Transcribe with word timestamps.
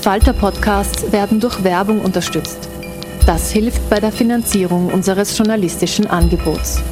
Falter-Podcasts 0.00 1.12
werden 1.12 1.40
durch 1.40 1.62
Werbung 1.62 2.00
unterstützt. 2.00 2.70
Das 3.26 3.50
hilft 3.50 3.90
bei 3.90 4.00
der 4.00 4.10
Finanzierung 4.10 4.86
unseres 4.86 5.36
journalistischen 5.36 6.06
Angebots. 6.06 6.82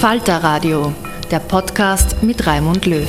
Falter 0.00 0.44
Radio, 0.44 0.92
der 1.30 1.38
Podcast 1.38 2.22
mit 2.22 2.46
Raimund 2.46 2.84
Löw. 2.84 3.08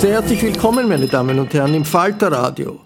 Sehr 0.00 0.12
herzlich 0.12 0.42
willkommen, 0.42 0.88
meine 0.88 1.08
Damen 1.08 1.40
und 1.40 1.52
Herren, 1.52 1.74
im 1.74 1.84
Falter 1.84 2.30
Radio. 2.30 2.78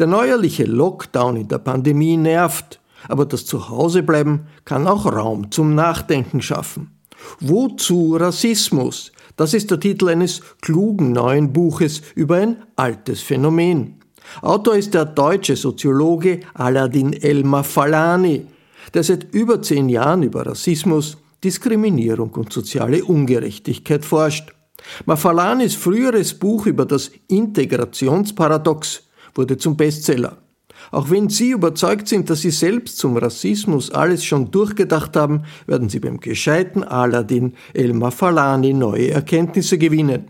Der 0.00 0.08
neuerliche 0.08 0.64
Lockdown 0.64 1.36
in 1.36 1.46
der 1.46 1.58
Pandemie 1.58 2.16
nervt, 2.16 2.80
aber 3.06 3.24
das 3.24 3.46
Zuhausebleiben 3.46 4.48
kann 4.64 4.88
auch 4.88 5.06
Raum 5.06 5.52
zum 5.52 5.76
Nachdenken 5.76 6.42
schaffen. 6.42 6.97
Wozu 7.40 8.16
Rassismus? 8.16 9.12
Das 9.36 9.54
ist 9.54 9.70
der 9.70 9.78
Titel 9.78 10.08
eines 10.08 10.42
klugen 10.60 11.12
neuen 11.12 11.52
Buches 11.52 12.02
über 12.14 12.36
ein 12.36 12.64
altes 12.76 13.20
Phänomen. 13.20 14.00
Autor 14.42 14.76
ist 14.76 14.94
der 14.94 15.04
deutsche 15.04 15.56
Soziologe 15.56 16.40
Aladin 16.54 17.12
Elmar 17.12 17.64
Falani, 17.64 18.46
der 18.92 19.02
seit 19.02 19.32
über 19.32 19.62
zehn 19.62 19.88
Jahren 19.88 20.22
über 20.22 20.44
Rassismus, 20.44 21.18
Diskriminierung 21.42 22.30
und 22.30 22.52
soziale 22.52 23.04
Ungerechtigkeit 23.04 24.04
forscht. 24.04 24.52
Mafalanis 25.06 25.74
früheres 25.74 26.34
Buch 26.34 26.66
über 26.66 26.84
das 26.84 27.10
Integrationsparadox 27.28 29.02
wurde 29.34 29.56
zum 29.56 29.76
Bestseller. 29.76 30.38
Auch 30.90 31.10
wenn 31.10 31.28
Sie 31.28 31.50
überzeugt 31.50 32.08
sind, 32.08 32.30
dass 32.30 32.42
Sie 32.42 32.50
selbst 32.50 32.98
zum 32.98 33.16
Rassismus 33.16 33.90
alles 33.90 34.24
schon 34.24 34.50
durchgedacht 34.50 35.16
haben, 35.16 35.42
werden 35.66 35.88
Sie 35.88 36.00
beim 36.00 36.20
gescheiten 36.20 36.84
Aladdin 36.84 37.54
Elmar 37.74 38.12
Falani 38.12 38.72
neue 38.72 39.10
Erkenntnisse 39.10 39.78
gewinnen. 39.78 40.26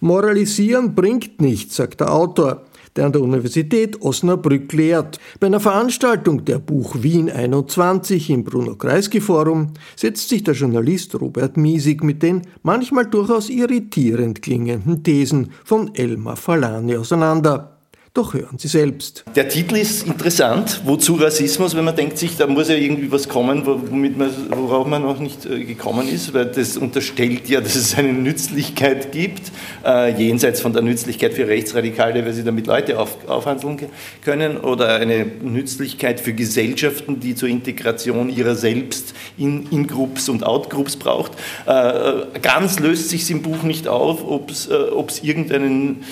Moralisieren 0.00 0.94
bringt 0.94 1.40
nichts, 1.40 1.76
sagt 1.76 2.00
der 2.00 2.12
Autor, 2.12 2.64
der 2.96 3.06
an 3.06 3.12
der 3.12 3.22
Universität 3.22 4.00
Osnabrück 4.02 4.72
lehrt. 4.72 5.18
Bei 5.40 5.48
einer 5.48 5.60
Veranstaltung 5.60 6.44
der 6.44 6.58
Buch 6.58 6.96
Wien 7.00 7.30
21 7.30 8.30
im 8.30 8.44
Bruno 8.44 8.76
Kreisky 8.76 9.20
Forum 9.20 9.72
setzt 9.96 10.28
sich 10.28 10.44
der 10.44 10.54
Journalist 10.54 11.20
Robert 11.20 11.56
Miesig 11.56 12.04
mit 12.04 12.22
den 12.22 12.42
manchmal 12.62 13.06
durchaus 13.06 13.50
irritierend 13.50 14.42
klingenden 14.42 15.02
Thesen 15.02 15.50
von 15.64 15.94
Elmar 15.94 16.36
Falani 16.36 16.96
auseinander. 16.96 17.73
Doch 18.16 18.32
hören 18.32 18.58
Sie 18.58 18.68
selbst. 18.68 19.24
Der 19.34 19.48
Titel 19.48 19.74
ist 19.74 20.06
interessant. 20.06 20.82
Wozu 20.84 21.14
Rassismus? 21.14 21.74
Wenn 21.74 21.82
man 21.84 21.96
denkt 21.96 22.16
sich, 22.16 22.36
da 22.36 22.46
muss 22.46 22.68
ja 22.68 22.76
irgendwie 22.76 23.10
was 23.10 23.28
kommen, 23.28 23.66
womit 23.66 24.16
man, 24.16 24.30
worauf 24.50 24.86
man 24.86 25.02
noch 25.02 25.18
nicht 25.18 25.44
äh, 25.46 25.64
gekommen 25.64 26.08
ist, 26.08 26.32
weil 26.32 26.46
das 26.46 26.76
unterstellt 26.76 27.48
ja, 27.48 27.60
dass 27.60 27.74
es 27.74 27.98
eine 27.98 28.12
Nützlichkeit 28.12 29.10
gibt, 29.10 29.50
äh, 29.84 30.16
jenseits 30.16 30.60
von 30.60 30.72
der 30.72 30.82
Nützlichkeit 30.82 31.34
für 31.34 31.48
Rechtsradikale, 31.48 32.24
weil 32.24 32.32
sie 32.34 32.44
damit 32.44 32.68
Leute 32.68 33.00
auf, 33.00 33.28
aufhandeln 33.28 33.80
können, 34.22 34.58
oder 34.58 34.94
eine 34.94 35.26
Nützlichkeit 35.42 36.20
für 36.20 36.34
Gesellschaften, 36.34 37.18
die 37.18 37.34
zur 37.34 37.48
Integration 37.48 38.30
ihrer 38.30 38.54
selbst 38.54 39.12
in, 39.36 39.66
in 39.72 39.88
Groups 39.88 40.28
und 40.28 40.44
Outgroups 40.46 40.94
braucht. 40.94 41.32
Äh, 41.66 42.38
ganz 42.40 42.78
löst 42.78 43.08
sich 43.08 43.28
im 43.32 43.42
Buch 43.42 43.64
nicht 43.64 43.88
auf, 43.88 44.24
ob 44.24 44.52
es 44.52 44.68
äh, 44.68 45.26
irgendeinen 45.26 46.04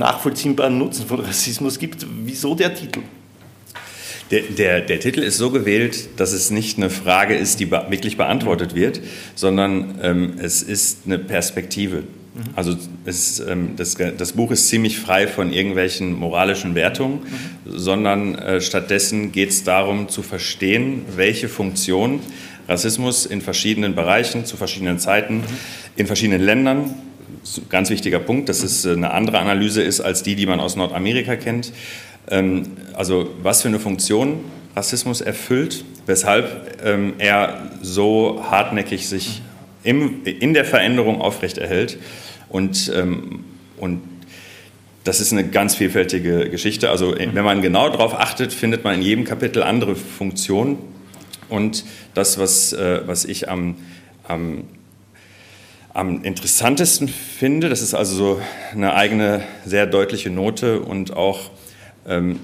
nachvollziehbaren 0.00 0.76
Nutzen 0.76 1.06
von 1.06 1.20
Rassismus 1.20 1.78
gibt. 1.78 2.04
Wieso 2.24 2.54
der 2.54 2.74
Titel? 2.74 3.00
Der, 4.30 4.42
der, 4.42 4.80
der, 4.80 5.00
Titel 5.00 5.20
ist 5.20 5.38
so 5.38 5.50
gewählt, 5.50 6.20
dass 6.20 6.32
es 6.32 6.50
nicht 6.50 6.78
eine 6.78 6.88
Frage 6.88 7.34
ist, 7.34 7.58
die 7.58 7.66
be 7.66 7.84
wirklich 7.88 8.16
beantwortet 8.16 8.74
wird, 8.76 9.00
sondern 9.34 9.98
ähm, 10.02 10.34
es 10.38 10.62
ist 10.62 11.00
eine 11.06 11.18
Perspektive. 11.18 11.98
Mhm. 11.98 12.40
Also 12.54 12.76
es, 13.04 13.40
ähm, 13.40 13.74
das, 13.76 13.96
das, 13.96 14.32
Buch 14.32 14.52
ist 14.52 14.68
ziemlich 14.68 14.98
frei 14.98 15.26
von 15.26 15.52
irgendwelchen 15.52 16.12
moralischen 16.12 16.76
Wertungen, 16.76 17.20
mhm. 17.24 17.78
sondern 17.78 18.36
äh, 18.36 18.60
stattdessen 18.60 19.32
geht 19.32 19.50
es 19.50 19.64
darum 19.64 20.08
zu 20.08 20.22
verstehen, 20.22 21.02
welche 21.16 21.48
Funktion 21.48 22.20
Rassismus 22.68 23.26
in 23.26 23.40
verschiedenen 23.40 23.96
Bereichen, 23.96 24.44
zu 24.44 24.56
verschiedenen 24.56 25.00
Zeiten, 25.00 25.38
mhm. 25.38 25.44
in 25.96 26.06
verschiedenen 26.06 26.40
Ländern 26.40 26.94
ganz 27.68 27.90
wichtiger 27.90 28.18
Punkt, 28.18 28.48
dass 28.48 28.62
es 28.62 28.84
äh, 28.84 28.92
eine 28.92 29.12
andere 29.12 29.38
Analyse 29.38 29.82
ist 29.82 30.00
als 30.00 30.22
die, 30.22 30.34
die 30.34 30.46
man 30.46 30.60
aus 30.60 30.76
Nordamerika 30.76 31.36
kennt. 31.36 31.72
Ähm, 32.28 32.76
also 32.94 33.30
was 33.42 33.62
für 33.62 33.68
eine 33.68 33.78
Funktion 33.78 34.40
Rassismus 34.76 35.20
erfüllt, 35.20 35.84
weshalb 36.06 36.80
ähm, 36.84 37.14
er 37.18 37.70
so 37.82 38.44
hartnäckig 38.50 39.08
sich 39.08 39.42
in 39.82 40.54
der 40.54 40.64
Veränderung 40.64 41.20
aufrechterhält. 41.20 41.98
Und, 42.48 42.92
ähm, 42.94 43.44
und 43.78 44.02
das 45.04 45.20
ist 45.20 45.32
eine 45.32 45.48
ganz 45.48 45.74
vielfältige 45.74 46.50
Geschichte. 46.50 46.90
Also 46.90 47.16
äh, 47.16 47.28
wenn 47.32 47.44
man 47.44 47.62
genau 47.62 47.88
darauf 47.88 48.14
achtet, 48.14 48.52
findet 48.52 48.84
man 48.84 48.96
in 48.96 49.02
jedem 49.02 49.24
Kapitel 49.24 49.62
andere 49.62 49.96
Funktionen. 49.96 50.78
Und 51.48 51.84
das, 52.14 52.38
was, 52.38 52.72
äh, 52.72 53.00
was 53.06 53.24
ich 53.24 53.48
am, 53.48 53.76
am 54.28 54.64
am 56.00 56.24
interessantesten 56.24 57.08
finde. 57.08 57.68
Das 57.68 57.82
ist 57.82 57.92
also 57.92 58.16
so 58.16 58.40
eine 58.72 58.94
eigene, 58.94 59.42
sehr 59.66 59.86
deutliche 59.86 60.30
Note 60.30 60.80
und 60.80 61.14
auch, 61.14 61.50
ähm, 62.06 62.40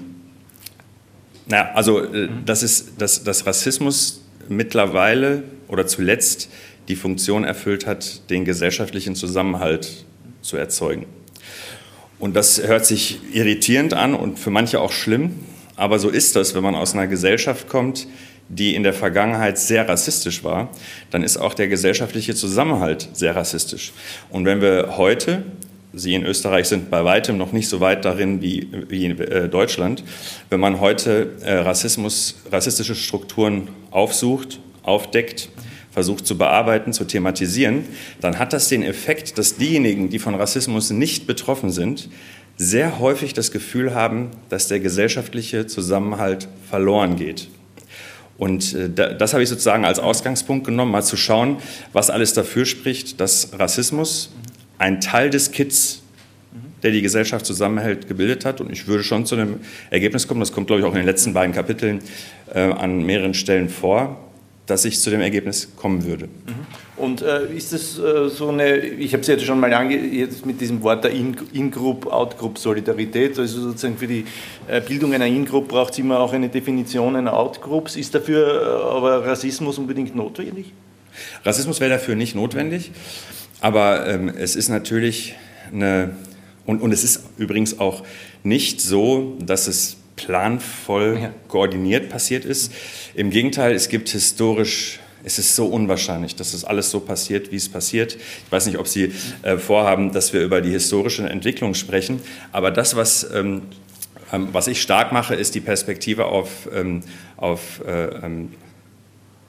naja, 1.47 1.71
also 1.73 2.03
äh, 2.03 2.29
das 2.45 2.61
ist, 2.61 3.01
dass, 3.01 3.23
dass 3.23 3.47
Rassismus 3.47 4.21
mittlerweile 4.47 5.43
oder 5.67 5.87
zuletzt 5.87 6.49
die 6.87 6.95
Funktion 6.95 7.43
erfüllt 7.43 7.87
hat, 7.87 8.29
den 8.29 8.45
gesellschaftlichen 8.45 9.15
Zusammenhalt 9.15 10.05
zu 10.41 10.55
erzeugen. 10.55 11.07
Und 12.19 12.35
das 12.35 12.61
hört 12.61 12.85
sich 12.85 13.19
irritierend 13.33 13.95
an 13.95 14.13
und 14.13 14.37
für 14.37 14.51
manche 14.51 14.79
auch 14.79 14.91
schlimm, 14.91 15.31
aber 15.75 15.97
so 15.97 16.09
ist 16.09 16.35
das, 16.35 16.53
wenn 16.53 16.63
man 16.63 16.75
aus 16.75 16.93
einer 16.93 17.07
Gesellschaft 17.07 17.67
kommt, 17.67 18.07
die 18.49 18.75
in 18.75 18.83
der 18.83 18.93
Vergangenheit 18.93 19.57
sehr 19.57 19.87
rassistisch 19.87 20.43
war, 20.43 20.69
dann 21.11 21.23
ist 21.23 21.37
auch 21.37 21.53
der 21.53 21.67
gesellschaftliche 21.67 22.35
Zusammenhalt 22.35 23.09
sehr 23.13 23.35
rassistisch. 23.35 23.93
Und 24.29 24.45
wenn 24.45 24.61
wir 24.61 24.97
heute, 24.97 25.43
Sie 25.93 26.13
in 26.13 26.25
Österreich 26.25 26.67
sind 26.67 26.91
bei 26.91 27.03
weitem 27.03 27.37
noch 27.37 27.53
nicht 27.53 27.69
so 27.69 27.79
weit 27.79 28.05
darin 28.05 28.41
wie, 28.41 28.67
wie 28.89 29.05
in 29.05 29.19
äh, 29.19 29.49
Deutschland, 29.49 30.03
wenn 30.49 30.59
man 30.59 30.79
heute 30.79 31.31
äh, 31.41 31.53
Rassismus, 31.53 32.35
rassistische 32.51 32.93
Strukturen 32.93 33.69
aufsucht, 33.89 34.59
aufdeckt, 34.83 35.49
versucht 35.91 36.27
zu 36.27 36.37
bearbeiten, 36.37 36.93
zu 36.93 37.05
thematisieren, 37.05 37.85
dann 38.21 38.37
hat 38.37 38.53
das 38.53 38.69
den 38.69 38.83
Effekt, 38.83 39.37
dass 39.37 39.55
diejenigen, 39.55 40.09
die 40.09 40.19
von 40.19 40.35
Rassismus 40.35 40.91
nicht 40.91 41.25
betroffen 41.25 41.71
sind, 41.71 42.09
sehr 42.57 42.99
häufig 42.99 43.33
das 43.33 43.51
Gefühl 43.51 43.95
haben, 43.95 44.29
dass 44.49 44.67
der 44.67 44.79
gesellschaftliche 44.79 45.67
Zusammenhalt 45.67 46.47
verloren 46.69 47.15
geht. 47.15 47.47
Und 48.37 48.73
äh, 48.73 48.89
das 48.89 49.33
habe 49.33 49.43
ich 49.43 49.49
sozusagen 49.49 49.85
als 49.85 49.99
Ausgangspunkt 49.99 50.65
genommen, 50.65 50.91
mal 50.91 51.03
zu 51.03 51.17
schauen, 51.17 51.57
was 51.93 52.09
alles 52.09 52.33
dafür 52.33 52.65
spricht, 52.65 53.19
dass 53.19 53.49
Rassismus 53.57 54.31
ein 54.77 55.01
Teil 55.01 55.29
des 55.29 55.51
Kits, 55.51 56.01
der 56.83 56.91
die 56.91 57.01
Gesellschaft 57.01 57.45
zusammenhält, 57.45 58.07
gebildet 58.07 58.45
hat. 58.45 58.61
Und 58.61 58.71
ich 58.71 58.87
würde 58.87 59.03
schon 59.03 59.25
zu 59.25 59.35
einem 59.35 59.59
Ergebnis 59.89 60.27
kommen, 60.27 60.39
das 60.39 60.51
kommt, 60.51 60.67
glaube 60.67 60.81
ich, 60.81 60.85
auch 60.85 60.91
in 60.91 60.97
den 60.97 61.05
letzten 61.05 61.33
beiden 61.33 61.53
Kapiteln 61.53 61.99
äh, 62.53 62.59
an 62.59 63.03
mehreren 63.03 63.33
Stellen 63.33 63.69
vor, 63.69 64.19
dass 64.67 64.85
ich 64.85 64.99
zu 64.99 65.09
dem 65.09 65.21
Ergebnis 65.21 65.69
kommen 65.75 66.05
würde. 66.05 66.25
Mhm. 66.25 66.86
Und 66.97 67.21
äh, 67.21 67.45
ist 67.53 67.73
das 67.73 67.99
äh, 67.99 68.27
so 68.27 68.49
eine, 68.49 68.77
ich 68.77 69.13
habe 69.13 69.21
es 69.21 69.27
jetzt 69.27 69.45
schon 69.45 69.59
mal 69.59 69.71
ange 69.71 69.97
jetzt 69.97 70.47
mit 70.47 70.59
diesem 70.59 70.81
Wort 70.81 71.03
der 71.03 71.11
In-Group, 71.11 72.07
Out-Group-Solidarität, 72.07 73.37
also 73.37 73.61
sozusagen 73.61 73.97
für 73.97 74.07
die 74.07 74.25
äh, 74.67 74.81
Bildung 74.81 75.13
einer 75.13 75.27
In-Group 75.27 75.67
braucht 75.67 75.93
es 75.93 75.99
immer 75.99 76.19
auch 76.19 76.33
eine 76.33 76.49
Definition 76.49 77.15
einer 77.15 77.33
Out-Groups. 77.33 77.95
Ist 77.95 78.15
dafür 78.15 78.61
äh, 78.61 78.95
aber 78.95 79.25
Rassismus 79.27 79.77
unbedingt 79.77 80.15
notwendig? 80.15 80.73
Rassismus 81.45 81.79
wäre 81.79 81.91
dafür 81.91 82.15
nicht 82.15 82.35
notwendig, 82.35 82.91
aber 83.61 84.07
ähm, 84.07 84.29
es 84.35 84.55
ist 84.55 84.69
natürlich 84.69 85.35
eine, 85.71 86.15
und, 86.65 86.81
und 86.81 86.91
es 86.91 87.03
ist 87.03 87.23
übrigens 87.37 87.79
auch 87.79 88.03
nicht 88.43 88.81
so, 88.81 89.37
dass 89.39 89.67
es 89.67 89.97
planvoll 90.15 91.19
ja. 91.21 91.33
koordiniert 91.47 92.09
passiert 92.09 92.43
ist. 92.43 92.73
Im 93.13 93.29
Gegenteil, 93.29 93.75
es 93.75 93.87
gibt 93.87 94.09
historisch 94.09 94.99
es 95.23 95.39
ist 95.39 95.55
so 95.55 95.65
unwahrscheinlich, 95.67 96.35
dass 96.35 96.51
das 96.51 96.63
alles 96.63 96.91
so 96.91 96.99
passiert, 96.99 97.51
wie 97.51 97.55
es 97.55 97.69
passiert. 97.69 98.15
Ich 98.15 98.51
weiß 98.51 98.65
nicht, 98.67 98.77
ob 98.77 98.87
Sie 98.87 99.11
äh, 99.41 99.57
vorhaben, 99.57 100.11
dass 100.11 100.33
wir 100.33 100.41
über 100.41 100.61
die 100.61 100.71
historische 100.71 101.27
Entwicklung 101.29 101.73
sprechen, 101.73 102.21
aber 102.51 102.71
das, 102.71 102.95
was, 102.95 103.29
ähm, 103.33 103.63
ähm, 104.31 104.49
was 104.51 104.67
ich 104.67 104.81
stark 104.81 105.11
mache, 105.11 105.35
ist 105.35 105.55
die 105.55 105.61
Perspektive 105.61 106.25
auf, 106.25 106.69
ähm, 106.73 107.03
auf 107.35 107.81
äh, 107.85 108.05
ähm, 108.25 108.53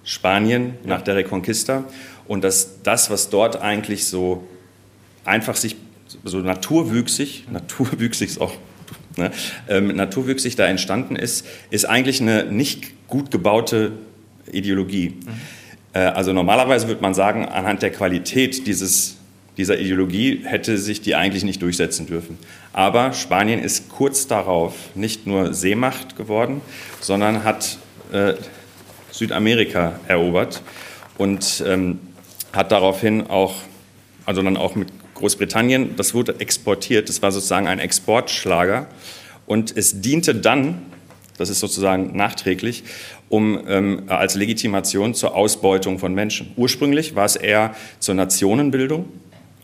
Spanien 0.04 0.74
nach 0.84 1.02
der 1.02 1.16
Reconquista 1.16 1.84
und 2.26 2.42
dass 2.42 2.82
das, 2.82 3.10
was 3.10 3.30
dort 3.30 3.60
eigentlich 3.60 4.06
so 4.06 4.46
einfach 5.24 5.56
sich 5.56 5.76
so 6.24 6.38
naturwüchsig, 6.38 7.44
naturwüchsig 7.50 8.30
ist 8.30 8.40
auch 8.40 8.54
ne, 9.16 9.30
ähm, 9.68 9.88
naturwüchsig 9.94 10.56
da 10.56 10.66
entstanden 10.66 11.16
ist, 11.16 11.46
ist 11.70 11.84
eigentlich 11.84 12.20
eine 12.20 12.44
nicht 12.44 13.06
gut 13.08 13.30
gebaute 13.30 13.92
Ideologie. 14.50 15.10
Mhm. 15.10 15.57
Äh, 15.98 16.12
also 16.12 16.32
normalerweise 16.32 16.86
würde 16.86 17.02
man 17.02 17.14
sagen, 17.14 17.46
anhand 17.46 17.82
der 17.82 17.90
Qualität 17.90 18.66
dieses, 18.66 19.16
dieser 19.56 19.78
Ideologie 19.78 20.42
hätte 20.44 20.78
sich 20.78 21.00
die 21.00 21.16
eigentlich 21.16 21.44
nicht 21.44 21.60
durchsetzen 21.60 22.06
dürfen. 22.06 22.38
Aber 22.72 23.12
Spanien 23.12 23.60
ist 23.60 23.88
kurz 23.88 24.28
darauf 24.28 24.74
nicht 24.94 25.26
nur 25.26 25.52
Seemacht 25.54 26.16
geworden, 26.16 26.60
sondern 27.00 27.42
hat 27.42 27.78
äh, 28.12 28.34
Südamerika 29.10 29.98
erobert 30.06 30.62
und 31.16 31.64
ähm, 31.66 31.98
hat 32.52 32.70
daraufhin 32.70 33.26
auch, 33.26 33.56
also 34.24 34.42
dann 34.42 34.56
auch 34.56 34.76
mit 34.76 34.88
Großbritannien, 35.14 35.96
das 35.96 36.14
wurde 36.14 36.38
exportiert, 36.38 37.08
das 37.08 37.22
war 37.22 37.32
sozusagen 37.32 37.66
ein 37.66 37.80
Exportschlager 37.80 38.86
und 39.46 39.76
es 39.76 40.00
diente 40.00 40.36
dann, 40.36 40.82
das 41.38 41.48
ist 41.48 41.60
sozusagen 41.60 42.16
nachträglich, 42.16 42.84
um 43.28 43.60
ähm, 43.66 44.02
als 44.08 44.34
Legitimation 44.34 45.14
zur 45.14 45.34
Ausbeutung 45.34 45.98
von 45.98 46.14
Menschen. 46.14 46.52
Ursprünglich 46.56 47.14
war 47.14 47.24
es 47.24 47.36
eher 47.36 47.74
zur 47.98 48.14
Nationenbildung. 48.14 49.06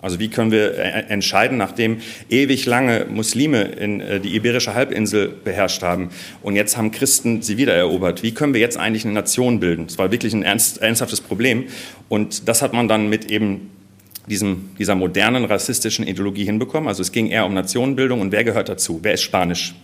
Also 0.04 0.20
wie 0.20 0.28
können 0.28 0.50
wir 0.50 0.76
äh, 0.76 1.06
entscheiden, 1.08 1.56
nachdem 1.56 1.96
ewig 2.28 2.66
lange 2.66 3.06
Muslime 3.08 3.62
in 3.62 4.00
äh, 4.00 4.20
die 4.20 4.36
iberische 4.36 4.74
Halbinsel 4.74 5.28
beherrscht 5.28 5.82
haben 5.82 6.10
und 6.42 6.56
jetzt 6.56 6.76
haben 6.76 6.90
Christen 6.90 7.40
sie 7.40 7.56
wiedererobert, 7.56 8.22
wie 8.22 8.34
können 8.34 8.52
wir 8.52 8.60
jetzt 8.60 8.76
eigentlich 8.76 9.06
eine 9.06 9.14
Nation 9.14 9.60
bilden? 9.60 9.86
Das 9.86 9.96
war 9.96 10.12
wirklich 10.12 10.34
ein 10.34 10.42
ernst, 10.42 10.82
ernsthaftes 10.82 11.22
Problem 11.22 11.64
und 12.10 12.48
das 12.48 12.60
hat 12.60 12.74
man 12.74 12.86
dann 12.86 13.08
mit 13.08 13.30
eben 13.30 13.70
diesem, 14.26 14.70
dieser 14.78 14.94
modernen 14.94 15.46
rassistischen 15.46 16.06
Ideologie 16.06 16.44
hinbekommen. 16.44 16.86
Also 16.86 17.00
es 17.00 17.10
ging 17.10 17.28
eher 17.28 17.46
um 17.46 17.54
Nationenbildung 17.54 18.20
und 18.20 18.30
wer 18.30 18.44
gehört 18.44 18.68
dazu? 18.68 19.00
Wer 19.02 19.14
ist 19.14 19.22
Spanisch? 19.22 19.74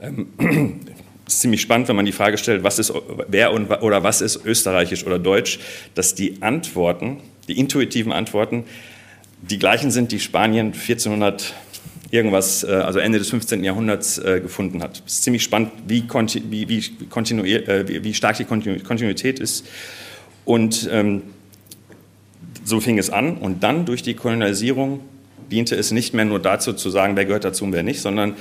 Ähm, 0.00 0.28
es 1.28 1.34
ist 1.34 1.40
ziemlich 1.42 1.60
spannend, 1.60 1.88
wenn 1.88 1.96
man 1.96 2.06
die 2.06 2.12
Frage 2.12 2.38
stellt, 2.38 2.64
was 2.64 2.78
ist, 2.78 2.92
wer 3.28 3.52
und, 3.52 3.70
oder 3.70 4.02
was 4.02 4.22
ist 4.22 4.44
österreichisch 4.46 5.06
oder 5.06 5.18
deutsch, 5.18 5.60
dass 5.94 6.14
die 6.14 6.42
Antworten, 6.42 7.18
die 7.48 7.58
intuitiven 7.58 8.12
Antworten, 8.12 8.64
die 9.42 9.58
gleichen 9.58 9.90
sind, 9.90 10.10
die 10.10 10.20
Spanien 10.20 10.68
1400 10.68 11.54
irgendwas, 12.10 12.64
äh, 12.64 12.68
also 12.68 12.98
Ende 12.98 13.18
des 13.18 13.28
15. 13.28 13.62
Jahrhunderts 13.62 14.18
äh, 14.18 14.40
gefunden 14.40 14.82
hat. 14.82 15.02
Es 15.06 15.14
ist 15.14 15.24
ziemlich 15.24 15.42
spannend, 15.42 15.70
wie, 15.86 16.04
wie, 16.08 16.68
wie, 16.68 17.52
äh, 17.52 18.04
wie 18.04 18.14
stark 18.14 18.38
die 18.38 18.44
Kontinuität 18.44 19.38
ist. 19.38 19.66
Und 20.46 20.88
ähm, 20.90 21.22
so 22.64 22.80
fing 22.80 22.98
es 22.98 23.10
an 23.10 23.36
und 23.36 23.62
dann 23.62 23.84
durch 23.84 24.02
die 24.02 24.14
Kolonialisierung 24.14 25.00
diente 25.50 25.74
es 25.74 25.90
nicht 25.90 26.14
mehr 26.14 26.24
nur 26.24 26.40
dazu 26.40 26.72
zu 26.72 26.90
sagen, 26.90 27.16
wer 27.16 27.24
gehört 27.24 27.44
dazu 27.44 27.64
und 27.64 27.72
wer 27.72 27.82
nicht, 27.82 28.00
sondern 28.00 28.34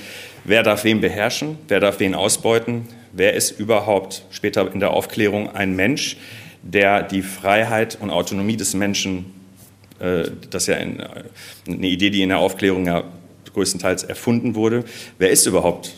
wer 0.44 0.63
darf 0.63 0.83
wen 0.83 1.01
beherrschen, 1.01 1.57
wer 1.68 1.80
darf 1.80 2.00
wen 2.00 2.15
ausbeuten, 2.15 2.88
wer 3.13 3.33
ist 3.33 3.59
überhaupt 3.59 4.24
später 4.30 4.71
in 4.71 4.80
der 4.80 4.92
Aufklärung 4.92 5.50
ein 5.56 5.75
Mensch, 5.75 6.18
der 6.63 7.04
die 7.04 7.21
Freiheit 7.21 7.98
und 8.00 8.09
Autonomie 8.09 8.57
des 8.57 8.74
Menschen, 8.74 9.25
äh, 10.00 10.24
das 10.50 10.63
ist 10.63 10.68
ja 10.68 10.75
ein, 10.75 11.04
eine 11.68 11.88
Idee, 11.88 12.09
die 12.09 12.21
in 12.21 12.30
der 12.30 12.39
Aufklärung 12.39 12.86
ja 12.86 13.04
größtenteils 13.54 14.04
erfunden 14.04 14.56
wurde, 14.56 14.83
wer 15.18 15.31
ist 15.31 15.45
überhaupt 15.45 15.94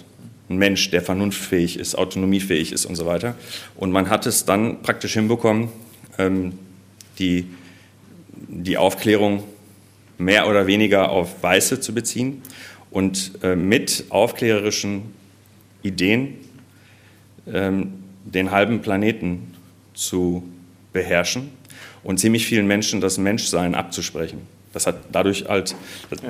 ein 0.50 0.58
Mensch, 0.58 0.90
der 0.90 1.02
vernunftfähig 1.02 1.78
ist, 1.78 1.96
autonomiefähig 1.96 2.72
ist 2.72 2.86
und 2.86 2.96
so 2.96 3.06
weiter. 3.06 3.36
Und 3.76 3.92
man 3.92 4.10
hat 4.10 4.26
es 4.26 4.46
dann 4.46 4.82
praktisch 4.82 5.14
hinbekommen, 5.14 5.70
ähm, 6.18 6.54
die 7.20 7.46
die 8.48 8.78
Aufklärung 8.78 9.44
mehr 10.20 10.48
oder 10.48 10.68
weniger 10.68 11.10
auf 11.10 11.42
Weiße 11.42 11.80
zu 11.80 11.94
beziehen 11.94 12.44
und 12.92 13.32
äh, 13.42 13.56
mit 13.56 14.06
aufklärerischen 14.10 15.14
Ideen 15.82 16.36
ähm, 17.52 18.04
den 18.26 18.52
halben 18.52 18.82
Planeten 18.82 19.56
zu 19.94 20.44
beherrschen 20.94 21.50
und 22.04 22.20
ziemlich 22.20 22.46
vielen 22.46 22.68
Menschen 22.68 23.02
das 23.02 23.18
Menschsein 23.18 23.76
abzusprechen. 23.76 24.42
Das 24.74 24.86
hat 24.86 25.00
dadurch 25.12 25.46
halt, 25.48 25.76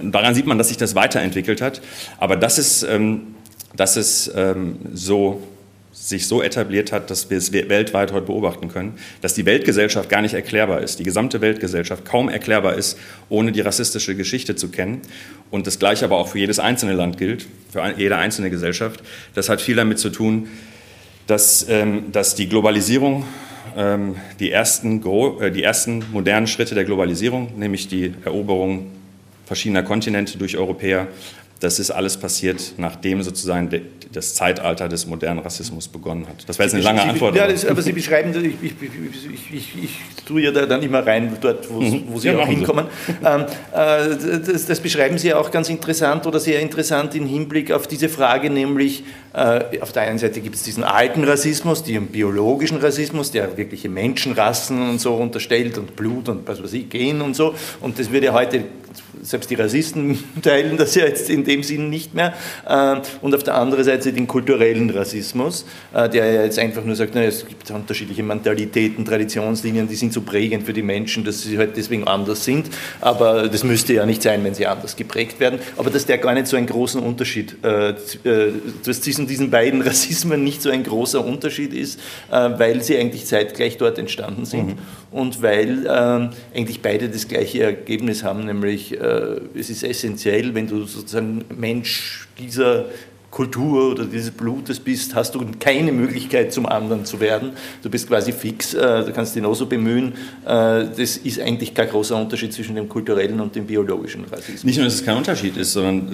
daran 0.02 0.34
sieht 0.34 0.46
man, 0.46 0.58
dass 0.58 0.70
sich 0.70 0.78
das 0.78 0.96
weiterentwickelt 0.96 1.62
hat. 1.62 1.82
Aber 2.20 2.36
das 2.36 2.58
ist, 2.58 2.84
ähm, 2.84 3.36
das 3.76 3.98
ist 3.98 4.32
ähm, 4.36 4.78
so 4.94 5.44
sich 5.92 6.28
so 6.28 6.42
etabliert 6.42 6.92
hat, 6.92 7.10
dass 7.10 7.30
wir 7.30 7.38
es 7.38 7.52
weltweit 7.52 8.14
heute 8.14 8.28
beobachten 8.28 8.70
können, 8.70 8.94
dass 9.22 9.34
die 9.34 9.46
Weltgesellschaft 9.46 10.10
gar 10.10 10.22
nicht 10.22 10.34
erklärbar 10.34 10.82
ist, 10.82 11.00
die 11.00 11.04
gesamte 11.04 11.42
Weltgesellschaft 11.42 12.06
kaum 12.06 12.30
erklärbar 12.30 12.76
ist, 12.76 12.98
ohne 13.28 13.52
die 13.52 13.62
rassistische 13.62 14.16
Geschichte 14.16 14.56
zu 14.56 14.70
kennen. 14.70 15.02
Und 15.50 15.66
das 15.66 15.80
Gleiche 15.80 16.06
aber 16.06 16.18
auch 16.18 16.28
für 16.28 16.40
jedes 16.40 16.60
einzelne 16.60 16.94
Land 16.94 17.18
gilt, 17.18 17.48
für 17.72 17.94
jede 17.98 18.18
einzelne 18.18 18.50
Gesellschaft. 18.50 19.02
Das 19.34 19.50
hat 19.50 19.62
viel 19.62 19.76
damit 19.76 19.98
zu 19.98 20.10
tun, 20.10 20.48
dass, 21.26 21.66
ähm, 21.70 22.12
dass 22.12 22.36
die 22.36 22.48
Globalisierung, 22.48 23.26
ähm, 23.76 24.16
die, 24.40 24.52
ersten, 24.52 25.04
äh, 25.42 25.52
die 25.52 25.64
ersten 25.64 26.04
modernen 26.12 26.48
Schritte 26.48 26.76
der 26.76 26.86
Globalisierung, 26.86 27.58
nämlich 27.58 27.88
die 27.88 28.14
Eroberung 28.26 28.92
verschiedener 29.46 29.84
Kontinente 29.84 30.38
durch 30.38 30.58
Europäer, 30.58 31.08
das 31.60 31.80
ist 31.80 31.92
alles 31.92 32.18
passiert, 32.18 32.74
nachdem 32.78 33.22
sozusagen 33.22 33.70
das 34.12 34.34
Zeitalter 34.34 34.90
des 34.90 35.06
modernen 35.06 35.40
Rassismus 35.40 35.88
begonnen 35.88 36.28
hat. 36.28 36.48
Das 36.48 36.58
war 36.58 36.66
jetzt 36.66 36.74
eine 36.74 36.84
lange 36.84 37.02
Antwort. 37.04 37.36
Ja, 37.36 37.48
das, 37.48 37.64
aber 37.66 37.82
Sie 37.82 37.92
beschreiben, 37.92 38.34
ich, 38.44 38.72
ich, 38.72 39.54
ich, 39.54 39.84
ich, 39.84 40.00
tue 40.26 40.42
ja 40.42 40.52
da 40.52 40.66
dann 40.66 40.82
immer 40.82 41.06
rein, 41.06 41.38
dort, 41.40 41.70
wo, 41.72 41.80
mhm. 41.80 42.06
wo 42.08 42.18
Sie 42.18 42.30
ja, 42.30 42.40
auch 42.40 42.48
hinkommen. 42.48 42.86
Ähm, 43.24 43.46
äh, 43.72 44.40
das, 44.46 44.66
das, 44.66 44.80
beschreiben 44.80 45.20
Sie 45.20 45.28
ja 45.28 45.38
auch 45.38 45.52
ganz 45.52 45.70
interessant 45.70 46.26
oder 46.26 46.40
sehr 46.40 46.60
interessant 46.60 47.14
im 47.14 47.28
Hinblick 47.28 47.72
auf 47.72 47.86
diese 47.86 48.10
Frage, 48.10 48.50
nämlich 48.50 49.04
äh, 49.34 49.80
auf 49.80 49.92
der 49.92 50.04
einen 50.04 50.18
Seite 50.18 50.42
gibt 50.42 50.56
es 50.56 50.64
diesen 50.64 50.84
alten 50.84 51.24
Rassismus, 51.24 51.84
den 51.84 52.08
biologischen 52.08 52.78
Rassismus, 52.78 53.32
der 53.32 53.58
wirkliche 53.58 53.90
Menschenrassen 53.90 54.90
und 54.90 55.00
so 55.00 55.14
unterstellt 55.16 55.78
und 55.78 55.96
Blut 55.96 56.30
und 56.30 56.48
was 56.48 56.64
weiß 56.64 56.74
ich, 56.74 56.90
Gen 56.90 57.22
und 57.22 57.36
so. 57.36 57.54
Und 57.80 58.00
das 58.00 58.12
wird 58.12 58.24
ja 58.24 58.34
heute 58.34 58.64
selbst 59.22 59.50
die 59.50 59.56
Rassisten 59.56 60.24
teilen 60.42 60.78
das 60.78 60.96
ja 60.96 61.06
jetzt 61.06 61.30
in 61.30 61.44
dem 61.44 61.64
Sinn 61.64 61.90
nicht 61.90 62.14
mehr. 62.14 62.34
Äh, 62.68 62.98
und 63.22 63.36
auf 63.36 63.44
der 63.44 63.56
anderen 63.56 63.84
Seite 63.84 63.99
den 64.06 64.28
kulturellen 64.28 64.90
Rassismus, 64.90 65.66
äh, 65.94 66.10
der 66.10 66.32
ja 66.32 66.44
jetzt 66.44 66.60
einfach 66.60 66.84
nur 66.84 66.96
sagt, 66.96 67.16
na, 67.16 67.24
es 67.24 67.46
gibt 67.46 67.70
unterschiedliche 67.72 68.24
Mentalitäten, 68.24 69.06
Traditionslinien, 69.06 69.88
die 69.88 69.96
sind 69.96 70.14
so 70.14 70.22
prägend 70.22 70.66
für 70.66 70.74
die 70.74 70.82
Menschen, 70.82 71.24
dass 71.24 71.42
sie 71.42 71.58
halt 71.58 71.78
deswegen 71.78 72.06
anders 72.06 72.44
sind. 72.44 72.70
Aber 73.02 73.48
das 73.48 73.64
müsste 73.64 73.94
ja 73.94 74.06
nicht 74.06 74.22
sein, 74.24 74.44
wenn 74.44 74.54
sie 74.54 74.66
anders 74.66 74.96
geprägt 74.96 75.40
werden. 75.40 75.60
Aber 75.78 75.90
dass 75.90 76.06
der 76.06 76.18
gar 76.18 76.34
nicht 76.34 76.48
so 76.48 76.58
einen 76.58 76.68
großen 76.68 77.02
Unterschied, 77.02 77.64
äh, 77.64 77.94
dass 78.84 79.02
zwischen 79.02 79.28
diesen 79.28 79.50
beiden 79.50 79.82
Rassismen 79.90 80.44
nicht 80.44 80.62
so 80.62 80.70
ein 80.70 80.84
großer 80.84 81.24
Unterschied 81.24 81.74
ist, 81.74 82.00
weil 82.30 82.82
sie 82.84 82.98
eigentlich 82.98 83.26
zeitgleich 83.26 83.78
dort 83.78 83.98
entstanden 83.98 84.46
sind 84.46 84.68
mhm. 84.68 84.76
und 85.12 85.42
weil 85.42 85.88
ähm, 85.90 86.30
eigentlich 86.56 86.82
beide 86.82 87.10
das 87.10 87.28
gleiche 87.28 87.64
Ergebnis 87.64 88.24
haben, 88.24 88.46
nämlich 88.46 89.00
äh, 89.00 89.40
es 89.56 89.70
ist 89.70 89.84
essentiell, 89.84 90.54
wenn 90.56 90.68
du 90.68 90.86
sozusagen 90.86 91.46
Mensch 91.56 92.28
dieser 92.38 92.86
Kultur 93.32 93.92
oder 93.92 94.06
dieses 94.06 94.32
Blutes 94.32 94.80
bist, 94.80 95.14
hast 95.14 95.36
du 95.36 95.46
keine 95.60 95.92
Möglichkeit 95.92 96.52
zum 96.52 96.66
anderen 96.66 97.06
zu 97.06 97.20
werden. 97.20 97.52
Du 97.84 97.90
bist 97.90 98.08
quasi 98.08 98.32
fix, 98.32 98.74
äh, 98.74 99.06
du 99.06 99.12
kannst 99.14 99.36
dich 99.36 99.42
genauso 99.42 99.68
bemühen. 99.68 100.14
Äh, 100.46 100.86
das 100.98 101.18
ist 101.18 101.40
eigentlich 101.40 101.74
kein 101.74 101.90
großer 101.90 102.16
Unterschied 102.16 102.54
zwischen 102.54 102.76
dem 102.76 102.90
kulturellen 102.90 103.40
und 103.40 103.56
dem 103.56 103.66
biologischen 103.66 104.26
Rassismus. 104.26 104.64
Nicht 104.64 104.78
nur, 104.78 104.86
dass 104.86 104.96
es 104.96 105.06
kein 105.06 105.18
Unterschied 105.18 105.58
ist, 105.58 105.74
sondern 105.74 106.10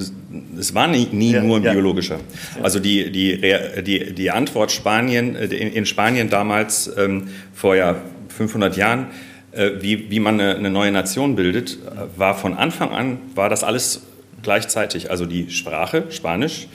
es, 0.59 0.73
war 0.73 0.87
nie, 0.87 1.07
nie 1.11 1.31
ja, 1.31 1.41
nur 1.41 1.57
ein 1.57 1.63
ja. 1.63 1.71
biologischer. 1.71 2.19
Ja. 2.57 2.63
Also 2.63 2.79
die, 2.79 3.11
die, 3.11 3.41
die, 3.81 4.13
die 4.13 4.31
Antwort 4.31 4.71
Spanien, 4.71 5.35
in 5.35 5.85
Spanien 5.85 6.29
damals 6.29 6.91
ähm, 6.97 7.29
vor 7.53 7.75
ja 7.75 7.95
500 8.29 8.75
Jahren, 8.75 9.07
äh, 9.55 9.71
wie, 9.79 10.11
wie 10.11 10.19
man 10.19 10.39
eine, 10.39 10.55
eine 10.55 10.69
neue 10.69 10.91
Nation 10.91 11.35
bildet, 11.35 11.77
äh, 11.85 12.19
war 12.19 12.35
von 12.35 12.55
Anfang 12.55 12.89
an, 12.89 13.19
war 13.35 13.49
das 13.49 13.63
alles 13.63 14.01
gleichzeitig. 14.43 15.11
Also 15.11 15.25
die 15.25 15.49
Sprache, 15.49 16.03
Spanisch, 16.09 16.67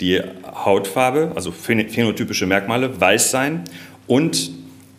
die 0.00 0.20
Hautfarbe, 0.44 1.32
also 1.34 1.50
phänotypische 1.52 2.46
Merkmale, 2.46 3.00
weiß 3.00 3.30
sein 3.30 3.64
und 4.06 4.50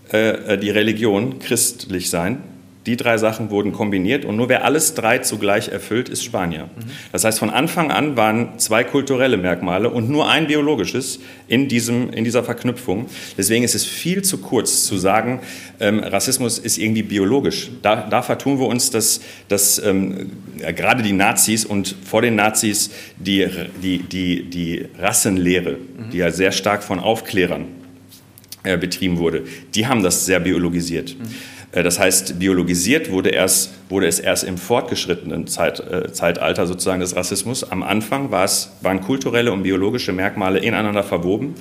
äh, 0.09 0.57
die 0.57 0.69
Religion, 0.69 1.39
christlich 1.39 2.09
sein. 2.09 2.43
Die 2.89 2.97
drei 2.97 3.19
Sachen 3.19 3.51
wurden 3.51 3.71
kombiniert 3.71 4.25
und 4.25 4.35
nur 4.35 4.49
wer 4.49 4.65
alles 4.65 4.95
drei 4.95 5.19
zugleich 5.19 5.67
erfüllt, 5.67 6.09
ist 6.09 6.23
Spanier. 6.23 6.71
Das 7.11 7.23
heißt, 7.23 7.37
von 7.37 7.51
Anfang 7.51 7.91
an 7.91 8.17
waren 8.17 8.57
zwei 8.57 8.83
kulturelle 8.83 9.37
Merkmale 9.37 9.91
und 9.91 10.09
nur 10.09 10.27
ein 10.27 10.47
biologisches 10.47 11.19
in, 11.47 11.67
diesem, 11.67 12.09
in 12.09 12.23
dieser 12.23 12.43
Verknüpfung. 12.43 13.05
Deswegen 13.37 13.63
ist 13.63 13.75
es 13.75 13.85
viel 13.85 14.23
zu 14.23 14.39
kurz 14.39 14.85
zu 14.87 14.97
sagen, 14.97 15.41
ähm, 15.79 15.99
Rassismus 15.99 16.57
ist 16.57 16.79
irgendwie 16.79 17.03
biologisch. 17.03 17.69
Da, 17.83 18.07
da 18.09 18.23
vertun 18.23 18.59
wir 18.59 18.65
uns, 18.65 18.89
dass, 18.89 19.21
dass 19.49 19.77
ähm, 19.77 20.31
gerade 20.57 21.03
die 21.03 21.13
Nazis 21.13 21.65
und 21.65 21.95
vor 22.03 22.23
den 22.23 22.33
Nazis 22.33 22.89
die, 23.17 23.45
die, 23.83 23.99
die, 23.99 24.49
die 24.49 24.87
Rassenlehre, 24.97 25.77
die 26.11 26.17
ja 26.17 26.31
sehr 26.31 26.51
stark 26.51 26.81
von 26.81 26.99
Aufklärern 26.99 27.65
äh, 28.63 28.77
betrieben 28.77 29.19
wurde, 29.19 29.43
die 29.75 29.85
haben 29.85 30.01
das 30.01 30.25
sehr 30.25 30.39
biologisiert. 30.39 31.15
Mhm. 31.19 31.25
Äh, 31.71 31.83
das 31.83 31.99
heißt, 31.99 32.39
biologisiert 32.39 33.11
wurde, 33.11 33.29
erst, 33.29 33.71
wurde 33.89 34.07
es 34.07 34.19
erst 34.19 34.43
im 34.43 34.57
fortgeschrittenen 34.57 35.47
Zeit, 35.47 35.79
äh, 35.79 36.11
Zeitalter 36.11 36.67
sozusagen 36.67 36.99
des 36.99 37.15
Rassismus. 37.15 37.69
Am 37.69 37.83
Anfang 37.83 38.31
war 38.31 38.45
es, 38.45 38.71
waren 38.81 39.01
kulturelle 39.01 39.51
und 39.51 39.63
biologische 39.63 40.13
Merkmale 40.13 40.59
ineinander 40.59 41.03
verwoben 41.03 41.55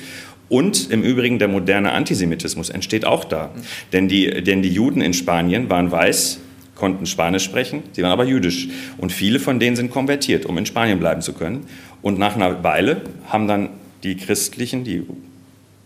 Und 0.50 0.90
im 0.90 1.02
Übrigen 1.02 1.38
der 1.38 1.48
moderne 1.48 1.92
Antisemitismus 1.92 2.70
entsteht 2.70 3.04
auch 3.04 3.24
da. 3.24 3.50
Denn 3.92 4.08
die, 4.08 4.42
denn 4.42 4.62
die 4.62 4.70
Juden 4.70 5.02
in 5.02 5.12
Spanien 5.12 5.68
waren 5.68 5.92
weiß, 5.92 6.40
konnten 6.74 7.04
Spanisch 7.04 7.44
sprechen, 7.44 7.82
sie 7.92 8.02
waren 8.02 8.12
aber 8.12 8.24
jüdisch. 8.24 8.68
Und 8.96 9.12
viele 9.12 9.40
von 9.40 9.60
denen 9.60 9.76
sind 9.76 9.90
konvertiert, 9.90 10.46
um 10.46 10.56
in 10.56 10.64
Spanien 10.64 10.98
bleiben 11.00 11.20
zu 11.20 11.34
können. 11.34 11.66
Und 12.00 12.18
nach 12.18 12.34
einer 12.34 12.64
Weile 12.64 13.02
haben 13.26 13.46
dann 13.46 13.70
die 14.04 14.16
Christlichen, 14.16 14.84
die 14.84 15.04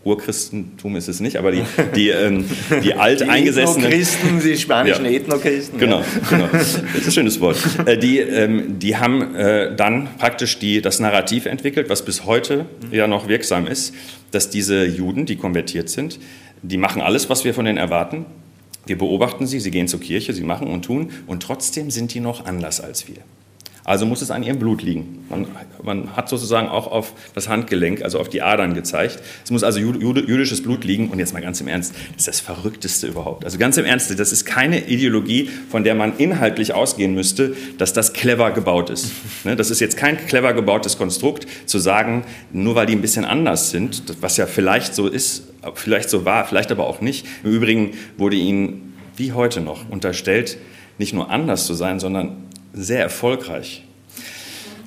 Urchristentum 0.05 0.95
ist 0.97 1.07
es 1.07 1.19
nicht, 1.21 1.37
aber 1.37 1.51
die, 1.51 1.63
die, 1.95 2.09
ähm, 2.09 2.45
die 2.83 2.93
alteingesessenen... 2.95 3.89
Die 3.89 3.97
Ethnochristen, 3.97 4.39
die 4.41 4.57
spanischen 4.57 5.05
ja. 5.05 5.11
Ethnochristen. 5.11 5.79
Genau, 5.79 5.99
ja. 5.99 6.05
genau. 6.29 6.47
Das 6.51 6.75
ist 6.75 7.05
ein 7.05 7.11
schönes 7.11 7.39
Wort. 7.39 7.57
Äh, 7.85 7.97
die, 7.97 8.19
ähm, 8.19 8.79
die 8.79 8.97
haben 8.97 9.35
äh, 9.35 9.75
dann 9.75 10.09
praktisch 10.17 10.59
die, 10.59 10.81
das 10.81 10.99
Narrativ 10.99 11.45
entwickelt, 11.45 11.89
was 11.89 12.03
bis 12.03 12.25
heute 12.25 12.65
ja 12.91 13.07
noch 13.07 13.27
wirksam 13.29 13.65
ist, 13.65 13.93
dass 14.31 14.49
diese 14.49 14.85
Juden, 14.85 15.25
die 15.25 15.37
konvertiert 15.37 15.89
sind, 15.89 16.19
die 16.61 16.77
machen 16.77 17.01
alles, 17.01 17.29
was 17.29 17.45
wir 17.45 17.53
von 17.53 17.65
denen 17.65 17.77
erwarten. 17.77 18.25
Wir 18.85 18.97
beobachten 18.97 19.47
sie, 19.47 19.59
sie 19.61 19.71
gehen 19.71 19.87
zur 19.87 20.01
Kirche, 20.01 20.33
sie 20.33 20.43
machen 20.43 20.67
und 20.67 20.83
tun 20.83 21.11
und 21.27 21.43
trotzdem 21.43 21.89
sind 21.91 22.13
die 22.13 22.19
noch 22.19 22.45
anders 22.45 22.81
als 22.81 23.07
wir. 23.07 23.17
Also 23.85 24.05
muss 24.05 24.21
es 24.21 24.31
an 24.31 24.43
ihrem 24.43 24.59
Blut 24.59 24.81
liegen. 24.81 25.25
Man, 25.29 25.47
man, 25.83 26.15
hat 26.15 26.29
sozusagen 26.29 26.69
auch 26.69 26.89
auf 26.89 27.11
das 27.35 27.49
Handgelenk, 27.49 28.01
also 28.01 28.17
auf 28.17 28.29
die 28.29 28.41
Adern 28.41 28.75
gezeigt. 28.75 29.19
Es 29.43 29.51
muss 29.51 29.63
also 29.63 29.79
jüdisches 29.79 30.63
Blut 30.63 30.85
liegen. 30.85 31.09
Und 31.09 31.19
jetzt 31.19 31.33
mal 31.33 31.41
ganz 31.41 31.59
im 31.59 31.67
Ernst, 31.67 31.93
das 31.93 32.19
ist 32.19 32.27
das 32.27 32.39
Verrückteste 32.39 33.07
überhaupt. 33.07 33.43
Also 33.43 33.57
ganz 33.57 33.75
im 33.75 33.83
Ernst, 33.83 34.17
das 34.17 34.31
ist 34.31 34.45
keine 34.45 34.87
Ideologie, 34.87 35.49
von 35.69 35.83
der 35.83 35.95
man 35.95 36.15
inhaltlich 36.17 36.73
ausgehen 36.73 37.13
müsste, 37.13 37.57
dass 37.77 37.91
das 37.91 38.13
clever 38.13 38.51
gebaut 38.51 38.89
ist. 38.89 39.11
Ne, 39.43 39.57
das 39.57 39.69
ist 39.69 39.81
jetzt 39.81 39.97
kein 39.97 40.17
clever 40.27 40.53
gebautes 40.53 40.97
Konstrukt, 40.97 41.45
zu 41.65 41.79
sagen, 41.79 42.23
nur 42.53 42.75
weil 42.75 42.85
die 42.85 42.95
ein 42.95 43.01
bisschen 43.01 43.25
anders 43.25 43.71
sind, 43.71 44.03
was 44.21 44.37
ja 44.37 44.45
vielleicht 44.45 44.95
so 44.95 45.07
ist, 45.07 45.49
vielleicht 45.75 46.09
so 46.09 46.23
war, 46.23 46.45
vielleicht 46.45 46.71
aber 46.71 46.87
auch 46.87 47.01
nicht. 47.01 47.25
Im 47.43 47.51
Übrigen 47.51 47.91
wurde 48.17 48.37
ihnen 48.37 48.93
wie 49.17 49.33
heute 49.33 49.59
noch 49.59 49.89
unterstellt, 49.89 50.57
nicht 50.97 51.13
nur 51.13 51.29
anders 51.29 51.65
zu 51.65 51.73
sein, 51.73 51.99
sondern 51.99 52.37
sehr 52.73 52.99
erfolgreich. 52.99 53.83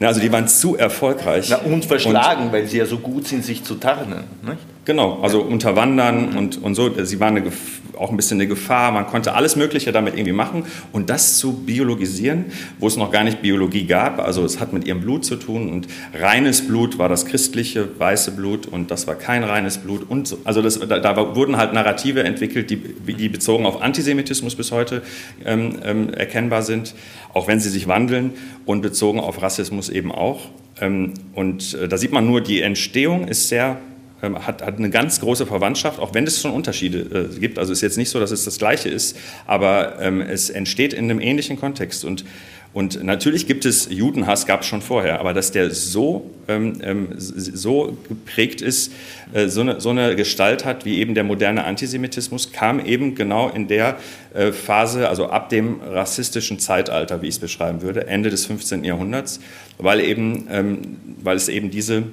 Also 0.00 0.20
die 0.20 0.30
waren 0.30 0.46
zu 0.46 0.76
erfolgreich. 0.76 1.48
Na, 1.48 1.56
und 1.58 1.86
verschlagen, 1.86 2.46
und, 2.46 2.52
weil 2.52 2.66
sie 2.66 2.78
ja 2.78 2.86
so 2.86 2.98
gut 2.98 3.26
sind, 3.28 3.44
sich 3.44 3.64
zu 3.64 3.76
tarnen. 3.76 4.24
Nicht? 4.42 4.58
Genau, 4.86 5.18
also 5.20 5.40
unterwandern 5.40 6.30
mhm. 6.30 6.38
und, 6.38 6.62
und 6.62 6.74
so. 6.76 6.88
Sie 7.04 7.18
waren 7.18 7.36
eine, 7.36 7.50
auch 7.98 8.10
ein 8.10 8.16
bisschen 8.16 8.36
eine 8.36 8.46
Gefahr. 8.46 8.92
Man 8.92 9.08
konnte 9.08 9.34
alles 9.34 9.56
Mögliche 9.56 9.90
damit 9.90 10.14
irgendwie 10.14 10.32
machen. 10.32 10.64
Und 10.92 11.10
das 11.10 11.38
zu 11.38 11.54
biologisieren, 11.64 12.44
wo 12.78 12.86
es 12.86 12.96
noch 12.96 13.10
gar 13.10 13.24
nicht 13.24 13.42
Biologie 13.42 13.84
gab, 13.84 14.20
also 14.20 14.44
es 14.44 14.60
hat 14.60 14.72
mit 14.72 14.86
ihrem 14.86 15.00
Blut 15.00 15.24
zu 15.24 15.34
tun. 15.34 15.70
Und 15.70 15.88
reines 16.14 16.68
Blut 16.68 17.00
war 17.00 17.08
das 17.08 17.26
christliche, 17.26 17.88
weiße 17.98 18.30
Blut 18.30 18.66
und 18.66 18.92
das 18.92 19.08
war 19.08 19.16
kein 19.16 19.42
reines 19.42 19.78
Blut. 19.78 20.08
Und 20.08 20.28
so. 20.28 20.38
Also 20.44 20.62
das, 20.62 20.78
da, 20.78 21.00
da, 21.00 21.34
wurden 21.34 21.56
halt 21.56 21.72
Narrative 21.72 22.22
entwickelt, 22.22 22.70
die, 22.70 22.76
die 22.76 23.28
bezogen 23.28 23.66
auf 23.66 23.82
Antisemitismus 23.82 24.54
bis 24.54 24.70
heute 24.70 25.02
ähm, 25.44 25.80
ähm, 25.82 26.14
erkennbar 26.14 26.62
sind, 26.62 26.94
auch 27.34 27.48
wenn 27.48 27.58
sie 27.58 27.70
sich 27.70 27.88
wandeln 27.88 28.34
und 28.64 28.82
bezogen 28.82 29.18
auf 29.18 29.42
Rassismus 29.42 29.88
eben 29.88 30.12
auch. 30.12 30.42
Ähm, 30.80 31.14
und 31.34 31.74
äh, 31.74 31.88
da 31.88 31.98
sieht 31.98 32.12
man 32.12 32.24
nur, 32.24 32.40
die 32.40 32.60
Entstehung 32.62 33.26
ist 33.26 33.48
sehr 33.48 33.78
hat, 34.23 34.62
hat, 34.62 34.78
eine 34.78 34.90
ganz 34.90 35.20
große 35.20 35.46
Verwandtschaft, 35.46 35.99
auch 35.99 36.14
wenn 36.14 36.26
es 36.26 36.40
schon 36.40 36.50
Unterschiede 36.50 37.30
äh, 37.35 37.38
gibt. 37.38 37.58
Also 37.58 37.73
es 37.73 37.78
ist 37.78 37.82
jetzt 37.82 37.99
nicht 37.99 38.11
so, 38.11 38.18
dass 38.18 38.30
es 38.30 38.44
das 38.44 38.58
Gleiche 38.58 38.88
ist, 38.88 39.16
aber 39.46 40.00
ähm, 40.00 40.20
es 40.20 40.49
entsteht 40.50 40.92
in 40.92 41.04
einem 41.04 41.20
ähnlichen 41.20 41.58
Kontext. 41.58 42.04
Und, 42.04 42.25
und 42.73 43.02
natürlich 43.04 43.46
gibt 43.46 43.66
es 43.66 43.88
Judenhass, 43.90 44.46
gab 44.46 44.62
es 44.62 44.66
schon 44.66 44.80
vorher, 44.80 45.20
aber 45.20 45.35
dass 45.35 45.52
der 45.52 45.70
so, 45.70 46.30
ähm, 46.49 46.80
ähm 46.82 47.08
so 47.16 47.99
geprägt 48.08 48.62
ist, 48.62 48.90
äh, 49.35 49.49
so, 49.49 49.61
eine, 49.61 49.80
so 49.82 49.90
eine 49.90 50.16
Gestalt 50.16 50.64
hat, 50.64 50.87
wie 50.87 50.99
eben 50.99 51.14
der 51.14 51.25
moderne 51.25 51.64
Antisemitismus, 51.64 52.52
kam 52.52 52.85
eben 52.85 53.14
genau 53.16 53.50
in 53.50 53.68
der 53.68 53.99
äh, 54.32 54.50
Phase, 54.50 55.11
also 55.11 55.26
ab 55.28 55.50
dem 55.50 55.80
rassistischen 55.82 56.58
Zeitalter, 56.58 57.20
wie 57.20 57.26
ich 57.26 57.35
es 57.35 57.40
beschreiben 57.40 57.82
würde, 57.82 58.06
Ende 58.06 58.30
des 58.30 58.46
15. 58.46 58.82
Jahrhunderts, 58.82 59.40
weil, 59.76 60.00
eben, 60.00 60.49
ähm, 60.50 60.78
weil 61.23 61.37
es 61.37 61.50
eben 61.50 61.70
diese 61.70 62.04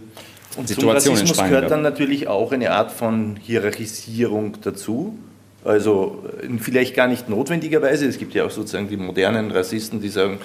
und 0.57 0.67
Situation 0.67 1.15
zum 1.15 1.25
Rassismus 1.25 1.38
gehört 1.38 1.72
dann 1.72 1.81
natürlich 1.81 2.27
auch 2.27 2.51
eine 2.51 2.72
Art 2.72 2.91
von 2.91 3.38
Hierarchisierung 3.38 4.57
dazu. 4.62 5.17
Also 5.65 6.22
vielleicht 6.60 6.93
gar 6.93 7.08
nicht 7.08 7.29
notwendigerweise. 7.29 8.05
Es 8.05 8.17
gibt 8.17 8.34
ja 8.34 8.43
auch 8.46 8.51
sozusagen 8.51 8.89
die 8.89 8.98
modernen 8.98 9.50
Rassisten, 9.50 10.01
die 10.01 10.10
sagen, 10.10 10.39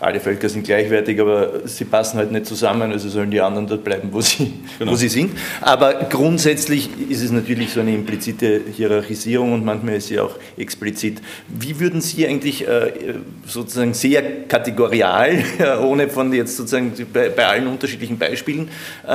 alle 0.00 0.18
Völker 0.18 0.48
sind 0.48 0.64
gleichwertig, 0.64 1.20
aber 1.20 1.66
sie 1.66 1.84
passen 1.84 2.18
halt 2.18 2.32
nicht 2.32 2.46
zusammen, 2.46 2.90
also 2.90 3.08
sollen 3.08 3.30
die 3.30 3.40
anderen 3.40 3.68
dort 3.68 3.84
bleiben, 3.84 4.08
wo 4.10 4.20
sie, 4.20 4.52
genau. 4.78 4.92
wo 4.92 4.96
sie 4.96 5.08
sind. 5.08 5.30
Aber 5.60 5.94
grundsätzlich 6.10 6.90
ist 7.08 7.22
es 7.22 7.30
natürlich 7.30 7.72
so 7.72 7.80
eine 7.80 7.94
implizite 7.94 8.62
Hierarchisierung 8.76 9.52
und 9.52 9.64
manchmal 9.64 9.96
ist 9.96 10.08
sie 10.08 10.18
auch 10.18 10.36
explizit. 10.56 11.22
Wie 11.48 11.78
würden 11.78 12.00
Sie 12.00 12.26
eigentlich 12.26 12.66
äh, 12.66 12.92
sozusagen 13.46 13.94
sehr 13.94 14.46
kategorial, 14.48 15.42
ohne 15.82 16.08
von 16.08 16.32
jetzt 16.32 16.56
sozusagen 16.56 16.92
bei, 17.12 17.28
bei 17.28 17.46
allen 17.46 17.68
unterschiedlichen 17.68 18.18
Beispielen, 18.18 18.68
äh, 19.06 19.14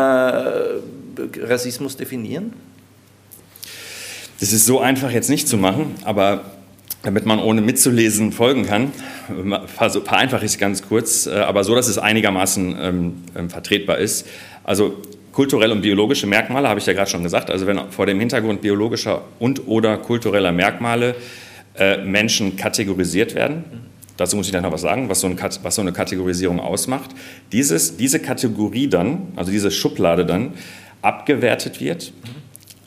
Rassismus 1.43 1.97
definieren? 1.97 2.53
Das 4.39 4.53
ist 4.53 4.65
so 4.65 4.79
einfach 4.79 5.11
jetzt 5.11 5.29
nicht 5.29 5.47
zu 5.47 5.57
machen, 5.57 5.95
aber 6.05 6.45
damit 7.03 7.25
man 7.25 7.39
ohne 7.39 7.61
mitzulesen 7.61 8.31
folgen 8.31 8.65
kann, 8.65 8.91
vereinfache 9.67 10.45
ich 10.45 10.53
es 10.53 10.57
ganz 10.57 10.81
kurz, 10.81 11.27
äh, 11.27 11.31
aber 11.31 11.63
so, 11.63 11.75
dass 11.75 11.87
es 11.87 11.97
einigermaßen 11.97 12.77
ähm, 12.79 13.13
ähm, 13.35 13.49
vertretbar 13.49 13.97
ist. 13.97 14.27
Also 14.63 14.97
kulturelle 15.31 15.73
und 15.73 15.81
biologische 15.81 16.27
Merkmale 16.27 16.67
habe 16.67 16.79
ich 16.79 16.85
ja 16.85 16.93
gerade 16.93 17.09
schon 17.09 17.23
gesagt. 17.23 17.49
Also 17.49 17.67
wenn 17.67 17.91
vor 17.91 18.05
dem 18.05 18.19
Hintergrund 18.19 18.61
biologischer 18.61 19.21
und 19.39 19.67
oder 19.67 19.97
kultureller 19.97 20.51
Merkmale 20.51 21.15
äh, 21.75 21.97
Menschen 21.97 22.57
kategorisiert 22.57 23.35
werden, 23.35 23.63
dazu 24.17 24.35
muss 24.35 24.47
ich 24.47 24.51
dann 24.51 24.63
noch 24.63 24.71
was 24.71 24.81
sagen, 24.81 25.07
was 25.09 25.21
so, 25.21 25.27
ein, 25.27 25.39
was 25.63 25.75
so 25.75 25.81
eine 25.81 25.93
Kategorisierung 25.93 26.59
ausmacht, 26.59 27.11
Dieses, 27.51 27.95
diese 27.95 28.19
Kategorie 28.19 28.87
dann, 28.87 29.29
also 29.35 29.51
diese 29.51 29.71
Schublade 29.71 30.25
dann, 30.25 30.53
abgewertet 31.01 31.79
wird. 31.79 32.11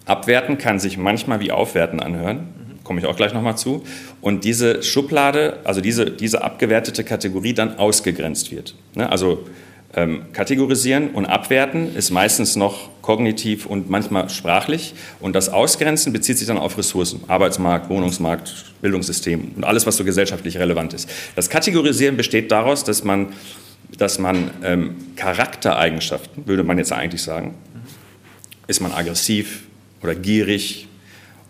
Abwerten 0.07 0.59
kann 0.59 0.79
sich 0.79 0.99
manchmal 0.99 1.41
wie 1.41 1.53
aufwerten 1.53 2.01
anhören, 2.01 2.49
komme 2.85 3.01
ich 3.01 3.07
auch 3.07 3.17
gleich 3.17 3.33
nochmal 3.33 3.57
zu. 3.57 3.85
Und 4.21 4.45
diese 4.45 4.83
Schublade, 4.83 5.59
also 5.65 5.81
diese, 5.81 6.11
diese 6.11 6.43
abgewertete 6.43 7.05
Kategorie 7.05 7.55
dann 7.55 7.79
ausgegrenzt 7.79 8.51
wird. 8.51 8.75
Ne? 8.95 9.09
Also 9.09 9.47
ähm, 9.95 10.33
kategorisieren 10.33 11.11
und 11.11 11.27
abwerten 11.27 11.95
ist 11.95 12.11
meistens 12.11 12.57
noch 12.57 12.89
kognitiv 13.03 13.67
und 13.67 13.91
manchmal 13.91 14.31
sprachlich. 14.31 14.95
Und 15.21 15.37
das 15.37 15.51
Ausgrenzen 15.51 16.13
bezieht 16.13 16.39
sich 16.39 16.47
dann 16.47 16.57
auf 16.57 16.79
Ressourcen, 16.79 17.21
Arbeitsmarkt, 17.29 17.91
Wohnungsmarkt, 17.91 18.73
Bildungssystem 18.81 19.53
und 19.57 19.65
alles, 19.65 19.87
was 19.87 19.97
so 19.97 20.05
gesellschaftlich 20.05 20.59
relevant 20.59 20.95
ist. 20.95 21.11
Das 21.37 21.51
Kategorisieren 21.51 22.17
besteht 22.17 22.51
daraus, 22.51 22.85
dass 22.85 23.05
man, 23.05 23.35
dass 23.99 24.19
man 24.19 24.51
ähm, 24.65 24.97
Charaktereigenschaften, 25.17 26.47
würde 26.47 26.65
man 26.65 26.79
jetzt 26.79 26.93
eigentlich 26.93 27.23
sagen, 27.23 27.55
ist 28.67 28.81
man 28.81 28.93
aggressiv, 28.93 29.65
oder 30.03 30.15
gierig 30.15 30.89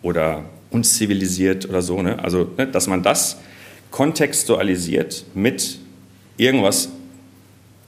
oder 0.03 0.45
unzivilisiert 0.71 1.69
oder 1.69 1.83
so. 1.83 2.03
Ne? 2.03 2.19
Also, 2.23 2.51
ne, 2.57 2.67
dass 2.67 2.87
man 2.87 3.03
das 3.03 3.39
kontextualisiert 3.91 5.25
mit 5.35 5.79
irgendwas, 6.37 6.89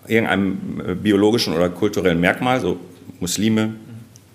irgendeinem 0.07 0.83
äh, 0.87 0.95
biologischen 0.95 1.55
oder 1.55 1.71
kulturellen 1.71 2.21
Merkmal, 2.21 2.61
so 2.61 2.79
Muslime, 3.21 3.75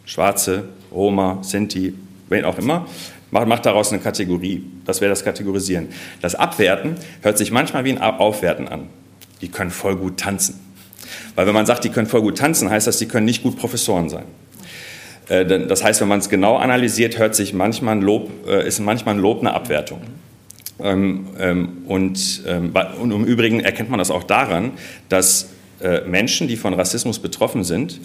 Schwarze, 0.05 0.65
Roma, 0.91 1.39
Sinti, 1.43 1.93
wen 2.29 2.43
auch 2.43 2.57
immer, 2.57 2.87
macht, 3.31 3.47
macht 3.47 3.65
daraus 3.65 3.91
eine 3.91 4.01
Kategorie. 4.01 4.63
Das 4.85 5.01
wäre 5.01 5.09
das 5.09 5.23
Kategorisieren. 5.23 5.89
Das 6.21 6.35
Abwerten 6.35 6.95
hört 7.21 7.37
sich 7.37 7.51
manchmal 7.51 7.85
wie 7.85 7.91
ein 7.91 7.99
Aufwerten 7.99 8.67
an. 8.67 8.87
Die 9.41 9.49
können 9.49 9.69
voll 9.69 9.95
gut 9.95 10.17
tanzen. 10.17 10.59
Weil 11.35 11.47
wenn 11.47 11.53
man 11.53 11.65
sagt, 11.65 11.83
die 11.83 11.89
können 11.89 12.07
voll 12.07 12.21
gut 12.21 12.39
tanzen, 12.39 12.69
heißt 12.69 12.87
das, 12.87 12.97
die 12.97 13.07
können 13.07 13.25
nicht 13.25 13.43
gut 13.43 13.57
Professoren 13.57 14.09
sein. 14.09 14.25
Äh, 15.29 15.45
das 15.67 15.83
heißt, 15.83 16.01
wenn 16.01 16.07
man 16.07 16.19
es 16.19 16.27
genau 16.27 16.57
analysiert, 16.57 17.17
hört 17.17 17.35
sich 17.35 17.53
manchmal 17.53 17.95
ein 17.95 18.01
Lob, 18.01 18.29
äh, 18.47 18.67
ist 18.67 18.79
manchmal 18.79 19.15
ein 19.15 19.21
Lob 19.21 19.39
eine 19.39 19.53
Abwertung. 19.53 20.01
Ähm, 20.81 21.27
ähm, 21.39 21.69
und, 21.87 22.43
ähm, 22.47 22.73
und 22.99 23.11
im 23.11 23.25
Übrigen 23.25 23.59
erkennt 23.59 23.89
man 23.89 23.99
das 23.99 24.11
auch 24.11 24.23
daran, 24.23 24.71
dass 25.07 25.49
äh, 25.81 26.01
Menschen, 26.01 26.47
die 26.47 26.57
von 26.57 26.73
Rassismus 26.73 27.19
betroffen 27.19 27.63
sind, 27.63 28.01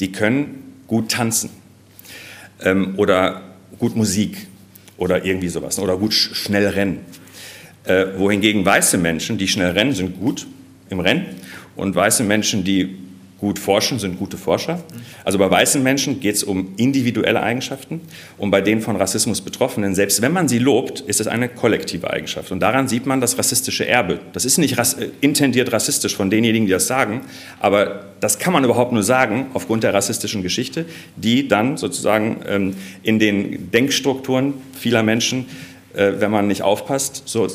die 0.00 0.12
können 0.12 0.62
gut 0.86 1.10
tanzen 1.10 1.50
oder 2.96 3.42
gut 3.78 3.94
Musik 3.94 4.48
oder 4.96 5.24
irgendwie 5.24 5.48
sowas 5.48 5.78
oder 5.78 5.96
gut 5.96 6.12
schnell 6.12 6.66
rennen. 6.66 6.98
wohingegen 8.16 8.64
weiße 8.64 8.98
Menschen, 8.98 9.38
die 9.38 9.46
schnell 9.46 9.70
rennen, 9.70 9.92
sind 9.92 10.18
gut 10.18 10.48
im 10.90 10.98
Rennen 10.98 11.26
und 11.76 11.94
weiße 11.94 12.24
Menschen, 12.24 12.64
die 12.64 12.96
gut 13.38 13.58
forschen, 13.58 13.98
sind 13.98 14.18
gute 14.18 14.36
Forscher. 14.36 14.82
Also 15.24 15.38
bei 15.38 15.48
weißen 15.48 15.82
Menschen 15.82 16.18
geht 16.18 16.34
es 16.34 16.42
um 16.42 16.74
individuelle 16.76 17.40
Eigenschaften 17.40 18.00
und 18.36 18.50
bei 18.50 18.60
den 18.60 18.80
von 18.80 18.96
Rassismus 18.96 19.40
Betroffenen, 19.40 19.94
selbst 19.94 20.20
wenn 20.22 20.32
man 20.32 20.48
sie 20.48 20.58
lobt, 20.58 21.00
ist 21.00 21.20
es 21.20 21.28
eine 21.28 21.48
kollektive 21.48 22.10
Eigenschaft. 22.10 22.50
Und 22.50 22.60
daran 22.60 22.88
sieht 22.88 23.06
man 23.06 23.20
das 23.20 23.38
rassistische 23.38 23.86
Erbe. 23.86 24.18
Das 24.32 24.44
ist 24.44 24.58
nicht 24.58 24.76
rass 24.76 24.94
äh, 24.94 25.10
intendiert 25.20 25.72
rassistisch 25.72 26.16
von 26.16 26.30
denjenigen, 26.30 26.66
die 26.66 26.72
das 26.72 26.88
sagen, 26.88 27.20
aber 27.60 28.06
das 28.20 28.40
kann 28.40 28.52
man 28.52 28.64
überhaupt 28.64 28.92
nur 28.92 29.04
sagen 29.04 29.46
aufgrund 29.54 29.84
der 29.84 29.94
rassistischen 29.94 30.42
Geschichte, 30.42 30.86
die 31.16 31.46
dann 31.46 31.76
sozusagen 31.76 32.40
ähm, 32.48 32.74
in 33.04 33.20
den 33.20 33.70
Denkstrukturen 33.70 34.54
vieler 34.72 35.04
Menschen 35.04 35.46
wenn 35.94 36.30
man 36.30 36.46
nicht 36.46 36.62
aufpasst, 36.62 37.22
so 37.24 37.48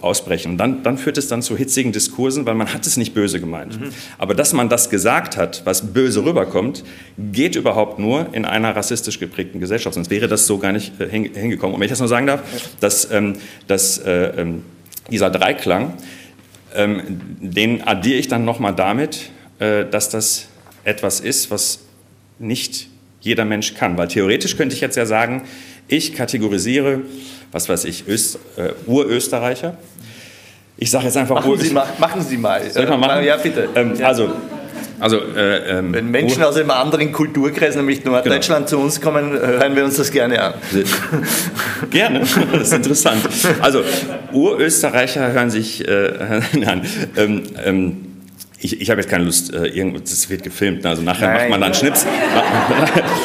ausbrechen. 0.00 0.52
Und 0.52 0.58
dann, 0.58 0.82
dann, 0.82 0.98
führt 0.98 1.18
es 1.18 1.28
dann 1.28 1.42
zu 1.42 1.56
hitzigen 1.56 1.92
Diskursen, 1.92 2.46
weil 2.46 2.54
man 2.54 2.72
hat 2.72 2.86
es 2.86 2.96
nicht 2.96 3.12
böse 3.12 3.40
gemeint. 3.40 3.78
Mhm. 3.78 3.90
Aber 4.18 4.34
dass 4.34 4.52
man 4.52 4.68
das 4.68 4.88
gesagt 4.88 5.36
hat, 5.36 5.62
was 5.64 5.92
böse 5.92 6.24
rüberkommt, 6.24 6.84
geht 7.18 7.56
überhaupt 7.56 7.98
nur 7.98 8.28
in 8.32 8.44
einer 8.44 8.74
rassistisch 8.74 9.18
geprägten 9.18 9.58
Gesellschaft. 9.60 9.94
Sonst 9.94 10.10
wäre 10.10 10.28
das 10.28 10.46
so 10.46 10.58
gar 10.58 10.72
nicht 10.72 11.00
äh, 11.00 11.08
hingekommen. 11.08 11.74
Und 11.74 11.80
wenn 11.80 11.86
ich 11.86 11.92
das 11.92 11.98
nur 11.98 12.08
sagen 12.08 12.28
darf, 12.28 12.42
dass, 12.80 13.10
ähm, 13.10 13.34
dass 13.66 13.98
äh, 13.98 14.40
ähm, 14.40 14.62
dieser 15.10 15.30
Dreiklang, 15.30 15.94
ähm, 16.74 17.20
den 17.40 17.82
addiere 17.82 18.18
ich 18.18 18.28
dann 18.28 18.44
nochmal 18.44 18.74
damit, 18.74 19.30
äh, 19.58 19.84
dass 19.84 20.08
das 20.08 20.48
etwas 20.84 21.20
ist, 21.20 21.50
was 21.50 21.80
nicht 22.38 22.88
jeder 23.20 23.44
Mensch 23.44 23.74
kann. 23.74 23.96
Weil 23.98 24.08
theoretisch 24.08 24.56
könnte 24.56 24.74
ich 24.74 24.80
jetzt 24.80 24.96
ja 24.96 25.06
sagen, 25.06 25.42
ich 25.88 26.14
kategorisiere 26.14 27.02
was 27.52 27.68
weiß 27.68 27.84
ich, 27.84 28.08
Öst, 28.08 28.38
äh, 28.56 28.70
Urösterreicher. 28.86 29.76
Ich 30.76 30.90
sage 30.90 31.04
jetzt 31.04 31.16
einfach 31.16 31.36
machen 31.36 31.58
Sie, 31.58 31.70
mal, 31.70 31.86
machen 31.98 32.22
Sie 32.22 32.36
mal. 32.36 32.68
Soll 32.70 32.84
ich 32.84 32.88
mal 32.88 32.96
machen? 32.96 33.24
Ja, 33.24 33.36
bitte. 33.36 33.68
Ähm, 33.74 33.94
ja. 33.96 34.06
Also, 34.08 34.32
also, 34.98 35.18
äh, 35.18 35.78
ähm, 35.78 35.92
Wenn 35.92 36.10
Menschen 36.10 36.42
aus 36.44 36.56
einem 36.56 36.70
anderen 36.70 37.12
Kulturkreis, 37.12 37.76
nämlich 37.76 38.04
Norddeutschland, 38.04 38.68
genau. 38.68 38.78
zu 38.78 38.84
uns 38.84 39.00
kommen, 39.00 39.32
hören 39.32 39.74
wir 39.76 39.84
uns 39.84 39.96
das 39.96 40.10
gerne 40.10 40.40
an. 40.40 40.54
Gerne, 41.90 42.20
das 42.52 42.62
ist 42.62 42.72
interessant. 42.72 43.22
Also, 43.60 43.82
Urösterreicher 44.32 45.32
hören 45.32 45.50
sich 45.50 45.86
äh, 45.86 46.12
an. 46.66 46.82
Ähm, 47.16 47.42
ähm, 47.64 48.11
ich, 48.62 48.80
ich 48.80 48.90
habe 48.90 49.00
jetzt 49.00 49.10
keine 49.10 49.24
Lust, 49.24 49.52
äh, 49.52 49.66
irgendwas, 49.66 50.04
das 50.04 50.30
wird 50.30 50.44
gefilmt, 50.44 50.84
ne? 50.84 50.90
also 50.90 51.02
nachher 51.02 51.28
Nein. 51.28 51.36
macht 51.36 51.50
man 51.50 51.60
dann 51.60 51.74
Schnipsel, 51.74 52.08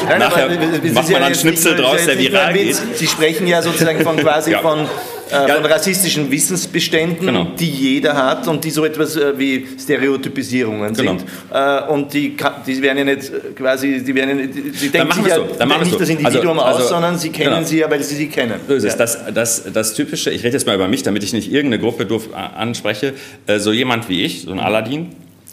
Nein, 0.08 0.18
nachher 0.18 0.48
macht 0.92 1.10
man 1.10 1.22
dann 1.22 1.34
Schnipsel 1.34 1.76
draus, 1.76 2.04
der 2.04 2.18
viral 2.18 2.52
geht. 2.52 2.76
Sie 2.94 3.06
sprechen 3.06 3.46
ja 3.46 3.62
sozusagen 3.62 4.00
von 4.02 4.16
quasi 4.16 4.50
ja. 4.52 4.60
von 4.60 4.86
äh, 5.30 5.48
ja. 5.48 5.54
von 5.56 5.64
rassistischen 5.66 6.30
Wissensbeständen, 6.30 7.26
genau. 7.26 7.48
die 7.58 7.68
jeder 7.68 8.16
hat 8.16 8.48
und 8.48 8.64
die 8.64 8.70
so 8.70 8.84
etwas 8.84 9.16
äh, 9.16 9.38
wie 9.38 9.66
Stereotypisierungen 9.78 10.94
genau. 10.94 11.18
sind. 11.18 11.24
Äh, 11.52 11.82
und 11.92 12.12
die, 12.12 12.34
die 12.66 12.82
werden 12.82 12.98
ja 12.98 13.04
nicht 13.04 13.30
äh, 13.30 13.52
quasi, 13.54 14.02
die 14.02 14.14
werden 14.14 14.30
ja 14.30 14.46
nicht, 14.46 14.82
die 14.82 14.88
denken 14.88 15.12
sich 15.12 15.26
ja 15.26 15.36
so. 15.36 15.42
nicht 15.42 15.90
so. 15.90 15.98
das 15.98 16.08
Individuum 16.08 16.58
also, 16.58 16.62
aus, 16.62 16.76
also, 16.76 16.88
sondern 16.88 17.18
sie 17.18 17.30
kennen 17.30 17.56
genau. 17.56 17.66
sie 17.66 17.78
ja, 17.78 17.90
weil 17.90 18.02
sie 18.02 18.16
sie 18.16 18.28
kennen. 18.28 18.54
So 18.66 18.74
ist 18.74 18.84
es. 18.84 18.96
Das, 18.96 19.18
das, 19.32 19.64
das 19.72 19.94
Typische, 19.94 20.30
ich 20.30 20.42
rede 20.44 20.54
jetzt 20.54 20.66
mal 20.66 20.74
über 20.74 20.88
mich, 20.88 21.02
damit 21.02 21.22
ich 21.22 21.32
nicht 21.32 21.52
irgendeine 21.52 21.82
Gruppe 21.82 22.06
doof 22.06 22.30
anspreche, 22.32 23.12
äh, 23.46 23.58
so 23.58 23.72
jemand 23.72 24.08
wie 24.08 24.24
ich, 24.24 24.42
so 24.42 24.52
ein 24.52 24.60
Aladdin, 24.60 25.08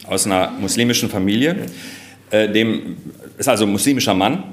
aus 0.08 0.26
einer 0.26 0.52
muslimischen 0.60 1.10
Familie. 1.10 1.56
Äh, 2.32 2.50
dem 2.50 2.98
ist 3.38 3.50
also 3.50 3.66
ein 3.66 3.72
muslimischer 3.72 4.14
Mann. 4.14 4.44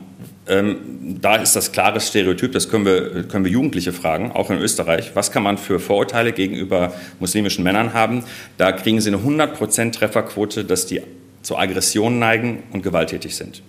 Ähm, 0.48 1.18
da 1.20 1.36
ist 1.36 1.54
das 1.54 1.70
klare 1.70 2.00
Stereotyp, 2.00 2.52
das 2.52 2.68
können 2.68 2.84
wir, 2.84 3.22
können 3.24 3.44
wir 3.44 3.52
Jugendliche 3.52 3.92
fragen, 3.92 4.32
auch 4.32 4.50
in 4.50 4.58
Österreich. 4.58 5.12
Was 5.14 5.30
kann 5.30 5.44
man 5.44 5.56
für 5.56 5.78
Vorurteile 5.78 6.32
gegenüber 6.32 6.92
muslimischen 7.20 7.62
Männern 7.62 7.94
haben? 7.94 8.24
Da 8.58 8.72
kriegen 8.72 9.00
sie 9.00 9.10
eine 9.10 9.18
100% 9.18 9.92
Trefferquote, 9.92 10.64
dass 10.64 10.86
die 10.86 11.00
zur 11.42 11.60
Aggression 11.60 12.18
neigen 12.18 12.64
und 12.72 12.82
gewalttätig 12.82 13.36
sind. 13.36 13.62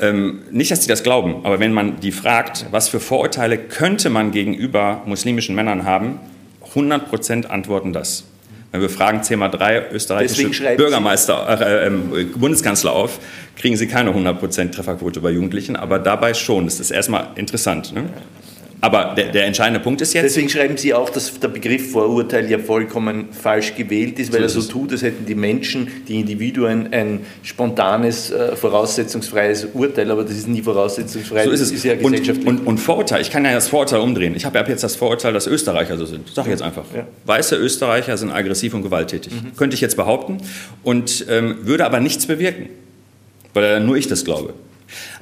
Ähm, 0.00 0.42
nicht, 0.52 0.70
dass 0.70 0.82
sie 0.82 0.88
das 0.88 1.02
glauben, 1.02 1.44
aber 1.44 1.58
wenn 1.58 1.72
man 1.72 1.98
die 1.98 2.12
fragt, 2.12 2.66
was 2.70 2.88
für 2.88 3.00
Vorurteile 3.00 3.58
könnte 3.58 4.10
man 4.10 4.30
gegenüber 4.30 5.02
muslimischen 5.06 5.56
Männern 5.56 5.84
haben, 5.84 6.20
100% 6.74 7.46
antworten 7.46 7.92
das. 7.92 8.24
Wenn 8.70 8.82
wir 8.82 8.90
fragen 8.90 9.20
CMA3 9.20 9.90
österreichische 9.92 10.76
Bürgermeister, 10.76 11.60
äh, 11.60 11.86
äh, 11.86 12.24
Bundeskanzler 12.24 12.92
auf, 12.92 13.18
kriegen 13.56 13.76
sie 13.76 13.86
keine 13.86 14.10
100% 14.10 14.72
Trefferquote 14.72 15.20
bei 15.20 15.30
Jugendlichen, 15.30 15.74
aber 15.74 15.98
dabei 15.98 16.34
schon. 16.34 16.66
Das 16.66 16.78
ist 16.78 16.90
erstmal 16.90 17.28
interessant. 17.36 17.94
Ne? 17.94 18.04
Aber 18.80 19.14
der, 19.16 19.32
der, 19.32 19.46
entscheidende 19.46 19.80
Punkt 19.80 20.00
ist 20.00 20.14
jetzt. 20.14 20.24
Deswegen 20.24 20.48
schreiben 20.48 20.76
Sie 20.76 20.94
auch, 20.94 21.10
dass 21.10 21.38
der 21.40 21.48
Begriff 21.48 21.90
Vorurteil 21.90 22.48
ja 22.48 22.58
vollkommen 22.58 23.32
falsch 23.32 23.74
gewählt 23.74 24.18
ist, 24.20 24.32
weil 24.32 24.48
so 24.48 24.60
er 24.60 24.62
so 24.62 24.70
tut, 24.70 24.92
als 24.92 25.02
hätten 25.02 25.26
die 25.26 25.34
Menschen, 25.34 25.88
die 26.06 26.20
Individuen 26.20 26.92
ein 26.92 27.20
spontanes, 27.42 28.30
äh, 28.30 28.54
voraussetzungsfreies 28.54 29.68
Urteil, 29.74 30.10
aber 30.10 30.22
das 30.22 30.34
ist 30.34 30.48
nie 30.48 30.62
voraussetzungsfrei. 30.62 31.44
So 31.44 31.50
ist 31.50 31.60
es. 31.60 31.68
Das 31.70 31.78
ist 31.78 31.84
ja 31.84 31.96
gesellschaftlich. 31.96 32.46
Und, 32.46 32.60
und, 32.60 32.66
und, 32.66 32.78
Vorurteil, 32.78 33.20
ich 33.20 33.30
kann 33.30 33.44
ja 33.44 33.52
das 33.52 33.68
Vorurteil 33.68 34.00
umdrehen. 34.00 34.34
Ich 34.36 34.44
habe 34.44 34.58
ja 34.58 34.66
jetzt 34.66 34.84
das 34.84 34.94
Vorurteil, 34.94 35.32
dass 35.32 35.48
Österreicher 35.48 35.96
so 35.96 36.06
sind. 36.06 36.28
Sag 36.32 36.44
ich 36.44 36.50
jetzt 36.50 36.62
einfach. 36.62 36.84
Ja. 36.94 37.06
Weiße 37.24 37.56
Österreicher 37.56 38.16
sind 38.16 38.30
aggressiv 38.30 38.74
und 38.74 38.82
gewalttätig. 38.82 39.32
Mhm. 39.32 39.56
Könnte 39.56 39.74
ich 39.74 39.80
jetzt 39.80 39.96
behaupten 39.96 40.38
und 40.84 41.26
ähm, 41.28 41.56
würde 41.62 41.84
aber 41.84 41.98
nichts 41.98 42.26
bewirken, 42.26 42.68
weil 43.54 43.80
nur 43.80 43.96
ich 43.96 44.06
das 44.06 44.24
glaube. 44.24 44.54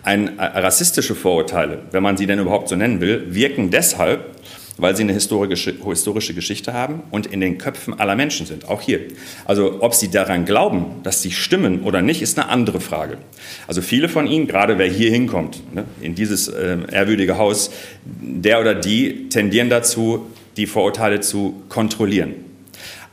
Ein, 0.03 0.39
äh, 0.39 0.43
rassistische 0.43 1.15
Vorurteile, 1.15 1.83
wenn 1.91 2.03
man 2.03 2.17
sie 2.17 2.27
denn 2.27 2.39
überhaupt 2.39 2.69
so 2.69 2.77
nennen 2.77 3.01
will, 3.01 3.35
wirken 3.35 3.71
deshalb, 3.71 4.37
weil 4.79 4.95
sie 4.95 5.03
eine 5.03 5.13
historische, 5.13 5.75
historische 5.85 6.35
Geschichte 6.35 6.73
haben 6.75 7.03
und 7.11 7.27
in 7.27 7.41
den 7.41 7.59
Köpfen 7.59 7.99
aller 7.99 8.15
Menschen 8.15 8.47
sind, 8.47 8.69
auch 8.69 8.83
hier. 8.83 9.01
Also 9.47 9.79
ob 9.81 9.95
sie 9.95 10.11
daran 10.11 10.45
glauben, 10.45 11.03
dass 11.03 11.23
sie 11.23 11.31
stimmen 11.31 11.83
oder 11.83 12.03
nicht, 12.03 12.23
ist 12.23 12.39
eine 12.39 12.49
andere 12.49 12.81
Frage. 12.81 13.19
Also 13.67 13.81
viele 13.81 14.09
von 14.09 14.27
ihnen, 14.27 14.47
gerade 14.47 14.79
wer 14.79 14.87
hier 14.87 15.11
hinkommt, 15.11 15.63
ne, 15.75 15.85
in 16.01 16.15
dieses 16.15 16.49
äh, 16.49 16.79
ehrwürdige 16.93 17.39
Haus, 17.39 17.71
der 18.05 18.61
oder 18.61 18.75
die 18.75 19.29
tendieren 19.29 19.71
dazu, 19.71 20.27
die 20.57 20.67
Vorurteile 20.67 21.21
zu 21.21 21.63
kontrollieren. 21.69 22.35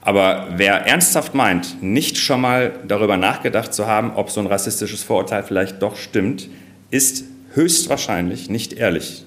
Aber 0.03 0.49
wer 0.57 0.85
ernsthaft 0.85 1.33
meint, 1.33 1.81
nicht 1.81 2.17
schon 2.17 2.41
mal 2.41 2.73
darüber 2.87 3.17
nachgedacht 3.17 3.73
zu 3.73 3.87
haben, 3.87 4.11
ob 4.15 4.29
so 4.29 4.41
ein 4.41 4.47
rassistisches 4.47 5.01
Vorurteil 5.03 5.43
vielleicht 5.43 5.81
doch 5.81 5.95
stimmt, 5.95 6.49
ist 6.91 7.23
höchstwahrscheinlich 7.53 8.49
nicht 8.49 8.73
ehrlich. 8.73 9.23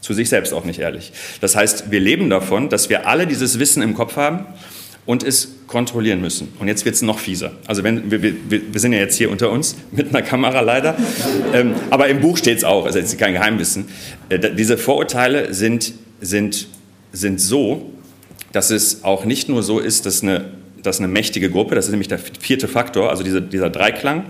Zu 0.00 0.14
sich 0.14 0.28
selbst 0.28 0.54
auch 0.54 0.64
nicht 0.64 0.78
ehrlich. 0.78 1.12
Das 1.40 1.56
heißt, 1.56 1.90
wir 1.90 2.00
leben 2.00 2.30
davon, 2.30 2.68
dass 2.68 2.88
wir 2.88 3.06
alle 3.06 3.26
dieses 3.26 3.58
Wissen 3.58 3.82
im 3.82 3.94
Kopf 3.94 4.16
haben 4.16 4.46
und 5.04 5.22
es 5.24 5.56
kontrollieren 5.66 6.20
müssen. 6.20 6.52
Und 6.58 6.68
jetzt 6.68 6.84
wird 6.84 6.94
es 6.94 7.02
noch 7.02 7.18
fieser. 7.18 7.52
Also 7.66 7.82
wenn, 7.82 8.10
wir, 8.10 8.22
wir, 8.22 8.34
wir, 8.48 8.80
sind 8.80 8.92
ja 8.92 8.98
jetzt 9.00 9.16
hier 9.16 9.30
unter 9.30 9.50
uns 9.50 9.76
mit 9.90 10.08
einer 10.08 10.22
Kamera 10.22 10.60
leider, 10.60 10.96
ähm, 11.52 11.74
aber 11.90 12.08
im 12.08 12.20
Buch 12.20 12.36
steht 12.36 12.58
es 12.58 12.64
auch, 12.64 12.86
also 12.86 12.98
jetzt 12.98 13.18
kein 13.18 13.32
Geheimwissen. 13.32 13.88
Äh, 14.28 14.54
diese 14.54 14.78
Vorurteile 14.78 15.52
sind, 15.52 15.92
sind, 16.20 16.68
sind 17.12 17.40
so, 17.40 17.90
dass 18.52 18.70
es 18.70 19.04
auch 19.04 19.24
nicht 19.24 19.48
nur 19.48 19.62
so 19.62 19.78
ist, 19.78 20.06
dass 20.06 20.22
eine, 20.22 20.50
dass 20.82 20.98
eine 20.98 21.08
mächtige 21.08 21.50
Gruppe, 21.50 21.74
das 21.74 21.86
ist 21.86 21.90
nämlich 21.90 22.08
der 22.08 22.18
vierte 22.18 22.68
Faktor, 22.68 23.10
also 23.10 23.22
diese, 23.22 23.42
dieser 23.42 23.70
Dreiklang, 23.70 24.24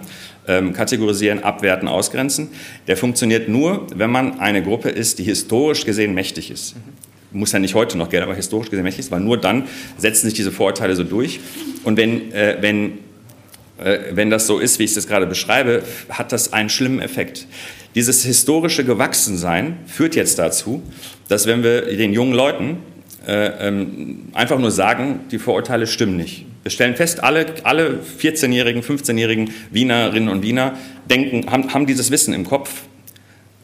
ähm, 0.49 0.73
kategorisieren, 0.73 1.43
abwerten, 1.43 1.89
ausgrenzen, 1.89 2.49
der 2.87 2.97
funktioniert 2.97 3.49
nur, 3.49 3.87
wenn 3.95 4.11
man 4.11 4.41
eine 4.41 4.63
Gruppe 4.63 4.89
ist, 4.91 5.19
die 5.19 5.25
historisch 5.25 5.85
gesehen 5.85 6.15
mächtig 6.15 6.51
ist. 6.51 6.75
Muss 7.33 7.53
ja 7.53 7.61
nicht 7.61 7.75
heute 7.75 7.97
noch 7.97 8.09
gelten, 8.09 8.25
aber 8.25 8.35
historisch 8.35 8.71
gesehen 8.71 8.83
mächtig 8.83 9.07
ist, 9.07 9.11
weil 9.13 9.21
nur 9.21 9.39
dann 9.39 9.65
setzen 9.97 10.27
sich 10.27 10.35
diese 10.35 10.51
Vorurteile 10.51 10.97
so 10.97 11.05
durch. 11.05 11.41
Und 11.85 11.97
wenn, 11.97 12.33
äh, 12.33 12.57
wenn, 12.61 12.99
äh, 13.79 13.99
wenn 14.13 14.31
das 14.31 14.47
so 14.47 14.59
ist, 14.59 14.79
wie 14.79 14.85
ich 14.85 14.97
es 14.97 15.07
gerade 15.07 15.27
beschreibe, 15.27 15.83
hat 16.09 16.33
das 16.33 16.53
einen 16.53 16.69
schlimmen 16.69 17.01
Effekt. 17.01 17.47
Dieses 17.95 18.25
historische 18.25 18.85
Gewachsensein 18.85 19.79
führt 19.87 20.15
jetzt 20.17 20.39
dazu, 20.39 20.83
dass 21.29 21.47
wenn 21.47 21.63
wir 21.63 21.83
den 21.83 22.13
jungen 22.13 22.33
Leuten 22.33 22.79
einfach 23.31 24.59
nur 24.59 24.71
sagen, 24.71 25.21
die 25.31 25.39
Vorurteile 25.39 25.87
stimmen 25.87 26.17
nicht. 26.17 26.47
Wir 26.63 26.71
stellen 26.71 26.97
fest, 26.97 27.23
alle, 27.23 27.47
alle 27.63 28.01
14-jährigen, 28.21 28.83
15-jährigen 28.83 29.51
Wienerinnen 29.71 30.29
und 30.29 30.43
Wiener 30.43 30.77
denken, 31.09 31.51
haben, 31.51 31.73
haben 31.73 31.87
dieses 31.87 32.11
Wissen 32.11 32.35
im 32.35 32.45
Kopf. 32.45 32.83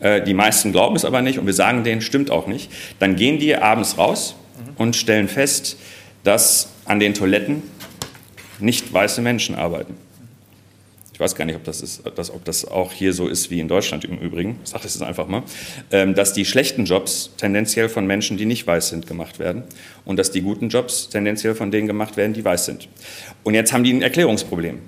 Äh, 0.00 0.22
die 0.22 0.34
meisten 0.34 0.72
glauben 0.72 0.96
es 0.96 1.04
aber 1.04 1.20
nicht 1.20 1.38
und 1.38 1.46
wir 1.46 1.52
sagen 1.52 1.84
denen, 1.84 2.00
stimmt 2.00 2.30
auch 2.30 2.46
nicht. 2.46 2.70
Dann 2.98 3.16
gehen 3.16 3.38
die 3.38 3.54
abends 3.56 3.98
raus 3.98 4.36
und 4.76 4.96
stellen 4.96 5.28
fest, 5.28 5.76
dass 6.24 6.70
an 6.84 7.00
den 7.00 7.14
Toiletten 7.14 7.62
nicht 8.60 8.92
weiße 8.92 9.20
Menschen 9.20 9.54
arbeiten 9.54 9.94
ich 11.16 11.20
weiß 11.20 11.34
gar 11.34 11.46
nicht, 11.46 11.56
ob 11.56 11.64
das, 11.64 11.80
ist, 11.80 12.02
ob 12.04 12.44
das 12.44 12.66
auch 12.66 12.92
hier 12.92 13.14
so 13.14 13.26
ist 13.26 13.50
wie 13.50 13.58
in 13.58 13.68
Deutschland 13.68 14.04
im 14.04 14.18
Übrigen, 14.18 14.60
ich 14.62 14.68
sage 14.68 14.82
das 14.82 14.96
jetzt 14.96 15.02
einfach 15.02 15.26
mal, 15.26 15.44
ähm, 15.90 16.14
dass 16.14 16.34
die 16.34 16.44
schlechten 16.44 16.84
Jobs 16.84 17.30
tendenziell 17.38 17.88
von 17.88 18.06
Menschen, 18.06 18.36
die 18.36 18.44
nicht 18.44 18.66
weiß 18.66 18.90
sind, 18.90 19.06
gemacht 19.06 19.38
werden 19.38 19.62
und 20.04 20.18
dass 20.18 20.30
die 20.30 20.42
guten 20.42 20.68
Jobs 20.68 21.08
tendenziell 21.08 21.54
von 21.54 21.70
denen 21.70 21.86
gemacht 21.86 22.18
werden, 22.18 22.34
die 22.34 22.44
weiß 22.44 22.66
sind. 22.66 22.90
Und 23.44 23.54
jetzt 23.54 23.72
haben 23.72 23.82
die 23.82 23.94
ein 23.94 24.02
Erklärungsproblem. 24.02 24.80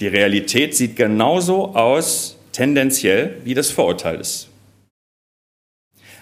Die 0.00 0.06
Realität 0.06 0.74
sieht 0.74 0.96
genauso 0.96 1.74
aus, 1.74 2.38
tendenziell, 2.52 3.36
wie 3.44 3.52
das 3.52 3.70
Vorurteil 3.70 4.18
ist. 4.18 4.48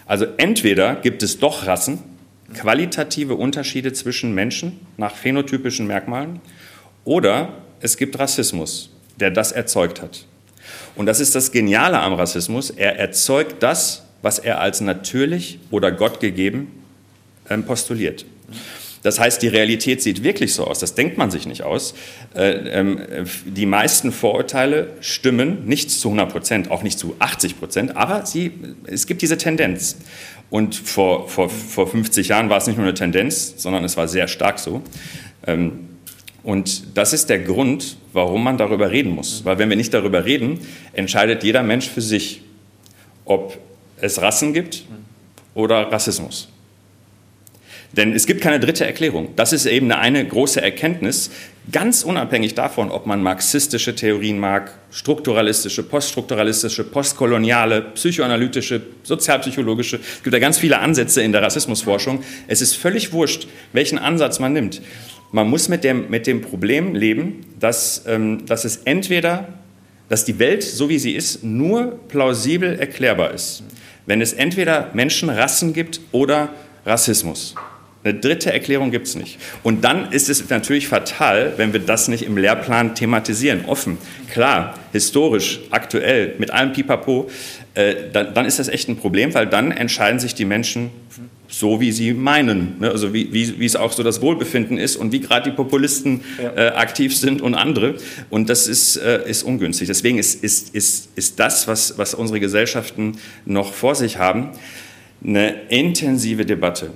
Also 0.05 0.27
entweder 0.37 0.97
gibt 0.97 1.23
es 1.23 1.39
doch 1.39 1.65
Rassen, 1.65 2.01
qualitative 2.55 3.37
Unterschiede 3.37 3.93
zwischen 3.93 4.35
Menschen 4.35 4.81
nach 4.97 5.15
phänotypischen 5.15 5.87
Merkmalen, 5.87 6.41
oder 7.05 7.55
es 7.81 7.97
gibt 7.97 8.19
Rassismus, 8.19 8.91
der 9.19 9.31
das 9.31 9.53
erzeugt 9.53 10.03
hat. 10.03 10.27
Und 10.97 11.07
das 11.07 11.21
ist 11.21 11.35
das 11.35 11.53
Geniale 11.53 11.99
am 12.01 12.15
Rassismus. 12.15 12.71
Er 12.71 12.99
erzeugt 12.99 13.63
das, 13.63 14.03
was 14.23 14.39
er 14.39 14.61
als 14.61 14.81
natürlich 14.81 15.59
oder 15.71 15.93
Gott 15.93 16.21
gegeben 16.21 16.69
ähm, 17.49 17.65
postuliert. 17.65 18.25
Das 19.03 19.19
heißt, 19.19 19.41
die 19.41 19.49
Realität 19.49 20.03
sieht 20.03 20.23
wirklich 20.23 20.53
so 20.53 20.67
aus, 20.67 20.79
das 20.79 20.95
denkt 20.95 21.17
man 21.17 21.31
sich 21.31 21.47
nicht 21.47 21.63
aus. 21.63 21.95
Äh, 22.35 22.51
ähm, 22.69 23.01
die 23.47 23.65
meisten 23.65 24.13
Vorurteile 24.13 24.89
stimmen 25.01 25.65
nicht 25.65 25.91
zu 25.91 26.09
100 26.09 26.31
Prozent, 26.31 26.71
auch 26.71 26.83
nicht 26.83 26.99
zu 26.99 27.17
80 27.19 27.59
Prozent, 27.59 27.97
aber 27.97 28.27
sie, 28.27 28.53
es 28.85 29.07
gibt 29.07 29.23
diese 29.23 29.39
Tendenz. 29.39 29.97
Und 30.51 30.75
vor, 30.75 31.29
vor, 31.29 31.49
vor 31.49 31.87
50 31.87 32.29
Jahren 32.29 32.51
war 32.51 32.59
es 32.59 32.67
nicht 32.67 32.77
nur 32.77 32.85
eine 32.85 32.95
Tendenz, 32.95 33.55
sondern 33.57 33.85
es 33.85 33.97
war 33.97 34.09
sehr 34.09 34.29
stark 34.29 34.59
so. 34.59 34.83
Ähm, 35.47 35.90
und 36.43 36.97
das 36.97 37.13
ist 37.13 37.29
der 37.29 37.41
Grund, 37.41 37.97
warum 38.13 38.43
man 38.43 38.57
darüber 38.57 38.91
reden 38.91 39.11
muss. 39.11 39.45
Weil 39.45 39.59
wenn 39.59 39.69
wir 39.69 39.77
nicht 39.77 39.93
darüber 39.93 40.25
reden, 40.25 40.61
entscheidet 40.93 41.45
jeder 41.45 41.63
Mensch 41.63 41.89
für 41.89 42.01
sich, 42.01 42.43
ob 43.25 43.59
es 44.01 44.21
Rassen 44.21 44.53
gibt 44.53 44.85
oder 45.55 45.93
Rassismus. 45.93 46.49
Denn 47.93 48.13
es 48.15 48.27
gibt 48.27 48.41
keine 48.41 48.61
dritte 48.61 48.87
Erklärung. 48.87 49.31
Das 49.35 49.53
ist 49.53 49.67
eben 49.67 49.91
eine 49.91 50.25
große 50.25 50.63
Erkenntnis, 50.63 51.31
ganz 51.73 52.05
unabhängig 52.05 52.55
davon, 52.55 52.91
ob 52.91 53.07
man 53.07 53.21
marxistische 53.21 53.97
Theorien 53.97 54.39
mag, 54.39 54.73
strukturalistische, 54.93 55.83
poststrukturalistische, 55.83 56.85
postkoloniale, 56.85 57.83
psychoanalytische, 57.83 58.81
sozialpsychologische. 59.03 59.97
Es 59.97 60.23
gibt 60.23 60.33
ja 60.33 60.39
ganz 60.39 60.59
viele 60.59 60.79
Ansätze 60.79 61.21
in 61.23 61.33
der 61.33 61.43
Rassismusforschung. 61.43 62.23
Es 62.47 62.63
ist 62.63 62.77
völlig 62.77 63.13
wurscht, 63.13 63.49
welchen 63.73 63.99
Ansatz 63.99 64.39
man 64.39 64.53
nimmt. 64.53 64.81
Man 65.33 65.49
muss 65.49 65.69
mit 65.69 65.85
dem, 65.85 66.11
mit 66.11 66.27
dem 66.27 66.41
Problem 66.41 66.95
leben, 66.95 67.47
dass, 67.59 68.05
ähm, 68.07 68.47
dass 68.47 68.65
es 68.65 68.79
entweder, 68.79 69.49
dass 70.09 70.25
die 70.25 70.39
Welt, 70.39 70.63
so 70.63 70.89
wie 70.89 70.99
sie 70.99 71.13
ist, 71.13 71.45
nur 71.45 72.01
plausibel 72.09 72.79
erklärbar 72.79 73.33
ist. 73.33 73.63
Wenn 74.07 74.21
es 74.21 74.33
entweder 74.33 74.91
Menschenrassen 74.93 75.73
gibt 75.73 76.01
oder 76.11 76.49
Rassismus. 76.85 77.55
Eine 78.03 78.15
dritte 78.15 78.51
Erklärung 78.51 78.91
gibt 78.91 79.07
es 79.07 79.15
nicht. 79.15 79.39
Und 79.63 79.85
dann 79.85 80.11
ist 80.11 80.31
es 80.31 80.49
natürlich 80.49 80.89
fatal, 80.89 81.53
wenn 81.59 81.75
wir 81.75 81.81
das 81.81 82.09
nicht 82.09 82.23
im 82.23 82.39
Lehrplan 82.39 82.95
thematisieren, 82.95 83.67
offen, 83.67 83.99
klar, 84.33 84.75
historisch, 84.93 85.61
aktuell, 85.71 86.35
mit 86.39 86.51
allem 86.51 86.73
Pipapo, 86.73 87.29
äh, 87.75 87.95
dann, 88.13 88.35
dann, 88.35 88.47
ist 88.47 88.59
das 88.59 88.69
echt 88.69 88.89
ein 88.89 88.97
Problem, 88.97 89.35
weil 89.35 89.47
dann 89.47 89.71
entscheiden 89.73 90.19
sich 90.19 90.35
die 90.35 90.45
Menschen 90.45 90.91
so, 91.49 91.81
wie 91.81 91.91
sie 91.93 92.15
meinen, 92.15 92.79
ne? 92.79 92.91
also 92.91 93.13
wie, 93.13 93.33
wie, 93.33 93.59
wie, 93.59 93.67
es 93.67 93.75
auch 93.77 93.93
so 93.93 94.03
das 94.03 94.21
Wohlbefinden 94.21 94.79
ist 94.79 94.97
und 94.97 95.13
wie 95.13 95.21
gerade 95.21 95.51
die 95.51 95.57
Populisten 95.57 96.21
ja. 96.41 96.51
äh, 96.57 96.69
aktiv 96.71 97.17
sind 97.17 97.43
und 97.43 97.55
andere. 97.55 97.97
Und 98.31 98.49
das 98.49 98.69
ist, 98.69 98.97
äh, 98.97 99.29
ist 99.29 99.43
ungünstig. 99.43 99.89
Deswegen 99.89 100.19
ist, 100.19 100.43
ist, 100.45 100.75
ist, 100.75 101.09
ist 101.17 101.41
das, 101.41 101.67
was, 101.67 101.99
was 101.99 102.15
unsere 102.15 102.39
Gesellschaften 102.41 103.19
noch 103.47 103.73
vor 103.75 103.97
sich 103.97 104.19
haben, 104.19 104.51
eine 105.25 105.55
intensive 105.69 106.47
Debatte 106.47 106.91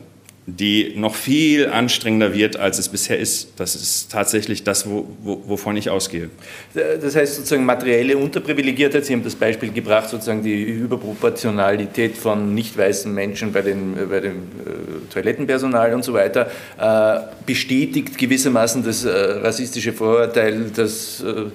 die 0.46 0.92
noch 0.96 1.14
viel 1.14 1.68
anstrengender 1.68 2.34
wird, 2.34 2.58
als 2.58 2.78
es 2.78 2.90
bisher 2.90 3.18
ist. 3.18 3.48
Das 3.56 3.74
ist 3.74 4.12
tatsächlich 4.12 4.62
das, 4.62 4.88
wo, 4.88 5.06
wo, 5.22 5.42
wovon 5.46 5.76
ich 5.76 5.88
ausgehe. 5.88 6.28
Das 6.74 7.16
heißt 7.16 7.36
sozusagen 7.36 7.64
materielle 7.64 8.18
Unterprivilegiertheit, 8.18 9.06
Sie 9.06 9.14
haben 9.14 9.24
das 9.24 9.34
Beispiel 9.34 9.72
gebracht, 9.72 10.10
sozusagen 10.10 10.42
die 10.42 10.62
Überproportionalität 10.62 12.18
von 12.18 12.54
nicht 12.54 12.76
weißen 12.76 13.12
Menschen 13.12 13.52
bei, 13.52 13.62
den, 13.62 13.94
bei 14.10 14.20
dem 14.20 14.36
äh, 14.36 15.12
Toilettenpersonal 15.12 15.94
und 15.94 16.04
so 16.04 16.12
weiter, 16.12 16.50
äh, 16.78 17.20
bestätigt 17.46 18.18
gewissermaßen 18.18 18.84
das 18.84 19.04
äh, 19.04 19.10
rassistische 19.10 19.94
Vorurteil, 19.94 20.70
dass 20.74 21.22
äh, 21.22 21.46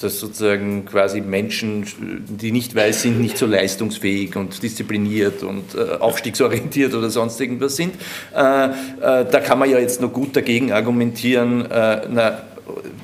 dass 0.00 0.20
sozusagen 0.20 0.84
quasi 0.84 1.20
Menschen, 1.20 1.86
die 2.28 2.52
nicht 2.52 2.74
weiß 2.74 3.02
sind, 3.02 3.20
nicht 3.20 3.38
so 3.38 3.46
leistungsfähig 3.46 4.36
und 4.36 4.62
diszipliniert 4.62 5.42
und 5.42 5.74
äh, 5.74 5.96
aufstiegsorientiert 5.98 6.94
oder 6.94 7.10
sonst 7.10 7.40
irgendwas 7.40 7.76
sind. 7.76 7.94
Äh, 8.34 8.64
äh, 8.66 8.70
da 9.00 9.40
kann 9.40 9.58
man 9.58 9.70
ja 9.70 9.78
jetzt 9.78 10.00
noch 10.00 10.12
gut 10.12 10.36
dagegen 10.36 10.72
argumentieren, 10.72 11.70
äh, 11.70 12.02
na, 12.10 12.42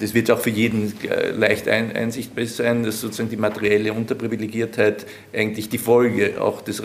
das 0.00 0.14
wird 0.14 0.30
auch 0.30 0.38
für 0.38 0.50
jeden 0.50 0.92
äh, 1.08 1.30
leicht 1.32 1.68
ein, 1.68 1.94
einsichtbar 1.94 2.46
sein, 2.46 2.82
dass 2.82 3.00
sozusagen 3.00 3.28
die 3.28 3.36
materielle 3.36 3.92
Unterprivilegiertheit 3.92 5.06
eigentlich 5.34 5.68
die 5.68 5.78
Folge 5.78 6.40
auch 6.40 6.62
des 6.62 6.82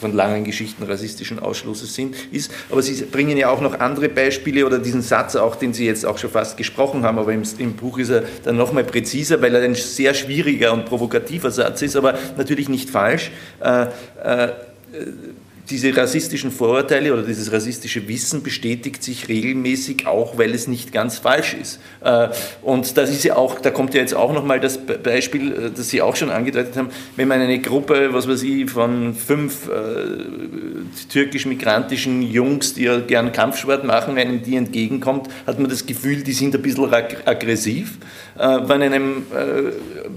von 0.00 0.14
langen 0.14 0.44
Geschichten 0.44 0.82
rassistischen 0.84 1.38
Ausschlusses 1.38 1.94
sind, 1.94 2.16
ist. 2.32 2.50
Aber 2.70 2.80
Sie 2.80 3.04
bringen 3.04 3.36
ja 3.36 3.50
auch 3.50 3.60
noch 3.60 3.80
andere 3.80 4.08
Beispiele 4.08 4.64
oder 4.64 4.78
diesen 4.78 5.02
Satz 5.02 5.36
auch, 5.36 5.56
den 5.56 5.74
Sie 5.74 5.84
jetzt 5.84 6.06
auch 6.06 6.16
schon 6.16 6.30
fast 6.30 6.56
gesprochen 6.56 7.02
haben, 7.02 7.18
aber 7.18 7.32
im, 7.32 7.42
im 7.58 7.74
Buch 7.74 7.98
ist 7.98 8.10
er 8.10 8.24
dann 8.44 8.56
nochmal 8.56 8.84
präziser, 8.84 9.42
weil 9.42 9.54
er 9.54 9.62
ein 9.62 9.74
sehr 9.74 10.14
schwieriger 10.14 10.72
und 10.72 10.86
provokativer 10.86 11.50
Satz 11.50 11.82
ist, 11.82 11.96
aber 11.96 12.18
natürlich 12.38 12.68
nicht 12.68 12.88
falsch. 12.88 13.30
Äh, 13.60 13.86
äh, 14.22 14.52
diese 15.70 15.96
rassistischen 15.96 16.50
Vorurteile 16.50 17.12
oder 17.12 17.22
dieses 17.22 17.52
rassistische 17.52 18.06
Wissen 18.08 18.42
bestätigt 18.42 19.02
sich 19.02 19.28
regelmäßig 19.28 20.06
auch, 20.06 20.36
weil 20.36 20.54
es 20.54 20.68
nicht 20.68 20.92
ganz 20.92 21.18
falsch 21.18 21.54
ist. 21.54 21.80
Äh, 22.02 22.28
und 22.62 22.96
das 22.96 23.10
ist 23.10 23.24
ja 23.24 23.36
auch, 23.36 23.58
da 23.60 23.70
kommt 23.70 23.94
ja 23.94 24.00
jetzt 24.00 24.14
auch 24.14 24.32
nochmal 24.32 24.60
das 24.60 24.78
Beispiel, 24.78 25.52
äh, 25.52 25.70
das 25.74 25.88
Sie 25.88 26.02
auch 26.02 26.16
schon 26.16 26.30
angedeutet 26.30 26.76
haben, 26.76 26.90
wenn 27.16 27.28
man 27.28 27.40
eine 27.40 27.58
Gruppe, 27.60 28.12
was 28.12 28.28
weiß 28.28 28.42
ich, 28.42 28.70
von 28.70 29.14
fünf 29.14 29.68
äh, 29.68 29.72
türkisch-migrantischen 31.08 32.22
Jungs, 32.22 32.74
die 32.74 32.84
ja 32.84 33.00
gern 33.00 33.32
Kampfsport 33.32 33.84
machen, 33.84 34.18
einem 34.18 34.42
die 34.42 34.56
entgegenkommt, 34.56 35.28
hat 35.46 35.58
man 35.58 35.70
das 35.70 35.86
Gefühl, 35.86 36.22
die 36.22 36.32
sind 36.32 36.54
ein 36.54 36.62
bisschen 36.62 36.92
aggressiv. 36.92 37.98
Äh, 38.36 38.68
wenn 38.68 38.82
einem 38.82 39.26
äh, 39.32 39.70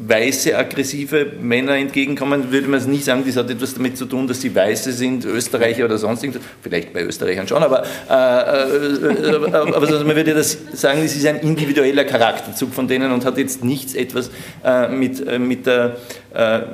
weiße, 0.08 0.58
aggressive 0.58 1.34
Männer 1.39 1.75
entgegenkommen, 1.75 2.51
würde 2.51 2.67
man 2.67 2.80
es 2.80 2.88
nicht 2.88 3.06
sagen, 3.06 3.23
das 3.25 3.38
hat 3.38 3.49
etwas 3.51 3.75
damit 3.75 3.95
zu 3.95 4.06
tun, 4.06 4.27
dass 4.27 4.41
sie 4.41 4.56
weiße 4.56 4.91
sind, 4.91 5.23
Österreicher 5.25 5.86
oder 5.86 5.99
sonst 5.99 6.23
irgendwas. 6.23 6.43
Vielleicht 6.63 6.93
bei 6.93 7.03
Österreichern 7.03 7.47
schon, 7.47 7.62
aber, 7.62 7.84
äh, 7.84 8.13
äh, 8.13 9.36
äh 9.36 9.53
aber 9.53 9.77
also 9.77 10.03
man 10.03 10.15
würde 10.15 10.34
das 10.34 10.58
sagen, 10.73 11.01
es 11.03 11.15
ist 11.15 11.27
ein 11.27 11.41
individueller 11.41 12.06
Charakterzug 12.06 12.73
von 12.73 12.88
denen 12.88 13.12
und 13.12 13.23
hat 13.23 13.38
jetzt 13.38 13.63
nichts 13.63 13.93
etwas 13.93 14.32
äh, 14.63 14.88
mit, 14.88 15.39
mit 15.39 15.65
der 15.65 15.97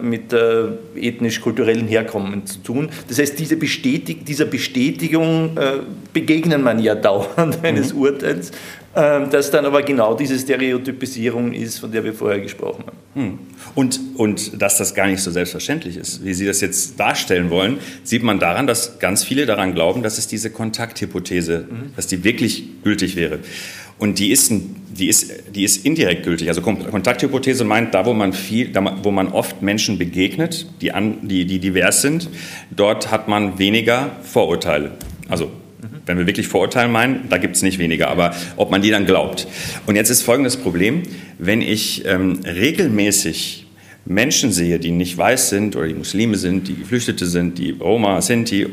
mit 0.01 0.33
der 0.33 0.77
ethnisch-kulturellen 0.93 1.87
Herkommen 1.87 2.45
zu 2.45 2.57
tun. 2.59 2.89
Das 3.07 3.17
heißt, 3.17 3.39
diese 3.39 3.55
Bestätig 3.55 4.25
dieser 4.25 4.43
Bestätigung 4.43 5.55
äh, 5.55 5.79
begegnen 6.11 6.63
man 6.63 6.79
ja 6.79 6.95
dauernd 6.95 7.59
eines 7.63 7.93
mhm. 7.93 8.01
Urteils 8.01 8.51
das 8.93 9.49
dann 9.49 9.65
aber 9.65 9.81
genau 9.81 10.13
diese 10.13 10.37
Stereotypisierung 10.37 11.53
ist, 11.53 11.79
von 11.79 11.91
der 11.91 12.03
wir 12.03 12.13
vorher 12.13 12.39
gesprochen 12.39 12.83
haben. 12.85 12.97
Hm. 13.15 13.39
Und, 13.75 13.99
und 14.15 14.61
dass 14.61 14.77
das 14.77 14.93
gar 14.93 15.07
nicht 15.07 15.21
so 15.21 15.31
selbstverständlich 15.31 15.97
ist, 15.97 16.23
wie 16.23 16.33
Sie 16.33 16.45
das 16.45 16.61
jetzt 16.61 16.99
darstellen 16.99 17.49
wollen, 17.49 17.79
sieht 18.03 18.21
man 18.21 18.39
daran, 18.39 18.67
dass 18.67 18.99
ganz 18.99 19.23
viele 19.23 19.45
daran 19.45 19.73
glauben, 19.73 20.03
dass 20.03 20.17
es 20.17 20.27
diese 20.27 20.51
Kontakthypothese, 20.51 21.67
mhm. 21.69 21.93
dass 21.95 22.07
die 22.07 22.23
wirklich 22.23 22.83
gültig 22.83 23.15
wäre. 23.15 23.39
Und 23.97 24.19
die 24.19 24.31
ist, 24.31 24.51
die, 24.51 25.07
ist, 25.07 25.31
die 25.55 25.63
ist 25.63 25.85
indirekt 25.85 26.23
gültig. 26.23 26.49
Also 26.49 26.61
Kontakthypothese 26.61 27.63
meint, 27.63 27.93
da 27.93 28.05
wo 28.05 28.13
man, 28.13 28.33
viel, 28.33 28.69
da, 28.69 28.99
wo 29.01 29.11
man 29.11 29.29
oft 29.29 29.61
Menschen 29.61 29.97
begegnet, 29.97 30.67
die, 30.81 30.91
an, 30.91 31.27
die, 31.27 31.45
die 31.45 31.59
divers 31.59 32.01
sind, 32.01 32.29
dort 32.69 33.11
hat 33.11 33.27
man 33.27 33.59
weniger 33.59 34.11
Vorurteile. 34.23 34.91
Also 35.29 35.51
wenn 36.05 36.17
wir 36.17 36.27
wirklich 36.27 36.47
Vorurteile 36.47 36.89
meinen, 36.89 37.29
da 37.29 37.37
gibt 37.37 37.55
es 37.55 37.61
nicht 37.61 37.79
weniger, 37.79 38.09
aber 38.09 38.35
ob 38.55 38.71
man 38.71 38.81
die 38.81 38.89
dann 38.89 39.05
glaubt. 39.05 39.47
Und 39.85 39.95
jetzt 39.95 40.09
ist 40.09 40.21
folgendes 40.21 40.57
Problem, 40.57 41.03
wenn 41.37 41.61
ich 41.61 42.05
ähm, 42.05 42.39
regelmäßig 42.45 43.65
Menschen 44.05 44.51
sehe, 44.51 44.79
die 44.79 44.91
nicht 44.91 45.17
weiß 45.17 45.49
sind 45.49 45.75
oder 45.75 45.87
die 45.87 45.93
Muslime 45.93 46.35
sind, 46.37 46.67
die 46.67 46.75
Geflüchtete 46.75 47.25
sind, 47.25 47.57
die 47.57 47.71
Roma, 47.71 48.21
Sinti, 48.21 48.67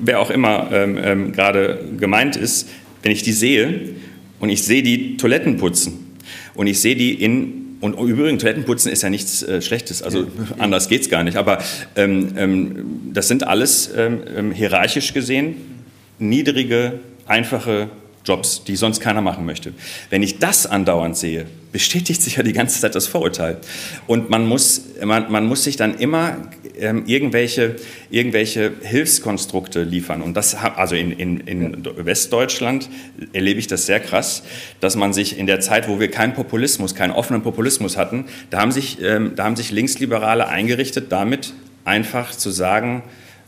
wer 0.00 0.20
auch 0.20 0.30
immer 0.30 0.68
ähm, 0.72 0.98
ähm, 1.02 1.32
gerade 1.32 1.84
gemeint 1.98 2.36
ist, 2.36 2.68
wenn 3.02 3.12
ich 3.12 3.22
die 3.22 3.32
sehe 3.32 3.90
und 4.38 4.50
ich 4.50 4.62
sehe 4.62 4.82
die 4.82 5.16
Toiletten 5.16 5.56
putzen 5.56 6.14
und 6.54 6.66
ich 6.66 6.80
sehe 6.80 6.96
die 6.96 7.14
in 7.14 7.58
und 7.80 7.96
übrigens, 7.96 8.42
Toilettenputzen 8.42 8.90
ist 8.90 9.02
ja 9.02 9.08
nichts 9.10 9.44
äh, 9.44 9.62
Schlechtes, 9.62 10.02
also 10.02 10.26
anders 10.58 10.88
geht 10.88 11.02
es 11.02 11.10
gar 11.10 11.22
nicht. 11.22 11.36
Aber 11.36 11.58
ähm, 11.94 12.30
ähm, 12.36 13.10
das 13.14 13.28
sind 13.28 13.46
alles 13.46 13.92
ähm, 13.96 14.18
ähm 14.36 14.50
hierarchisch 14.50 15.14
gesehen 15.14 15.77
niedrige, 16.18 17.00
einfache 17.26 17.88
Jobs, 18.24 18.62
die 18.64 18.76
sonst 18.76 19.00
keiner 19.00 19.22
machen 19.22 19.46
möchte. 19.46 19.72
Wenn 20.10 20.22
ich 20.22 20.38
das 20.38 20.66
andauernd 20.66 21.16
sehe, 21.16 21.46
bestätigt 21.72 22.22
sich 22.22 22.36
ja 22.36 22.42
die 22.42 22.52
ganze 22.52 22.80
Zeit 22.80 22.94
das 22.94 23.06
Vorurteil. 23.06 23.58
Und 24.06 24.30
man 24.30 24.46
muss, 24.46 24.82
man, 25.02 25.30
man 25.30 25.46
muss 25.46 25.64
sich 25.64 25.76
dann 25.76 25.98
immer 25.98 26.36
ähm, 26.78 27.04
irgendwelche, 27.06 27.76
irgendwelche 28.10 28.72
Hilfskonstrukte 28.82 29.82
liefern. 29.82 30.22
Und 30.22 30.34
das, 30.34 30.54
also 30.54 30.94
in, 30.94 31.12
in, 31.12 31.40
in 31.40 31.84
Westdeutschland 31.96 32.88
erlebe 33.32 33.60
ich 33.60 33.66
das 33.66 33.86
sehr 33.86 34.00
krass, 34.00 34.42
dass 34.80 34.96
man 34.96 35.12
sich 35.12 35.38
in 35.38 35.46
der 35.46 35.60
Zeit, 35.60 35.88
wo 35.88 36.00
wir 36.00 36.10
keinen 36.10 36.34
Populismus, 36.34 36.94
keinen 36.94 37.12
offenen 37.12 37.42
Populismus 37.42 37.96
hatten, 37.96 38.26
da 38.50 38.60
haben 38.60 38.72
sich, 38.72 38.98
ähm, 39.02 39.32
da 39.36 39.44
haben 39.44 39.56
sich 39.56 39.70
Linksliberale 39.70 40.48
eingerichtet, 40.48 41.12
damit 41.12 41.54
einfach 41.84 42.30
zu 42.30 42.50
sagen, 42.50 43.02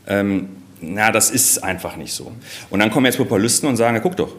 ähm, 0.06 0.48
na, 0.80 1.12
das 1.12 1.30
ist 1.30 1.62
einfach 1.62 1.96
nicht 1.96 2.12
so. 2.12 2.32
Und 2.70 2.80
dann 2.80 2.90
kommen 2.90 3.06
jetzt 3.06 3.18
Populisten 3.18 3.68
und 3.68 3.76
sagen, 3.76 3.96
ja, 3.96 4.00
guck 4.00 4.16
doch. 4.16 4.34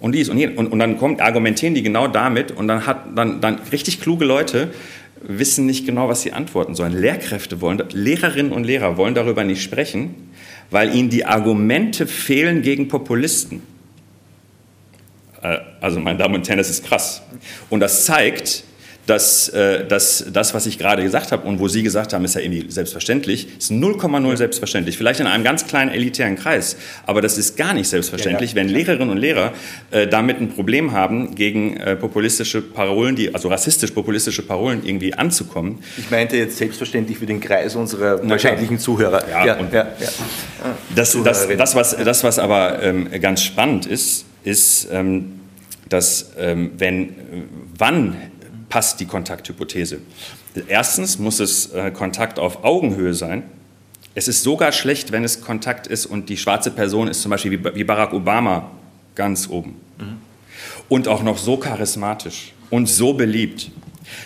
und 0.00 0.12
dies 0.12 0.28
und 0.28 0.38
jenes. 0.38 0.56
Und, 0.56 0.68
und 0.68 0.78
dann 0.78 0.98
kommt, 0.98 1.20
argumentieren 1.20 1.74
die 1.74 1.82
genau 1.82 2.08
damit 2.08 2.52
und 2.52 2.68
dann 2.68 2.86
hat 2.86 3.16
dann, 3.16 3.40
dann 3.40 3.60
richtig 3.72 4.00
kluge 4.00 4.24
Leute 4.24 4.70
wissen 5.26 5.66
nicht 5.66 5.86
genau, 5.86 6.08
was 6.08 6.22
sie 6.22 6.32
antworten 6.32 6.74
sollen. 6.74 6.92
Lehrkräfte 6.92 7.60
wollen, 7.60 7.82
Lehrerinnen 7.92 8.52
und 8.52 8.64
Lehrer 8.64 8.96
wollen 8.96 9.14
darüber 9.14 9.44
nicht 9.44 9.62
sprechen, 9.62 10.14
weil 10.70 10.94
ihnen 10.94 11.08
die 11.08 11.24
Argumente 11.24 12.06
fehlen 12.06 12.62
gegen 12.62 12.88
Populisten. 12.88 13.62
Äh, 15.42 15.58
also, 15.80 16.00
meine 16.00 16.18
Damen 16.18 16.34
und 16.34 16.48
Herren, 16.48 16.58
das 16.58 16.70
ist 16.70 16.84
krass. 16.84 17.22
Und 17.70 17.80
das 17.80 18.04
zeigt, 18.04 18.64
dass, 19.06 19.48
äh, 19.50 19.86
dass 19.86 20.24
das, 20.32 20.54
was 20.54 20.66
ich 20.66 20.78
gerade 20.78 21.02
gesagt 21.02 21.32
habe 21.32 21.46
und 21.46 21.60
wo 21.60 21.68
Sie 21.68 21.82
gesagt 21.82 22.12
haben, 22.12 22.24
ist 22.24 22.34
ja 22.34 22.40
irgendwie 22.40 22.70
selbstverständlich, 22.70 23.48
ist 23.58 23.70
0,0 23.70 24.36
selbstverständlich. 24.36 24.96
Vielleicht 24.96 25.20
in 25.20 25.26
einem 25.26 25.44
ganz 25.44 25.66
kleinen 25.66 25.90
elitären 25.90 26.36
Kreis, 26.36 26.76
aber 27.06 27.20
das 27.20 27.36
ist 27.36 27.56
gar 27.56 27.74
nicht 27.74 27.88
selbstverständlich, 27.88 28.52
ja, 28.52 28.56
ja. 28.56 28.62
wenn 28.62 28.72
Lehrerinnen 28.72 29.10
und 29.10 29.18
Lehrer 29.18 29.52
äh, 29.90 30.06
damit 30.06 30.40
ein 30.40 30.48
Problem 30.48 30.92
haben, 30.92 31.34
gegen 31.34 31.76
äh, 31.76 31.96
populistische 31.96 32.62
Parolen, 32.62 33.16
die, 33.16 33.34
also 33.34 33.48
rassistisch-populistische 33.48 34.42
Parolen 34.42 34.82
irgendwie 34.84 35.14
anzukommen. 35.14 35.80
Ich 35.98 36.10
meinte 36.10 36.36
jetzt 36.36 36.56
selbstverständlich 36.56 37.18
für 37.18 37.26
den 37.26 37.40
Kreis 37.40 37.76
unserer 37.76 38.20
Na, 38.22 38.30
wahrscheinlichen 38.30 38.78
Zuhörer. 38.78 39.28
Ja, 39.28 39.46
ja, 39.46 39.58
ja, 39.72 39.86
Das, 40.94 41.16
das, 41.22 41.48
das, 41.48 41.74
was, 41.74 41.96
das, 41.96 42.24
was 42.24 42.38
aber 42.38 42.82
ähm, 42.82 43.08
ganz 43.20 43.42
spannend 43.42 43.86
ist, 43.86 44.24
ist, 44.44 44.88
ähm, 44.90 45.40
dass 45.88 46.32
ähm, 46.38 46.72
wenn, 46.78 47.14
wann 47.76 48.16
passt 48.74 48.98
die 48.98 49.06
Kontakthypothese. 49.06 50.00
Erstens 50.66 51.20
muss 51.20 51.38
es 51.38 51.72
äh, 51.72 51.92
Kontakt 51.92 52.40
auf 52.40 52.64
Augenhöhe 52.64 53.14
sein. 53.14 53.44
Es 54.16 54.26
ist 54.26 54.42
sogar 54.42 54.72
schlecht, 54.72 55.12
wenn 55.12 55.22
es 55.22 55.40
Kontakt 55.40 55.86
ist 55.86 56.06
und 56.06 56.28
die 56.28 56.36
schwarze 56.36 56.72
Person 56.72 57.06
ist 57.06 57.22
zum 57.22 57.30
Beispiel 57.30 57.52
wie, 57.52 57.76
wie 57.76 57.84
Barack 57.84 58.12
Obama 58.12 58.72
ganz 59.14 59.48
oben. 59.48 59.76
Mhm. 59.96 60.16
Und 60.88 61.06
auch 61.06 61.22
noch 61.22 61.38
so 61.38 61.56
charismatisch 61.56 62.52
und 62.68 62.88
so 62.88 63.12
beliebt. 63.12 63.70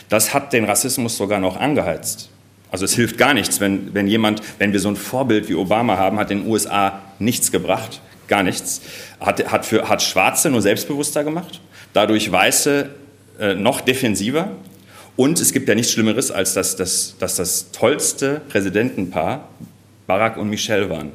Das 0.08 0.32
hat 0.32 0.54
den 0.54 0.64
Rassismus 0.64 1.18
sogar 1.18 1.40
noch 1.40 1.58
angeheizt. 1.58 2.30
Also 2.70 2.86
es 2.86 2.94
hilft 2.94 3.18
gar 3.18 3.34
nichts, 3.34 3.60
wenn, 3.60 3.92
wenn 3.92 4.06
jemand, 4.06 4.40
wenn 4.56 4.72
wir 4.72 4.80
so 4.80 4.88
ein 4.88 4.96
Vorbild 4.96 5.50
wie 5.50 5.56
Obama 5.56 5.98
haben, 5.98 6.18
hat 6.18 6.30
in 6.30 6.38
den 6.38 6.50
USA 6.50 7.02
nichts 7.18 7.52
gebracht, 7.52 8.00
gar 8.28 8.42
nichts. 8.42 8.80
Hat, 9.20 9.52
hat, 9.52 9.66
für, 9.66 9.90
hat 9.90 10.02
Schwarze 10.02 10.48
nur 10.48 10.62
selbstbewusster 10.62 11.22
gemacht, 11.22 11.60
dadurch 11.92 12.32
Weiße 12.32 12.88
äh, 13.38 13.54
noch 13.54 13.80
defensiver. 13.80 14.50
Und 15.16 15.40
es 15.40 15.52
gibt 15.52 15.68
ja 15.68 15.74
nichts 15.74 15.92
Schlimmeres, 15.92 16.30
als 16.30 16.54
dass, 16.54 16.76
dass, 16.76 17.16
dass 17.18 17.36
das 17.36 17.72
tollste 17.72 18.40
Präsidentenpaar 18.48 19.48
Barack 20.06 20.36
und 20.36 20.48
Michelle 20.48 20.88
waren. 20.88 21.12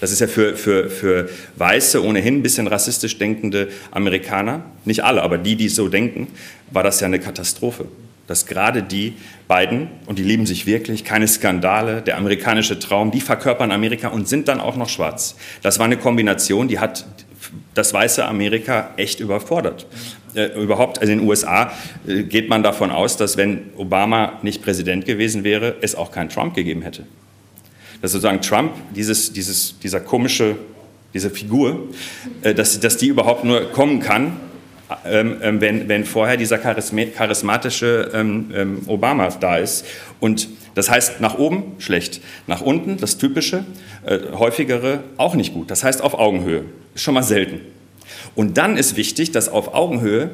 Das 0.00 0.12
ist 0.12 0.20
ja 0.20 0.26
für, 0.26 0.56
für, 0.56 0.90
für 0.90 1.28
weiße, 1.56 2.04
ohnehin 2.04 2.36
ein 2.36 2.42
bisschen 2.42 2.66
rassistisch 2.66 3.18
denkende 3.18 3.68
Amerikaner, 3.90 4.64
nicht 4.84 5.02
alle, 5.02 5.22
aber 5.22 5.38
die, 5.38 5.56
die 5.56 5.68
so 5.68 5.88
denken, 5.88 6.28
war 6.70 6.82
das 6.82 7.00
ja 7.00 7.06
eine 7.06 7.18
Katastrophe. 7.18 7.86
Dass 8.26 8.46
gerade 8.46 8.82
die 8.82 9.14
beiden, 9.48 9.88
und 10.06 10.18
die 10.18 10.22
lieben 10.22 10.46
sich 10.46 10.66
wirklich, 10.66 11.04
keine 11.04 11.26
Skandale, 11.28 12.02
der 12.02 12.18
amerikanische 12.18 12.78
Traum, 12.78 13.10
die 13.10 13.20
verkörpern 13.20 13.70
Amerika 13.72 14.08
und 14.08 14.28
sind 14.28 14.48
dann 14.48 14.60
auch 14.60 14.76
noch 14.76 14.88
schwarz. 14.88 15.36
Das 15.62 15.78
war 15.78 15.86
eine 15.86 15.96
Kombination, 15.96 16.68
die 16.68 16.78
hat 16.78 17.06
das 17.74 17.94
weiße 17.94 18.24
Amerika 18.24 18.90
echt 18.96 19.20
überfordert 19.20 19.86
äh, 20.36 20.60
überhaupt, 20.60 21.00
also 21.00 21.12
in 21.12 21.20
den 21.20 21.28
USA 21.28 21.72
äh, 22.06 22.22
geht 22.22 22.48
man 22.48 22.62
davon 22.62 22.90
aus, 22.90 23.16
dass 23.16 23.36
wenn 23.36 23.70
Obama 23.76 24.38
nicht 24.42 24.62
Präsident 24.62 25.06
gewesen 25.06 25.44
wäre, 25.44 25.76
es 25.80 25.94
auch 25.94 26.12
keinen 26.12 26.28
Trump 26.28 26.54
gegeben 26.54 26.82
hätte. 26.82 27.04
Dass 28.02 28.12
sozusagen 28.12 28.42
Trump, 28.42 28.72
dieses, 28.94 29.32
dieses, 29.32 29.78
dieser 29.80 30.00
komische, 30.00 30.56
diese 31.14 31.30
Figur, 31.30 31.88
äh, 32.42 32.54
dass, 32.54 32.78
dass 32.78 32.96
die 32.98 33.08
überhaupt 33.08 33.44
nur 33.44 33.72
kommen 33.72 34.00
kann, 34.00 34.38
ähm, 35.04 35.38
ähm, 35.42 35.60
wenn, 35.60 35.88
wenn 35.88 36.04
vorher 36.04 36.36
dieser 36.36 36.58
charismatische 36.58 38.10
ähm, 38.14 38.52
ähm, 38.54 38.82
Obama 38.86 39.28
da 39.40 39.56
ist. 39.56 39.84
Und 40.20 40.48
das 40.74 40.90
heißt, 40.90 41.20
nach 41.20 41.38
oben 41.38 41.72
schlecht, 41.78 42.20
nach 42.46 42.60
unten 42.60 42.98
das 42.98 43.18
typische, 43.18 43.64
äh, 44.04 44.18
häufigere 44.34 45.02
auch 45.16 45.34
nicht 45.34 45.54
gut. 45.54 45.70
Das 45.70 45.82
heißt 45.82 46.02
auf 46.02 46.14
Augenhöhe, 46.14 46.66
schon 46.94 47.14
mal 47.14 47.24
selten. 47.24 47.60
Und 48.36 48.58
dann 48.58 48.76
ist 48.76 48.96
wichtig, 48.96 49.32
dass 49.32 49.48
auf 49.48 49.74
Augenhöhe 49.74 50.30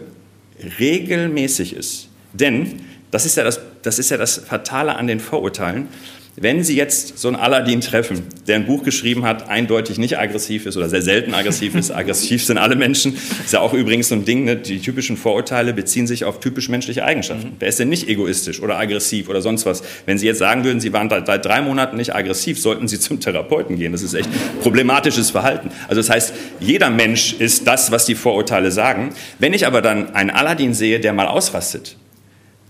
regelmäßig 0.78 1.74
ist. 1.74 2.08
Denn 2.34 2.80
das 3.10 3.24
ist 3.24 3.36
ja 3.36 3.44
das, 3.44 3.60
das, 3.82 3.98
ist 3.98 4.10
ja 4.10 4.16
das 4.16 4.36
Fatale 4.38 4.96
an 4.96 5.06
den 5.06 5.20
Vorurteilen. 5.20 5.88
Wenn 6.36 6.64
Sie 6.64 6.74
jetzt 6.74 7.18
so 7.18 7.28
einen 7.28 7.36
Aladdin 7.36 7.82
treffen, 7.82 8.22
der 8.46 8.56
ein 8.56 8.64
Buch 8.64 8.84
geschrieben 8.84 9.24
hat, 9.26 9.50
eindeutig 9.50 9.98
nicht 9.98 10.18
aggressiv 10.18 10.64
ist 10.64 10.78
oder 10.78 10.88
sehr 10.88 11.02
selten 11.02 11.34
aggressiv 11.34 11.74
ist, 11.74 11.90
aggressiv 11.94 12.42
sind 12.42 12.56
alle 12.56 12.74
Menschen, 12.74 13.14
ist 13.44 13.52
ja 13.52 13.60
auch 13.60 13.74
übrigens 13.74 14.08
so 14.08 14.14
ein 14.14 14.24
Ding, 14.24 14.44
ne? 14.44 14.56
die 14.56 14.80
typischen 14.80 15.18
Vorurteile 15.18 15.74
beziehen 15.74 16.06
sich 16.06 16.24
auf 16.24 16.40
typisch 16.40 16.70
menschliche 16.70 17.04
Eigenschaften. 17.04 17.48
Mhm. 17.48 17.56
Wer 17.58 17.68
ist 17.68 17.78
denn 17.78 17.90
nicht 17.90 18.08
egoistisch 18.08 18.62
oder 18.62 18.78
aggressiv 18.78 19.28
oder 19.28 19.42
sonst 19.42 19.66
was? 19.66 19.82
Wenn 20.06 20.16
Sie 20.16 20.26
jetzt 20.26 20.38
sagen 20.38 20.64
würden, 20.64 20.80
Sie 20.80 20.94
waren 20.94 21.10
seit 21.10 21.44
drei 21.44 21.60
Monaten 21.60 21.98
nicht 21.98 22.14
aggressiv, 22.14 22.58
sollten 22.58 22.88
Sie 22.88 22.98
zum 22.98 23.20
Therapeuten 23.20 23.76
gehen. 23.76 23.92
Das 23.92 24.00
ist 24.00 24.14
echt 24.14 24.30
problematisches 24.62 25.32
Verhalten. 25.32 25.70
Also 25.88 25.96
das 26.00 26.08
heißt, 26.08 26.32
jeder 26.60 26.88
Mensch 26.88 27.34
ist 27.34 27.66
das, 27.66 27.90
was 27.90 28.06
die 28.06 28.14
Vorurteile 28.14 28.70
sagen. 28.70 29.10
Wenn 29.38 29.52
ich 29.52 29.66
aber 29.66 29.82
dann 29.82 30.14
einen 30.14 30.30
Aladdin 30.30 30.72
sehe, 30.72 30.98
der 30.98 31.12
mal 31.12 31.26
ausrastet, 31.26 31.98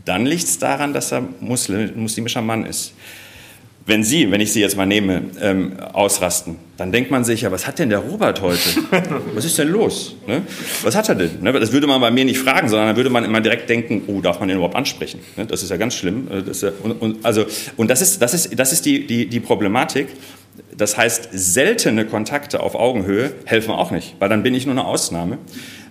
dann 0.05 0.27
liegt 0.27 0.45
es 0.45 0.59
daran, 0.59 0.93
dass 0.93 1.13
er 1.13 1.29
Muslim, 1.39 1.93
muslimischer 1.95 2.43
Mann 2.43 2.67
ist 2.67 2.95
wenn 3.85 4.05
Sie, 4.05 4.31
wenn 4.31 4.41
ich 4.41 4.53
Sie 4.53 4.61
jetzt 4.61 4.77
mal 4.77 4.87
nehme, 4.87 5.23
ähm, 5.41 5.73
ausrasten, 5.93 6.57
dann 6.77 6.93
denkt 6.93 7.11
man 7.11 7.25
sich 7.25 7.43
ja, 7.43 7.51
was 7.51 7.67
hat 7.67 7.79
denn 7.79 7.91
der 7.91 7.99
Robert 7.99 8.41
heute? 8.41 8.59
Was 9.35 9.45
ist 9.45 9.59
denn 9.59 9.69
los? 9.69 10.17
Ne? 10.27 10.43
Was 10.83 10.95
hat 10.97 11.09
er 11.09 11.15
denn? 11.15 11.41
Ne? 11.41 11.53
Das 11.53 11.73
würde 11.73 11.87
man 11.87 12.01
bei 12.01 12.11
mir 12.11 12.25
nicht 12.25 12.39
fragen, 12.39 12.69
sondern 12.69 12.89
dann 12.89 12.97
würde 12.97 13.11
man 13.11 13.25
immer 13.25 13.41
direkt 13.41 13.69
denken, 13.69 14.03
oh, 14.07 14.21
darf 14.21 14.41
man 14.41 14.49
den 14.49 14.57
überhaupt 14.57 14.77
ansprechen? 14.77 15.21
Ne? 15.37 15.47
Das 15.47 15.63
ist 15.63 15.71
ja 15.71 15.77
ganz 15.77 15.95
schlimm. 15.95 16.29
Äh, 16.31 16.43
das 16.43 16.61
ja, 16.61 16.71
und, 16.83 16.93
und, 16.93 17.25
also, 17.25 17.45
und 17.77 17.89
das 17.89 18.03
ist, 18.03 18.23
das 18.23 18.35
ist, 18.35 18.59
das 18.59 18.73
ist 18.73 18.85
die, 18.85 19.07
die, 19.07 19.27
die 19.27 19.41
Problematik. 19.41 20.09
Das 20.77 20.97
heißt, 20.97 21.31
seltene 21.33 22.05
Kontakte 22.05 22.61
auf 22.61 22.75
Augenhöhe 22.75 23.33
helfen 23.45 23.73
auch 23.73 23.91
nicht, 23.91 24.17
weil 24.19 24.29
dann 24.29 24.43
bin 24.43 24.55
ich 24.55 24.67
nur 24.67 24.75
eine 24.75 24.85
Ausnahme. 24.85 25.39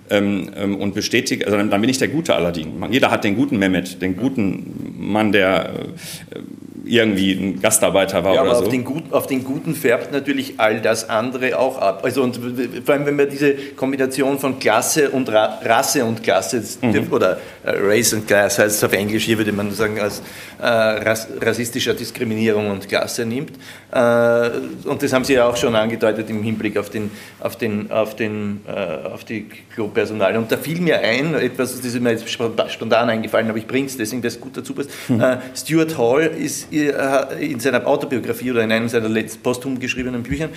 Ähm, 0.10 0.52
ähm, 0.58 0.76
und 0.76 0.94
bestätige, 0.94 1.46
also 1.46 1.56
dann, 1.56 1.70
bin 1.70 1.90
ich 1.90 1.98
der 1.98 2.10
gute 2.10 2.36
Aladdin. 2.36 2.74
Jeder 2.90 3.12
hat 3.12 3.24
den 3.24 3.38
guten 3.38 3.58
Mehmet, 3.58 4.02
den 4.02 4.18
guten 4.18 4.94
Mann, 4.98 5.32
der 5.32 5.70
äh, 6.32 6.40
irgendwie 6.84 7.34
ein 7.34 7.62
Gastarbeiter 7.62 8.24
war 8.24 8.34
ja, 8.34 8.42
oder 8.42 8.52
aber 8.52 8.60
so. 8.60 8.66
Auf 8.66 8.72
den, 8.72 8.84
Gut, 8.84 9.04
auf 9.12 9.28
den 9.28 9.44
Guten 9.44 9.76
färbt 9.76 10.12
natürlich 10.12 10.56
all 10.58 10.82
das 10.82 11.10
andere 11.10 11.58
auch 11.60 11.78
ab. 11.78 12.02
Also 12.04 12.24
und 12.24 12.40
vor 12.84 12.96
allem, 12.96 13.06
wenn 13.06 13.18
wir 13.18 13.28
diese 13.28 13.54
Kombination 13.76 14.40
von 14.40 14.60
Klasse 14.60 15.12
und 15.12 15.30
Ra 15.30 15.60
Rasse 15.64 16.04
und 16.04 16.24
Klasse 16.24 16.64
mhm. 16.82 17.08
oder 17.12 17.38
äh, 17.64 17.72
Race 17.78 18.14
und 18.14 18.28
Class 18.28 18.58
heißt 18.58 18.78
es 18.78 18.84
auf 18.84 18.94
Englisch, 18.94 19.26
hier 19.26 19.38
würde 19.38 19.52
man 19.52 19.72
sagen 19.72 20.00
als 20.00 20.22
äh, 20.60 20.66
ras 20.66 21.28
rassistischer 21.40 21.94
Diskriminierung 21.94 22.72
und 22.72 22.88
Klasse 22.88 23.26
nimmt. 23.26 23.52
Äh, 23.92 24.50
und 24.86 25.04
das 25.04 25.14
haben 25.14 25.24
Sie 25.24 25.34
ja 25.34 25.48
auch 25.48 25.58
schon 25.58 25.76
angedeutet 25.76 26.30
im 26.30 26.42
Hinblick 26.42 26.78
auf, 26.78 26.90
den, 26.90 27.12
auf, 27.40 27.58
den, 27.58 27.92
auf, 27.92 28.16
den, 28.16 28.62
äh, 28.68 29.08
auf 29.08 29.24
die 29.24 29.48
Clubpersonal. 29.74 30.36
Und 30.38 30.52
da 30.52 30.58
fiel 30.58 30.82
mir 30.82 31.00
ein, 31.00 31.36
etwas, 31.36 31.76
das 31.76 31.86
ist 31.86 32.00
mir 32.00 32.12
jetzt 32.12 32.30
spontan 32.30 33.10
eingefallen, 33.10 33.50
aber 33.50 33.58
ich 33.60 33.68
bringe 33.68 33.88
es 33.88 33.98
deswegen, 33.98 34.22
dass 34.22 34.36
es 34.36 34.42
gut 34.42 34.58
dazu 34.58 34.74
passt. 34.74 34.90
Mhm. 35.10 35.24
Stuart 35.56 35.98
Hall 35.98 36.32
ist 36.38 36.71
in 36.72 37.60
seiner 37.60 37.86
Autobiografie 37.86 38.52
oder 38.52 38.64
in 38.64 38.72
einem 38.72 38.90
seiner 38.90 39.10
letzten 39.10 39.42
posthum 39.42 39.80
geschriebenen 39.80 40.24
Büchern 40.24 40.50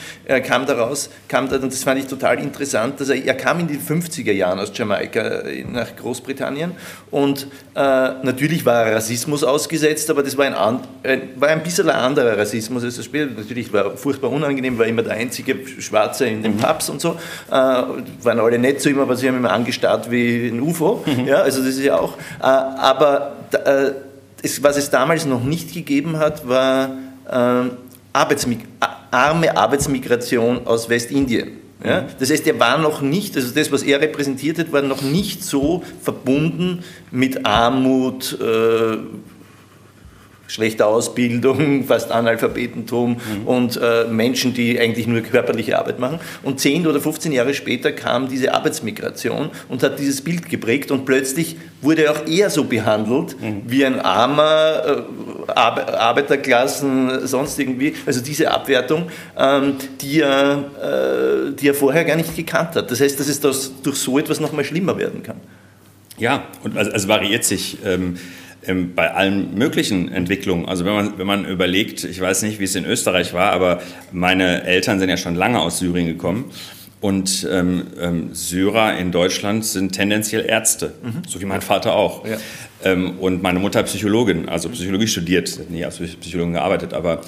kam 0.46 0.66
daraus, 0.66 1.10
kam 1.28 1.48
da, 1.48 1.56
und 1.56 1.72
das 1.72 1.84
fand 1.84 2.00
ich 2.00 2.06
total 2.06 2.38
interessant, 2.38 3.00
dass 3.00 3.08
er, 3.08 3.24
er 3.24 3.34
kam 3.34 3.60
in 3.60 3.68
den 3.68 3.80
50er 3.80 4.32
Jahren 4.32 4.58
aus 4.58 4.72
Jamaika 4.74 5.42
nach 5.70 5.94
Großbritannien 5.96 6.72
und 7.10 7.46
äh, 7.74 7.80
natürlich 7.80 8.64
war 8.64 8.86
er 8.86 8.96
Rassismus 8.96 9.44
ausgesetzt, 9.44 10.10
aber 10.10 10.22
das 10.22 10.36
war 10.36 10.46
ein, 10.46 10.80
ein, 11.02 11.20
war 11.36 11.48
ein 11.48 11.62
bisschen 11.62 11.88
ein 11.90 11.96
anderer 11.96 12.36
Rassismus 12.38 12.84
als 12.84 12.96
das 12.96 13.04
später. 13.04 13.30
Natürlich 13.36 13.72
war 13.72 13.96
furchtbar 13.96 14.30
unangenehm, 14.30 14.78
war 14.78 14.86
immer 14.86 15.02
der 15.02 15.14
einzige 15.14 15.56
Schwarze 15.80 16.26
in 16.26 16.42
den. 16.42 16.54
Pubs 16.64 16.88
und 16.88 17.00
so, 17.00 17.16
äh, 17.50 17.52
waren 17.52 18.40
alle 18.40 18.58
nett 18.58 18.80
zu 18.80 18.88
ihm, 18.88 18.98
aber 18.98 19.16
sie 19.16 19.28
haben 19.28 19.36
ihn 19.36 19.46
arrangestarrt 19.46 20.10
wie 20.10 20.48
ein 20.48 20.60
UFO, 20.60 21.04
mhm. 21.04 21.26
ja, 21.26 21.36
also 21.36 21.60
das 21.60 21.70
ist 21.70 21.84
ja 21.84 21.98
auch, 21.98 22.16
äh, 22.40 22.44
aber 22.44 23.36
äh, 23.52 23.90
es, 24.44 24.62
was 24.62 24.76
es 24.76 24.90
damals 24.90 25.26
noch 25.26 25.42
nicht 25.42 25.72
gegeben 25.72 26.18
hat, 26.18 26.46
war 26.48 26.90
äh, 27.28 27.70
Arbeitsmig 28.12 28.60
arme 29.10 29.56
Arbeitsmigration 29.56 30.66
aus 30.66 30.88
Westindien. 30.88 31.58
Ja? 31.84 32.06
Das 32.18 32.30
heißt, 32.30 32.46
er 32.46 32.58
war 32.58 32.78
noch 32.78 33.00
nicht, 33.00 33.36
also 33.36 33.54
das, 33.54 33.70
was 33.70 33.82
er 33.82 34.00
repräsentiert 34.00 34.58
hat, 34.58 34.72
war 34.72 34.82
noch 34.82 35.02
nicht 35.02 35.44
so 35.44 35.82
verbunden 36.02 36.82
mit 37.10 37.46
Armut, 37.46 38.38
äh, 38.40 38.96
schlechte 40.54 40.86
Ausbildung, 40.86 41.84
fast 41.88 42.12
Analphabetentum 42.12 43.16
mhm. 43.16 43.46
und 43.46 43.76
äh, 43.76 44.04
Menschen, 44.08 44.54
die 44.54 44.78
eigentlich 44.78 45.06
nur 45.06 45.20
körperliche 45.20 45.78
Arbeit 45.78 45.98
machen. 45.98 46.20
Und 46.42 46.60
10 46.60 46.86
oder 46.86 47.00
15 47.00 47.32
Jahre 47.32 47.54
später 47.54 47.90
kam 47.92 48.28
diese 48.28 48.54
Arbeitsmigration 48.54 49.50
und 49.68 49.82
hat 49.82 49.98
dieses 49.98 50.22
Bild 50.22 50.48
geprägt 50.48 50.90
und 50.90 51.04
plötzlich 51.04 51.56
wurde 51.82 52.10
auch 52.10 52.26
er 52.26 52.50
so 52.50 52.64
behandelt 52.64 53.40
mhm. 53.40 53.62
wie 53.66 53.84
ein 53.84 54.00
armer 54.00 55.04
äh, 55.46 55.52
Arbeiterklassen, 55.52 57.26
sonst 57.26 57.58
irgendwie. 57.58 57.94
Also 58.06 58.20
diese 58.20 58.50
Abwertung, 58.50 59.08
ähm, 59.36 59.74
die, 60.00 60.20
er, 60.20 61.50
äh, 61.50 61.52
die 61.52 61.68
er 61.68 61.74
vorher 61.74 62.04
gar 62.04 62.16
nicht 62.16 62.36
gekannt 62.36 62.76
hat. 62.76 62.90
Das 62.90 63.00
heißt, 63.00 63.18
dass 63.18 63.28
es 63.28 63.40
das 63.40 63.72
durch 63.82 63.96
so 63.96 64.18
etwas 64.18 64.40
noch 64.40 64.52
mal 64.52 64.64
schlimmer 64.64 64.96
werden 64.96 65.22
kann. 65.22 65.40
Ja, 66.16 66.44
und 66.62 66.76
also, 66.76 66.92
also 66.92 67.08
variiert 67.08 67.44
sich. 67.44 67.78
Ähm, 67.84 68.16
ähm, 68.66 68.94
bei 68.94 69.12
allen 69.12 69.54
möglichen 69.54 70.10
Entwicklungen. 70.10 70.66
Also 70.66 70.84
wenn 70.84 70.94
man, 70.94 71.18
wenn 71.18 71.26
man 71.26 71.44
überlegt, 71.44 72.04
ich 72.04 72.20
weiß 72.20 72.42
nicht, 72.42 72.60
wie 72.60 72.64
es 72.64 72.74
in 72.74 72.84
Österreich 72.84 73.32
war, 73.32 73.52
aber 73.52 73.80
meine 74.12 74.64
Eltern 74.64 74.98
sind 74.98 75.08
ja 75.08 75.16
schon 75.16 75.34
lange 75.34 75.60
aus 75.60 75.78
Syrien 75.78 76.06
gekommen. 76.06 76.50
Und 77.00 77.46
ähm, 77.50 77.88
ähm, 78.00 78.30
Syrer 78.32 78.96
in 78.96 79.12
Deutschland 79.12 79.66
sind 79.66 79.92
tendenziell 79.92 80.46
Ärzte, 80.48 80.94
mhm. 81.02 81.20
so 81.28 81.38
wie 81.38 81.44
mein 81.44 81.60
Vater 81.60 81.94
auch. 81.94 82.26
Ja. 82.26 82.38
Ähm, 82.82 83.18
und 83.18 83.42
meine 83.42 83.58
Mutter 83.58 83.82
Psychologin, 83.82 84.48
also 84.48 84.70
Psychologie 84.70 85.06
studiert, 85.06 85.60
nie 85.68 85.84
als 85.84 85.98
Psychologin 85.98 86.54
gearbeitet, 86.54 86.94
aber 86.94 87.20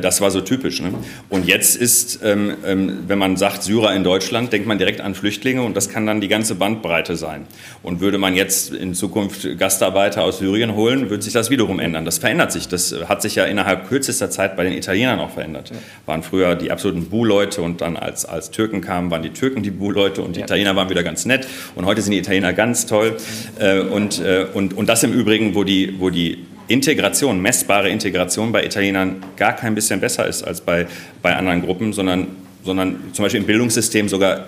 das 0.00 0.20
war 0.20 0.30
so 0.30 0.40
typisch. 0.40 0.80
Ne? 0.80 0.92
Und 1.28 1.46
jetzt 1.46 1.76
ist, 1.76 2.20
ähm, 2.24 2.54
ähm, 2.64 3.04
wenn 3.06 3.18
man 3.18 3.36
sagt 3.36 3.62
Syrer 3.62 3.94
in 3.94 4.02
Deutschland, 4.02 4.52
denkt 4.52 4.66
man 4.66 4.78
direkt 4.78 5.00
an 5.00 5.14
Flüchtlinge 5.14 5.62
und 5.62 5.76
das 5.76 5.88
kann 5.88 6.06
dann 6.06 6.20
die 6.20 6.28
ganze 6.28 6.54
Bandbreite 6.54 7.16
sein. 7.16 7.46
Und 7.82 8.00
würde 8.00 8.18
man 8.18 8.34
jetzt 8.34 8.72
in 8.72 8.94
Zukunft 8.94 9.58
Gastarbeiter 9.58 10.24
aus 10.24 10.38
Syrien 10.38 10.74
holen, 10.74 11.10
würde 11.10 11.22
sich 11.22 11.32
das 11.32 11.50
wiederum 11.50 11.78
ändern. 11.78 12.04
Das 12.04 12.18
verändert 12.18 12.52
sich. 12.52 12.68
Das 12.68 12.94
hat 13.08 13.22
sich 13.22 13.34
ja 13.34 13.44
innerhalb 13.44 13.88
kürzester 13.88 14.30
Zeit 14.30 14.56
bei 14.56 14.64
den 14.64 14.72
Italienern 14.72 15.20
auch 15.20 15.30
verändert. 15.30 15.70
Waren 16.06 16.22
früher 16.22 16.54
die 16.54 16.70
absoluten 16.70 17.06
Bu-Leute 17.06 17.62
und 17.62 17.80
dann 17.80 17.96
als, 17.96 18.24
als 18.24 18.50
Türken 18.50 18.80
kamen, 18.80 19.10
waren 19.10 19.22
die 19.22 19.30
Türken 19.30 19.62
die 19.62 19.70
Bu-Leute 19.70 20.22
und 20.22 20.34
die. 20.34 20.46
Italiener 20.46 20.76
waren 20.76 20.88
wieder 20.88 21.02
ganz 21.02 21.24
nett. 21.26 21.46
Und 21.74 21.86
heute 21.86 22.02
sind 22.02 22.12
die 22.12 22.18
Italiener 22.18 22.52
ganz 22.52 22.86
toll. 22.86 23.16
Äh, 23.58 23.80
und, 23.80 24.20
äh, 24.20 24.46
und, 24.54 24.74
und 24.74 24.88
das 24.88 25.02
im 25.02 25.12
Übrigen, 25.12 25.54
wo 25.54 25.64
die, 25.64 25.96
wo 25.98 26.10
die 26.10 26.38
Integration, 26.68 27.40
messbare 27.40 27.88
Integration 27.88 28.52
bei 28.52 28.64
Italienern 28.64 29.22
gar 29.36 29.54
kein 29.54 29.74
bisschen 29.74 30.00
besser 30.00 30.26
ist 30.26 30.42
als 30.42 30.60
bei, 30.60 30.86
bei 31.22 31.36
anderen 31.36 31.62
Gruppen, 31.62 31.92
sondern, 31.92 32.28
sondern 32.64 32.96
zum 33.12 33.24
Beispiel 33.24 33.40
im 33.40 33.46
Bildungssystem 33.46 34.08
sogar 34.08 34.46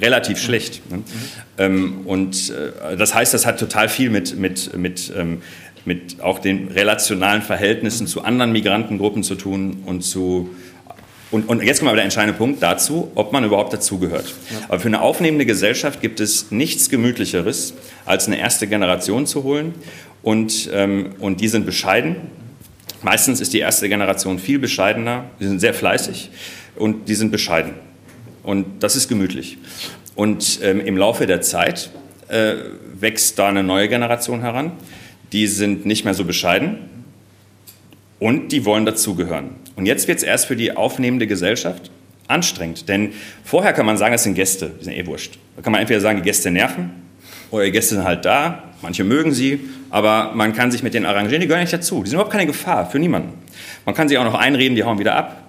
relativ 0.00 0.38
schlecht. 0.38 0.88
Ne? 0.90 0.98
Mhm. 0.98 1.04
Ähm, 1.58 2.00
und 2.04 2.50
äh, 2.50 2.96
das 2.96 3.14
heißt, 3.14 3.34
das 3.34 3.46
hat 3.46 3.58
total 3.58 3.88
viel 3.88 4.10
mit, 4.10 4.36
mit, 4.38 4.76
mit, 4.76 5.12
ähm, 5.16 5.42
mit 5.84 6.20
auch 6.20 6.38
den 6.38 6.68
relationalen 6.68 7.42
Verhältnissen 7.42 8.06
zu 8.06 8.22
anderen 8.22 8.52
Migrantengruppen 8.52 9.22
zu 9.22 9.34
tun 9.34 9.82
und 9.84 10.02
zu 10.02 10.50
und, 11.32 11.48
und, 11.48 11.62
jetzt 11.62 11.78
kommt 11.78 11.88
aber 11.88 11.96
der 11.96 12.04
entscheidende 12.04 12.38
Punkt 12.38 12.62
dazu, 12.62 13.10
ob 13.14 13.32
man 13.32 13.42
überhaupt 13.42 13.72
dazugehört. 13.72 14.32
Ja. 14.50 14.66
Aber 14.68 14.78
für 14.78 14.88
eine 14.88 15.00
aufnehmende 15.00 15.46
Gesellschaft 15.46 16.00
gibt 16.00 16.20
es 16.20 16.50
nichts 16.50 16.90
Gemütlicheres, 16.90 17.74
als 18.04 18.26
eine 18.26 18.38
erste 18.38 18.66
Generation 18.66 19.26
zu 19.26 19.42
holen 19.42 19.74
und, 20.22 20.70
ähm, 20.72 21.14
und 21.18 21.40
die 21.40 21.48
sind 21.48 21.66
bescheiden. 21.66 22.16
Meistens 23.02 23.40
ist 23.40 23.52
die 23.52 23.58
erste 23.58 23.88
Generation 23.88 24.38
viel 24.38 24.58
bescheidener, 24.58 25.24
die 25.40 25.46
sind 25.46 25.60
sehr 25.60 25.74
fleißig 25.74 26.30
und 26.76 27.08
die 27.08 27.14
sind 27.14 27.32
bescheiden. 27.32 27.72
Und 28.42 28.82
das 28.82 28.94
ist 28.94 29.08
gemütlich. 29.08 29.58
Und 30.14 30.60
ähm, 30.62 30.80
im 30.80 30.96
Laufe 30.96 31.26
der 31.26 31.40
Zeit 31.40 31.90
äh, 32.28 32.54
wächst 32.94 33.38
da 33.38 33.48
eine 33.48 33.62
neue 33.62 33.88
Generation 33.88 34.40
heran. 34.40 34.72
Die 35.32 35.46
sind 35.46 35.86
nicht 35.86 36.04
mehr 36.04 36.14
so 36.14 36.24
bescheiden 36.24 36.78
und 38.18 38.52
die 38.52 38.64
wollen 38.64 38.84
dazugehören. 38.84 39.61
Und 39.76 39.86
jetzt 39.86 40.08
wird 40.08 40.18
es 40.18 40.24
erst 40.24 40.46
für 40.46 40.56
die 40.56 40.76
aufnehmende 40.76 41.26
Gesellschaft 41.26 41.90
anstrengend. 42.28 42.88
Denn 42.88 43.12
vorher 43.44 43.72
kann 43.72 43.86
man 43.86 43.96
sagen, 43.96 44.12
das 44.12 44.24
sind 44.24 44.34
Gäste, 44.34 44.72
die 44.80 44.84
sind 44.84 44.94
eh 44.94 45.06
wurscht. 45.06 45.38
Da 45.56 45.62
kann 45.62 45.72
man 45.72 45.80
entweder 45.80 46.00
sagen, 46.00 46.18
die 46.18 46.24
Gäste 46.24 46.50
nerven 46.50 46.90
oder 47.50 47.64
die 47.64 47.72
Gäste 47.72 47.94
sind 47.96 48.04
halt 48.04 48.24
da, 48.24 48.64
manche 48.80 49.04
mögen 49.04 49.32
sie, 49.32 49.60
aber 49.90 50.32
man 50.34 50.52
kann 50.52 50.70
sich 50.70 50.82
mit 50.82 50.94
denen 50.94 51.06
arrangieren, 51.06 51.40
die 51.40 51.46
gehören 51.46 51.62
nicht 51.62 51.72
dazu. 51.72 52.02
Die 52.02 52.10
sind 52.10 52.14
überhaupt 52.14 52.32
keine 52.32 52.46
Gefahr 52.46 52.90
für 52.90 52.98
niemanden. 52.98 53.34
Man 53.84 53.94
kann 53.94 54.08
sich 54.08 54.18
auch 54.18 54.24
noch 54.24 54.34
einreden, 54.34 54.76
die 54.76 54.84
hauen 54.84 54.98
wieder 54.98 55.14
ab. 55.16 55.42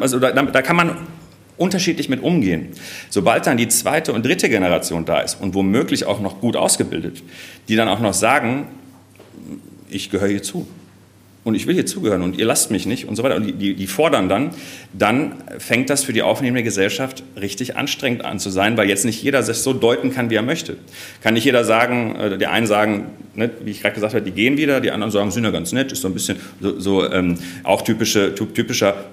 Also 0.00 0.18
da, 0.18 0.30
da 0.32 0.62
kann 0.62 0.76
man 0.76 0.96
unterschiedlich 1.56 2.08
mit 2.08 2.22
umgehen. 2.22 2.68
Sobald 3.10 3.46
dann 3.46 3.56
die 3.56 3.68
zweite 3.68 4.12
und 4.12 4.24
dritte 4.24 4.48
Generation 4.48 5.04
da 5.04 5.20
ist 5.20 5.40
und 5.40 5.54
womöglich 5.54 6.04
auch 6.04 6.20
noch 6.20 6.40
gut 6.40 6.56
ausgebildet, 6.56 7.22
die 7.68 7.76
dann 7.76 7.88
auch 7.88 8.00
noch 8.00 8.14
sagen, 8.14 8.66
ich 9.88 10.10
gehöre 10.10 10.28
hier 10.28 10.42
zu 10.42 10.66
und 11.44 11.56
ich 11.56 11.66
will 11.66 11.74
hier 11.74 11.86
zugehören 11.86 12.22
und 12.22 12.38
ihr 12.38 12.44
lasst 12.44 12.70
mich 12.70 12.86
nicht 12.86 13.08
und 13.08 13.16
so 13.16 13.22
weiter. 13.24 13.34
Und 13.34 13.60
die, 13.60 13.74
die, 13.74 13.86
fordern 13.88 14.28
dann, 14.28 14.50
dann 14.92 15.34
fängt 15.58 15.90
das 15.90 16.04
für 16.04 16.12
die 16.12 16.22
aufnehmende 16.22 16.62
Gesellschaft 16.62 17.24
richtig 17.40 17.76
anstrengend 17.76 18.24
an 18.24 18.38
zu 18.38 18.48
sein, 18.50 18.76
weil 18.76 18.88
jetzt 18.88 19.04
nicht 19.04 19.22
jeder 19.22 19.42
sich 19.42 19.56
so 19.58 19.72
deuten 19.72 20.12
kann, 20.12 20.30
wie 20.30 20.36
er 20.36 20.42
möchte. 20.42 20.76
Kann 21.20 21.34
nicht 21.34 21.44
jeder 21.44 21.64
sagen, 21.64 22.14
äh, 22.14 22.38
die 22.38 22.46
einen 22.46 22.68
sagen, 22.68 23.06
ne, 23.34 23.50
wie 23.64 23.72
ich 23.72 23.80
gerade 23.80 23.94
gesagt 23.94 24.14
habe, 24.14 24.24
die 24.24 24.30
gehen 24.30 24.56
wieder, 24.56 24.80
die 24.80 24.92
anderen 24.92 25.10
sagen, 25.10 25.32
sind 25.32 25.42
ja 25.44 25.50
ganz 25.50 25.72
nett, 25.72 25.90
ist 25.90 26.02
so 26.02 26.08
ein 26.08 26.14
bisschen 26.14 26.38
so, 26.60 26.78
so 26.78 27.10
ähm, 27.10 27.36
auch 27.64 27.82
typische, 27.82 28.34
typischer 28.34 29.04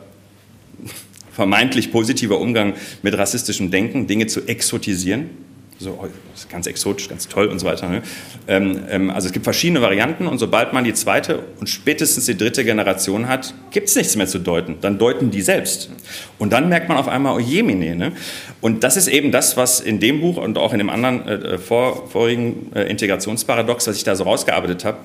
vermeintlich 1.31 1.91
positiver 1.91 2.39
Umgang 2.39 2.73
mit 3.01 3.17
rassistischem 3.17 3.71
Denken, 3.71 4.05
Dinge 4.05 4.27
zu 4.27 4.47
exotisieren 4.47 5.48
so 5.79 5.91
oh, 5.91 6.07
ganz 6.51 6.67
exotisch, 6.67 7.07
ganz 7.07 7.29
toll 7.29 7.47
und 7.47 7.59
so 7.59 7.65
weiter. 7.65 7.87
Ne? 7.87 8.03
Ähm, 8.47 8.81
ähm, 8.89 9.09
also 9.09 9.27
es 9.27 9.33
gibt 9.33 9.45
verschiedene 9.45 9.81
Varianten 9.81 10.27
und 10.27 10.37
sobald 10.37 10.73
man 10.73 10.83
die 10.83 10.93
zweite 10.93 11.39
und 11.59 11.69
spätestens 11.69 12.25
die 12.25 12.35
dritte 12.35 12.65
Generation 12.65 13.29
hat, 13.29 13.53
gibt 13.71 13.87
es 13.87 13.95
nichts 13.95 14.17
mehr 14.17 14.27
zu 14.27 14.39
deuten. 14.39 14.75
Dann 14.81 14.99
deuten 14.99 15.31
die 15.31 15.41
selbst. 15.41 15.89
Und 16.37 16.51
dann 16.51 16.67
merkt 16.67 16.89
man 16.89 16.97
auf 16.97 17.07
einmal, 17.07 17.35
oh 17.35 17.39
jemine. 17.39 17.95
Ne? 17.95 18.11
Und 18.59 18.83
das 18.83 18.97
ist 18.97 19.07
eben 19.07 19.31
das, 19.31 19.55
was 19.55 19.79
in 19.79 20.01
dem 20.01 20.19
Buch 20.19 20.35
und 20.35 20.57
auch 20.57 20.73
in 20.73 20.79
dem 20.79 20.89
anderen 20.89 21.25
äh, 21.25 21.33
äh 21.33 21.57
vor, 21.57 22.09
vorigen 22.09 22.71
äh, 22.75 22.83
Integrationsparadox, 22.83 23.87
was 23.87 23.95
ich 23.95 24.03
da 24.03 24.17
so 24.17 24.25
rausgearbeitet 24.25 24.83
habe, 24.83 24.97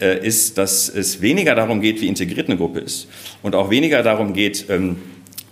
äh, 0.00 0.24
ist, 0.24 0.58
dass 0.58 0.88
es 0.88 1.20
weniger 1.20 1.56
darum 1.56 1.80
geht, 1.80 2.00
wie 2.00 2.06
integriert 2.06 2.48
eine 2.48 2.56
Gruppe 2.56 2.78
ist 2.78 3.08
und 3.42 3.56
auch 3.56 3.68
weniger 3.68 4.04
darum 4.04 4.32
geht, 4.32 4.66
ähm, 4.68 4.96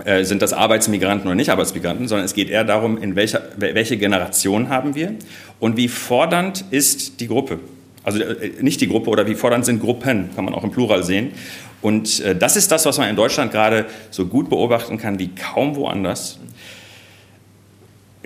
äh, 0.05 0.25
sind 0.25 0.43
das 0.43 0.53
Arbeitsmigranten 0.53 1.27
oder 1.27 1.35
nicht 1.35 1.51
Arbeitsmigranten, 1.51 2.07
sondern 2.07 2.25
es 2.25 2.35
geht 2.35 2.51
eher 2.51 2.65
darum, 2.65 2.99
in 2.99 3.17
welcher, 3.17 3.43
welche 3.57 3.97
Generation 3.97 4.69
haben 4.69 4.95
wir 4.95 5.15
und 5.59 5.77
wie 5.77 5.89
fordernd 5.89 6.65
ist 6.71 7.21
die 7.21 7.27
Gruppe. 7.27 7.59
Also 8.05 8.21
äh, 8.21 8.53
nicht 8.61 8.81
die 8.81 8.89
Gruppe 8.89 9.11
oder 9.11 9.27
wie 9.27 9.35
fordernd 9.35 9.65
sind 9.65 9.81
Gruppen, 9.81 10.31
kann 10.35 10.45
man 10.45 10.55
auch 10.55 10.65
im 10.65 10.71
Plural 10.71 11.03
sehen. 11.03 11.33
Und 11.83 12.21
äh, 12.21 12.37
das 12.37 12.57
ist 12.57 12.71
das, 12.71 12.87
was 12.87 12.99
man 12.99 13.09
in 13.09 13.17
Deutschland 13.17 13.53
gerade 13.53 13.87
so 14.11 14.27
gut 14.27 14.49
beobachten 14.49 14.99
kann 14.99 15.19
wie 15.19 15.29
kaum 15.29 15.77
woanders. 15.77 16.39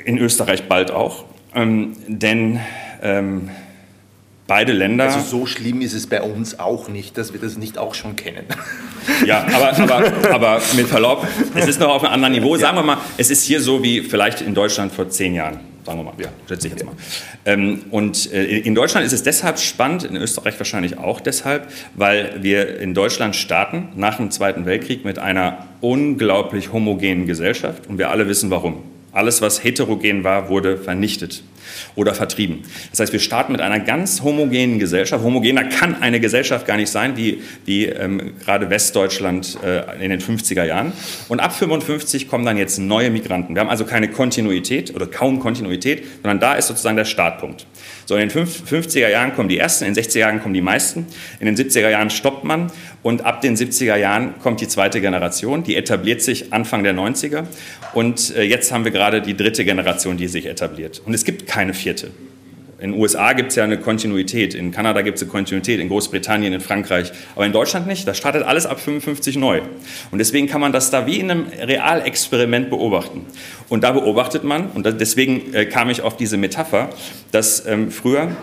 In 0.04 0.18
Österreich 0.18 0.64
bald 0.68 0.90
auch. 0.90 1.24
Ähm, 1.54 1.96
denn 2.06 2.61
ähm, 3.02 3.50
beide 4.52 4.72
Länder. 4.72 5.04
Also 5.04 5.20
so 5.20 5.46
schlimm 5.46 5.80
ist 5.80 5.94
es 5.94 6.06
bei 6.06 6.20
uns 6.20 6.58
auch 6.58 6.90
nicht, 6.90 7.16
dass 7.16 7.32
wir 7.32 7.40
das 7.40 7.56
nicht 7.56 7.78
auch 7.78 7.94
schon 7.94 8.16
kennen. 8.16 8.44
Ja, 9.26 9.44
aber, 9.52 9.76
aber, 9.78 10.32
aber 10.32 10.62
mit 10.76 10.86
Verlaub, 10.86 11.26
es 11.56 11.66
ist 11.66 11.80
noch 11.80 11.88
auf 11.88 12.04
einem 12.04 12.12
anderen 12.14 12.34
Niveau. 12.34 12.56
Sagen 12.56 12.76
wir 12.76 12.84
mal, 12.84 12.98
es 13.16 13.30
ist 13.32 13.42
hier 13.42 13.60
so 13.60 13.82
wie 13.82 14.00
vielleicht 14.00 14.42
in 14.42 14.54
Deutschland 14.54 14.92
vor 14.92 15.08
zehn 15.10 15.34
Jahren. 15.34 15.58
Sagen 15.84 15.98
wir 15.98 16.04
mal, 16.04 16.12
ja, 16.18 16.28
schätze 16.46 16.68
ich 16.68 16.74
jetzt 16.74 16.84
mal. 16.84 16.94
Ähm, 17.44 17.86
und 17.90 18.32
äh, 18.32 18.44
in 18.44 18.76
Deutschland 18.76 19.04
ist 19.04 19.12
es 19.12 19.24
deshalb 19.24 19.58
spannend, 19.58 20.04
in 20.04 20.14
Österreich 20.14 20.56
wahrscheinlich 20.56 20.98
auch 20.98 21.18
deshalb, 21.18 21.66
weil 21.96 22.44
wir 22.44 22.78
in 22.78 22.94
Deutschland 22.94 23.34
starten 23.34 23.88
nach 23.96 24.18
dem 24.18 24.30
Zweiten 24.30 24.66
Weltkrieg 24.66 25.04
mit 25.04 25.18
einer 25.18 25.66
unglaublich 25.80 26.72
homogenen 26.72 27.26
Gesellschaft 27.26 27.88
und 27.88 27.98
wir 27.98 28.08
alle 28.08 28.28
wissen 28.28 28.50
warum. 28.50 28.84
Alles, 29.10 29.42
was 29.42 29.64
heterogen 29.64 30.22
war, 30.22 30.48
wurde 30.48 30.78
vernichtet 30.78 31.42
oder 31.94 32.14
vertrieben. 32.14 32.62
Das 32.90 33.00
heißt, 33.00 33.12
wir 33.12 33.20
starten 33.20 33.52
mit 33.52 33.61
einer 33.61 33.81
ganz 33.81 34.22
homogenen 34.22 34.78
Gesellschaft. 34.78 35.22
Homogener 35.24 35.64
kann 35.64 36.02
eine 36.02 36.20
Gesellschaft 36.20 36.66
gar 36.66 36.76
nicht 36.76 36.90
sein, 36.90 37.16
wie, 37.16 37.42
wie 37.64 37.87
ähm, 37.87 38.33
gerade 38.44 38.70
Westdeutschland 38.70 39.59
äh, 39.64 40.02
in 40.02 40.11
den 40.11 40.20
50er 40.20 40.64
Jahren. 40.64 40.92
Und 41.28 41.40
ab 41.40 41.55
55 41.55 42.28
kommen 42.28 42.44
dann 42.44 42.57
jetzt 42.57 42.78
neue 42.78 43.11
Migranten. 43.11 43.55
Wir 43.55 43.61
haben 43.61 43.70
also 43.70 43.85
keine 43.85 44.09
Kontinuität 44.09 44.94
oder 44.94 45.07
kaum 45.07 45.40
Kontinuität, 45.40 46.05
sondern 46.22 46.40
da 46.40 46.55
ist 46.55 46.68
sozusagen 46.68 46.96
der 46.96 47.05
Startpunkt. 47.05 47.66
So, 48.06 48.16
in 48.16 48.28
den 48.28 48.46
50er 48.46 49.08
Jahren 49.08 49.34
kommen 49.34 49.48
die 49.48 49.58
ersten, 49.58 49.84
in 49.84 49.94
den 49.94 50.04
60er 50.04 50.18
Jahren 50.18 50.42
kommen 50.42 50.54
die 50.54 50.60
meisten, 50.60 51.06
in 51.40 51.46
den 51.46 51.56
70er 51.56 51.90
Jahren 51.90 52.10
stoppt 52.10 52.44
man 52.44 52.70
und 53.02 53.24
ab 53.24 53.40
den 53.40 53.56
70er 53.56 53.96
Jahren 53.96 54.34
kommt 54.42 54.60
die 54.60 54.68
zweite 54.68 55.00
Generation, 55.00 55.62
die 55.62 55.76
etabliert 55.76 56.22
sich 56.22 56.52
Anfang 56.52 56.82
der 56.82 56.94
90er 56.94 57.44
und 57.94 58.34
äh, 58.36 58.42
jetzt 58.42 58.72
haben 58.72 58.84
wir 58.84 58.92
gerade 58.92 59.22
die 59.22 59.36
dritte 59.36 59.64
Generation, 59.64 60.16
die 60.16 60.28
sich 60.28 60.46
etabliert. 60.46 61.02
Und 61.04 61.14
es 61.14 61.24
gibt 61.24 61.46
keine 61.46 61.74
vierte. 61.74 62.10
In 62.83 62.90
den 62.90 63.01
USA 63.01 63.33
gibt 63.33 63.51
es 63.51 63.55
ja 63.55 63.62
eine 63.62 63.79
Kontinuität, 63.79 64.55
in 64.55 64.73
Kanada 64.73 65.03
gibt 65.03 65.16
es 65.16 65.23
eine 65.23 65.31
Kontinuität, 65.31 65.79
in 65.79 65.87
Großbritannien, 65.87 66.53
in 66.53 66.61
Frankreich, 66.61 67.12
aber 67.37 67.47
in 67.47 67.53
Deutschland 67.53 67.87
nicht. 67.87 68.09
Da 68.09 68.12
startet 68.12 68.42
alles 68.42 68.66
ab 68.66 68.81
55 68.81 69.37
neu. 69.37 69.61
Und 70.11 70.18
deswegen 70.18 70.49
kann 70.49 70.61
man 70.61 70.73
das 70.73 70.90
da 70.90 71.07
wie 71.07 71.21
in 71.21 71.31
einem 71.31 71.47
Realexperiment 71.61 72.71
beobachten. 72.71 73.25
Und 73.68 73.85
da 73.85 73.92
beobachtet 73.92 74.42
man, 74.42 74.66
und 74.71 74.85
deswegen 75.01 75.55
äh, 75.55 75.66
kam 75.66 75.90
ich 75.90 76.03
auf 76.03 76.16
diese 76.16 76.37
Metapher, 76.37 76.88
dass 77.31 77.64
ähm, 77.66 77.92
früher 77.92 78.35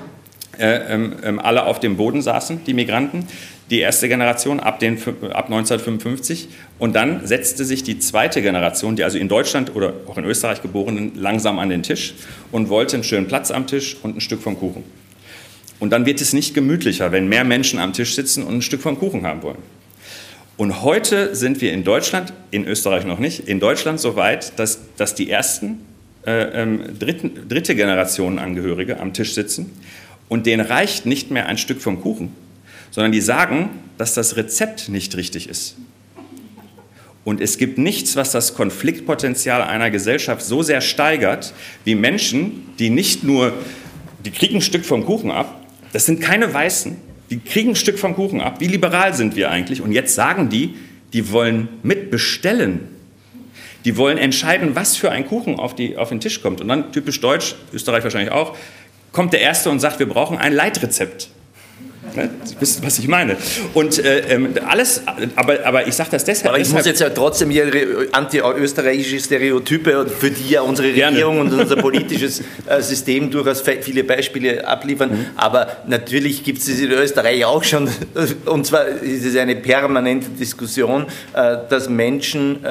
äh, 0.57 0.93
ähm, 0.93 1.17
ähm, 1.21 1.39
alle 1.39 1.65
auf 1.65 1.81
dem 1.81 1.97
Boden 1.97 2.21
saßen, 2.21 2.63
die 2.63 2.73
Migranten, 2.73 3.27
die 3.69 3.79
erste 3.79 4.07
Generation 4.07 4.61
ab, 4.61 4.79
den, 4.79 4.97
ab 5.33 5.47
1955. 5.47 6.47
Und 6.79 6.95
dann 6.95 7.27
setzte 7.27 7.65
sich 7.65 7.83
die 7.83 7.99
zweite 7.99 8.41
Generation, 8.41 8.95
die 8.95 9.03
also 9.03 9.17
in 9.17 9.27
Deutschland 9.27 9.75
oder 9.75 9.93
auch 10.07 10.17
in 10.17 10.23
Österreich 10.23 10.61
geborenen, 10.61 11.11
langsam 11.15 11.59
an 11.59 11.69
den 11.69 11.83
Tisch 11.83 12.13
und 12.51 12.69
wollte 12.69 12.95
einen 12.95 13.03
schönen 13.03 13.27
Platz 13.27 13.51
am 13.51 13.67
Tisch 13.67 13.97
und 14.01 14.15
ein 14.15 14.21
Stück 14.21 14.41
vom 14.41 14.57
Kuchen. 14.57 14.83
Und 15.79 15.91
dann 15.91 16.05
wird 16.05 16.21
es 16.21 16.33
nicht 16.33 16.53
gemütlicher, 16.53 17.11
wenn 17.11 17.27
mehr 17.27 17.43
Menschen 17.43 17.79
am 17.79 17.93
Tisch 17.93 18.15
sitzen 18.15 18.43
und 18.43 18.55
ein 18.55 18.61
Stück 18.61 18.81
vom 18.81 18.97
Kuchen 18.97 19.25
haben 19.25 19.43
wollen. 19.43 19.59
Und 20.57 20.81
heute 20.81 21.35
sind 21.35 21.61
wir 21.61 21.71
in 21.71 21.83
Deutschland, 21.83 22.33
in 22.51 22.65
Österreich 22.65 23.05
noch 23.05 23.19
nicht, 23.19 23.47
in 23.47 23.59
Deutschland 23.59 23.99
so 23.99 24.15
weit, 24.15 24.57
dass, 24.57 24.79
dass 24.97 25.15
die 25.15 25.29
ersten 25.29 25.79
äh, 26.25 26.61
ähm, 26.61 26.99
dritten, 26.99 27.47
dritte 27.47 27.75
Generation 27.75 28.39
Angehörige 28.39 28.99
am 28.99 29.13
Tisch 29.13 29.33
sitzen 29.33 29.71
und 30.27 30.45
denen 30.45 30.65
reicht 30.65 31.05
nicht 31.05 31.31
mehr 31.31 31.45
ein 31.47 31.57
Stück 31.57 31.81
vom 31.81 32.01
Kuchen, 32.01 32.33
sondern 32.91 33.13
die 33.13 33.21
sagen, 33.21 33.69
dass 33.97 34.13
das 34.13 34.35
Rezept 34.35 34.89
nicht 34.89 35.15
richtig 35.15 35.47
ist. 35.47 35.75
Und 37.29 37.41
es 37.41 37.59
gibt 37.59 37.77
nichts, 37.77 38.15
was 38.15 38.31
das 38.31 38.55
Konfliktpotenzial 38.55 39.61
einer 39.61 39.91
Gesellschaft 39.91 40.43
so 40.43 40.63
sehr 40.63 40.81
steigert, 40.81 41.53
wie 41.83 41.93
Menschen, 41.93 42.73
die 42.79 42.89
nicht 42.89 43.23
nur, 43.23 43.53
die 44.25 44.31
kriegen 44.31 44.55
ein 44.55 44.61
Stück 44.61 44.83
vom 44.83 45.05
Kuchen 45.05 45.29
ab, 45.29 45.63
das 45.93 46.07
sind 46.07 46.21
keine 46.21 46.51
Weißen, 46.51 46.97
die 47.29 47.37
kriegen 47.37 47.69
ein 47.69 47.75
Stück 47.75 47.99
vom 47.99 48.15
Kuchen 48.15 48.41
ab. 48.41 48.55
Wie 48.61 48.65
liberal 48.65 49.13
sind 49.13 49.35
wir 49.35 49.51
eigentlich? 49.51 49.79
Und 49.79 49.91
jetzt 49.91 50.15
sagen 50.15 50.49
die, 50.49 50.73
die 51.13 51.31
wollen 51.31 51.67
mitbestellen. 51.83 52.79
Die 53.85 53.95
wollen 53.95 54.17
entscheiden, 54.17 54.73
was 54.73 54.97
für 54.97 55.11
ein 55.11 55.27
Kuchen 55.27 55.59
auf, 55.59 55.75
die, 55.75 55.97
auf 55.97 56.09
den 56.09 56.19
Tisch 56.19 56.41
kommt. 56.41 56.61
Und 56.61 56.67
dann, 56.67 56.91
typisch 56.91 57.21
deutsch, 57.21 57.53
Österreich 57.71 58.03
wahrscheinlich 58.03 58.31
auch, 58.31 58.57
kommt 59.11 59.33
der 59.33 59.41
Erste 59.41 59.69
und 59.69 59.79
sagt, 59.79 59.99
wir 59.99 60.09
brauchen 60.09 60.39
ein 60.39 60.51
Leitrezept. 60.51 61.29
Sie 62.43 62.55
wissen, 62.59 62.83
was 62.85 62.99
ich 62.99 63.07
meine. 63.07 63.37
Und 63.73 64.03
äh, 64.03 64.19
ähm, 64.29 64.53
alles, 64.67 65.01
aber, 65.35 65.65
aber 65.65 65.87
ich 65.87 65.93
sage 65.93 66.09
das 66.11 66.23
deshalb. 66.25 66.53
Aber 66.53 66.59
ich 66.59 66.69
muss 66.69 66.85
jetzt 66.85 67.01
ja 67.01 67.09
trotzdem 67.09 67.49
hier 67.49 67.67
anti-österreichische 68.11 69.19
Stereotype, 69.19 70.07
für 70.07 70.31
die 70.31 70.49
ja 70.49 70.61
unsere 70.61 70.89
Regierung 70.89 71.35
Gerne. 71.35 71.41
und 71.41 71.53
unser 71.53 71.75
politisches 71.81 72.41
äh, 72.65 72.81
System 72.81 73.29
durchaus 73.29 73.61
viele 73.81 74.03
Beispiele 74.03 74.65
abliefern. 74.67 75.11
Mhm. 75.11 75.25
Aber 75.35 75.67
natürlich 75.87 76.43
gibt 76.43 76.59
es 76.59 76.69
es 76.69 76.79
in 76.79 76.91
Österreich 76.91 77.43
auch 77.45 77.63
schon, 77.63 77.89
und 78.45 78.65
zwar 78.65 78.87
ist 78.87 79.25
es 79.25 79.35
eine 79.35 79.55
permanente 79.55 80.29
Diskussion, 80.29 81.05
äh, 81.33 81.57
dass 81.69 81.89
Menschen 81.89 82.63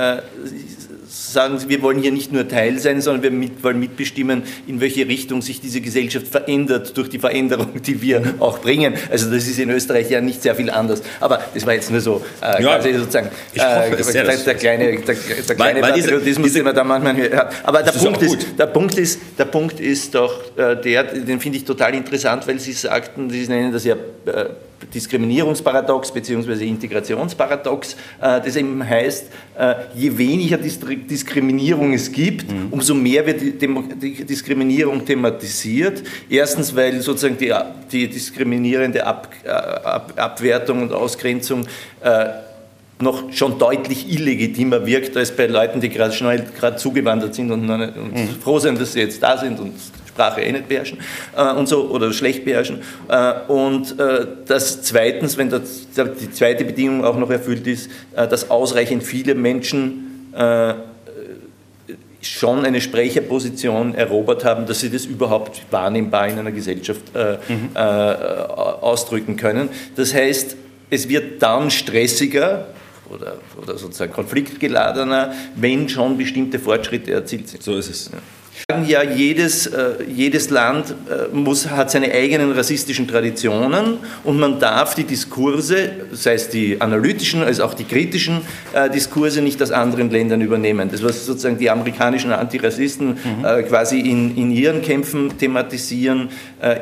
sagen, 1.33 1.59
wir 1.68 1.83
wollen 1.83 2.01
hier 2.01 2.12
nicht 2.12 2.33
nur 2.33 2.49
Teil 2.49 2.79
sein, 2.79 3.01
sondern 3.01 3.22
wir 3.22 3.31
mit, 3.31 3.62
wollen 3.62 3.79
mitbestimmen, 3.79 4.43
in 4.66 4.81
welche 4.81 5.07
Richtung 5.07 5.43
sich 5.43 5.61
diese 5.61 5.81
Gesellschaft 5.81 6.29
verändert 6.29 6.97
durch 6.97 7.09
die 7.09 7.18
Veränderung, 7.18 7.83
die 7.83 8.01
wir 8.03 8.35
auch 8.39 8.59
bringen. 8.59 8.95
Also 9.11 9.31
das 9.31 9.47
ist 9.47 9.59
in 9.59 9.70
Österreich 9.70 10.11
ja 10.11 10.20
nicht 10.20 10.43
sehr 10.43 10.55
viel 10.55 10.70
anders. 10.70 11.03
Aber 11.20 11.41
das 11.55 11.66
war 11.66 11.74
jetzt 11.74 11.91
nur 11.91 12.01
so 12.01 12.24
äh, 12.41 12.62
ja, 12.62 12.76
quasi 12.76 12.95
sozusagen 12.95 13.31
hoffe, 13.57 14.18
äh, 14.18 14.45
der, 14.45 14.55
kleine, 14.55 14.97
der, 14.97 15.14
der 15.14 15.57
kleine 15.57 15.83
weil, 15.83 15.93
Patriotismus, 15.93 16.45
diese, 16.45 16.59
den 16.59 16.64
man 16.64 16.74
da 16.74 16.85
manchmal 16.85 17.16
hört. 17.16 17.53
Aber 17.62 17.83
der 17.83 17.93
Punkt, 17.93 18.22
ist, 18.22 18.47
der, 18.59 18.66
Punkt 18.66 18.99
ist, 18.99 19.20
der 19.39 19.45
Punkt 19.45 19.81
ist 19.81 20.14
doch 20.14 20.57
äh, 20.57 20.76
der, 20.76 21.05
den 21.05 21.41
finde 21.41 21.59
ich 21.59 21.64
total 21.64 21.95
interessant, 21.95 22.47
weil 22.47 22.59
Sie 22.59 22.72
sagten, 22.72 23.31
Sie 23.31 23.47
nennen 23.49 23.72
das 23.72 23.85
ja 23.85 23.95
äh, 23.95 24.47
Diskriminierungsparadox 24.87 26.12
bzw. 26.12 26.66
Integrationsparadox, 26.66 27.95
äh, 28.20 28.41
das 28.41 28.57
eben 28.57 28.87
heißt, 28.87 29.26
äh, 29.59 29.74
je 29.95 30.16
weniger 30.16 30.57
Diskriminierung 30.57 31.93
es 31.93 32.11
gibt, 32.11 32.51
mhm. 32.51 32.68
umso 32.70 32.95
mehr 32.95 33.26
wird 33.26 33.41
die 33.41 34.24
Diskriminierung 34.24 35.05
thematisiert. 35.05 36.03
Erstens, 36.31 36.74
weil 36.74 37.01
sozusagen 37.01 37.37
die, 37.39 37.53
die 37.91 38.09
diskriminierende 38.09 39.05
Ab, 39.05 39.29
äh, 39.45 39.49
Ab, 39.49 40.12
Abwertung 40.16 40.83
und 40.83 40.93
Ausgrenzung 40.93 41.66
noch 43.01 43.33
schon 43.33 43.59
deutlich 43.59 44.11
illegitimer 44.11 44.85
wirkt 44.87 45.16
als 45.16 45.35
bei 45.35 45.47
Leuten, 45.47 45.81
die 45.81 45.89
gerade 45.89 46.12
schnell 46.12 46.45
gerade 46.59 46.76
zugewandert 46.76 47.35
sind 47.35 47.51
und, 47.51 47.68
und 47.68 48.14
mhm. 48.14 48.29
froh 48.43 48.59
sind, 48.59 48.81
dass 48.81 48.93
sie 48.93 49.01
jetzt 49.01 49.22
da 49.22 49.39
sind 49.39 49.61
und 49.61 49.74
Sprache 50.19 50.41
eh 50.41 50.51
nicht 50.51 50.69
beherrschen 50.69 50.99
äh, 51.37 51.53
und 51.53 51.69
so 51.69 51.89
oder 51.91 52.12
schlecht 52.12 52.45
beherrschen. 52.45 52.81
Äh, 53.09 53.35
und 53.47 53.99
äh, 54.01 54.27
das 54.47 54.83
zweitens, 54.83 55.37
wenn 55.37 55.49
das, 55.49 55.87
die 56.21 56.31
zweite 56.33 56.64
Bedingung 56.64 57.05
auch 57.05 57.16
noch 57.16 57.31
erfüllt 57.31 57.66
ist, 57.69 57.89
äh, 58.16 58.27
dass 58.27 58.51
ausreichend 58.51 59.05
viele 59.05 59.37
Menschen 59.37 60.33
äh, 60.35 60.75
schon 62.21 62.64
eine 62.64 62.81
Sprecherposition 62.81 63.95
erobert 63.95 64.45
haben, 64.45 64.66
dass 64.66 64.81
sie 64.81 64.91
das 64.91 65.05
überhaupt 65.05 65.62
wahrnehmbar 65.71 66.27
in 66.27 66.39
einer 66.41 66.51
Gesellschaft 66.51 67.03
äh, 67.14 67.37
mhm. 67.49 67.77
ausdrücken 67.77 69.37
können. 69.37 69.69
Das 69.95 70.12
heißt, 70.12 70.57
es 70.91 71.09
wird 71.09 71.41
dann 71.41 71.71
stressiger, 71.71 72.66
oder, 73.09 73.37
oder 73.62 73.79
sozusagen 73.79 74.12
konfliktgeladener, 74.12 75.33
wenn 75.55 75.89
schon 75.89 76.19
bestimmte 76.19 76.59
Fortschritte 76.59 77.12
erzielt 77.12 77.49
sind. 77.49 77.62
So 77.62 77.77
ist 77.77 77.89
es. 77.89 78.11
Ja 78.12 78.19
ja, 78.87 79.03
jedes, 79.03 79.67
äh, 79.67 80.05
jedes 80.07 80.51
Land 80.51 80.91
äh, 80.91 81.35
muss, 81.35 81.71
hat 81.71 81.91
seine 81.91 82.13
eigenen 82.13 82.53
rassistischen 82.53 83.09
Traditionen 83.09 83.97
und 84.25 84.39
man 84.39 84.61
darf 84.61 84.95
die 84.95 85.05
Diskurse, 85.05 85.93
sei 86.13 86.35
es 86.35 86.51
die 86.51 86.79
analytischen 86.81 87.43
als 87.43 87.61
auch 87.61 87.73
die 87.73 87.85
kritischen 87.85 88.43
äh, 88.75 88.91
Diskurse, 88.91 89.41
nicht 89.41 89.63
aus 89.63 89.71
anderen 89.71 90.11
Ländern 90.11 90.43
übernehmen. 90.43 90.91
Das, 90.91 91.03
was 91.03 91.25
sozusagen 91.25 91.57
die 91.59 91.71
amerikanischen 91.71 92.31
Antirassisten 92.33 93.09
mhm. 93.09 93.45
äh, 93.45 93.63
quasi 93.63 94.01
in, 94.01 94.37
in 94.37 94.51
ihren 94.51 94.83
Kämpfen 94.83 95.39
thematisieren, 95.39 96.29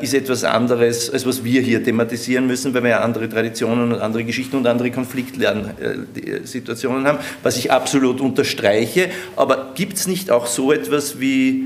ist 0.00 0.14
etwas 0.14 0.42
anderes, 0.42 1.10
als 1.10 1.26
was 1.26 1.44
wir 1.44 1.60
hier 1.60 1.84
thematisieren 1.84 2.46
müssen, 2.46 2.72
weil 2.72 2.82
wir 2.82 2.88
ja 2.90 3.00
andere 3.00 3.28
Traditionen 3.28 3.92
und 3.92 4.00
andere 4.00 4.24
Geschichten 4.24 4.56
und 4.56 4.66
andere 4.66 4.90
Konfliktsituationen 4.90 7.06
haben, 7.06 7.18
was 7.42 7.58
ich 7.58 7.70
absolut 7.70 8.22
unterstreiche. 8.22 9.10
Aber 9.36 9.72
gibt 9.74 9.98
es 9.98 10.06
nicht 10.06 10.30
auch 10.30 10.46
so 10.46 10.72
etwas 10.72 11.20
wie 11.20 11.65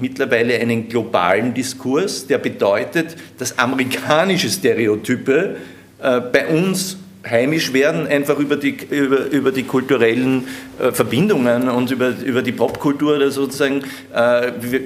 mittlerweile 0.00 0.58
einen 0.58 0.88
globalen 0.88 1.54
Diskurs, 1.54 2.26
der 2.26 2.38
bedeutet, 2.38 3.16
dass 3.38 3.58
amerikanische 3.58 4.48
Stereotype 4.48 5.56
äh, 6.02 6.20
bei 6.20 6.46
uns 6.48 6.96
heimisch 7.28 7.72
werden, 7.72 8.06
einfach 8.06 8.38
über 8.38 8.56
die, 8.56 8.76
über, 8.90 9.26
über 9.26 9.52
die 9.52 9.64
kulturellen 9.64 10.46
äh, 10.78 10.90
Verbindungen 10.92 11.68
und 11.68 11.90
über, 11.90 12.14
über 12.24 12.42
die 12.42 12.52
Popkultur 12.52 13.16
oder 13.16 13.30
sozusagen. 13.30 13.82
Äh, 14.14 14.52
wir, 14.60 14.80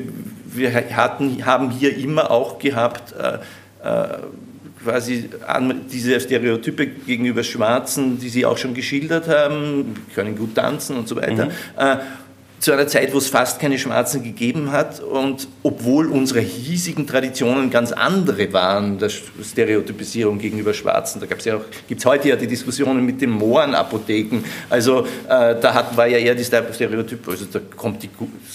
wir 0.47 0.75
hatten, 0.97 1.45
haben 1.47 1.71
hier 1.71 1.97
immer 1.97 2.31
auch 2.31 2.59
gehabt, 2.59 3.13
äh, 3.13 3.39
quasi 4.83 5.31
diese 5.91 6.21
Stereotype 6.21 6.87
gegenüber 6.87 7.43
Schwarzen, 7.43 8.19
die 8.19 8.29
Sie 8.29 8.45
auch 8.45 8.59
schon 8.59 8.75
geschildert 8.75 9.29
haben, 9.29 9.95
können 10.15 10.37
gut 10.37 10.55
tanzen 10.55 10.97
und 10.97 11.09
so 11.09 11.17
weiter. 11.17 11.47
Mhm 11.47 12.01
zu 12.65 12.73
einer 12.73 12.87
Zeit, 12.87 13.13
wo 13.13 13.19
es 13.19 13.29
fast 13.29 13.61
keine 13.61 13.79
Schwarzen 13.79 14.23
gegeben 14.23 14.73
hat 14.73 14.99
und 14.99 15.49
obwohl 15.63 16.07
unsere 16.07 16.41
hiesigen 16.41 17.07
Traditionen 17.07 17.69
ganz 17.69 17.93
andere 17.93 18.51
waren, 18.55 18.99
der 18.99 19.11
Stereotypisierung 19.11 20.39
gegenüber 20.39 20.73
Schwarzen, 20.73 21.21
da 21.21 21.27
ja 21.27 21.61
gibt 21.87 22.01
es 22.01 22.07
heute 22.07 22.31
ja 22.31 22.37
die 22.37 22.47
Diskussionen 22.47 23.05
mit 23.05 23.21
den 23.21 23.29
Mohrenapotheken, 23.29 24.43
also 24.71 25.01
äh, 25.29 25.61
da 25.61 25.75
hat, 25.75 25.95
war 25.95 26.07
ja 26.07 26.17
eher 26.17 26.35
die 26.35 26.43
Stereotyp, 26.43 27.29
also 27.29 27.45
da 27.53 27.61
kommt, 27.77 28.03
die, 28.03 28.09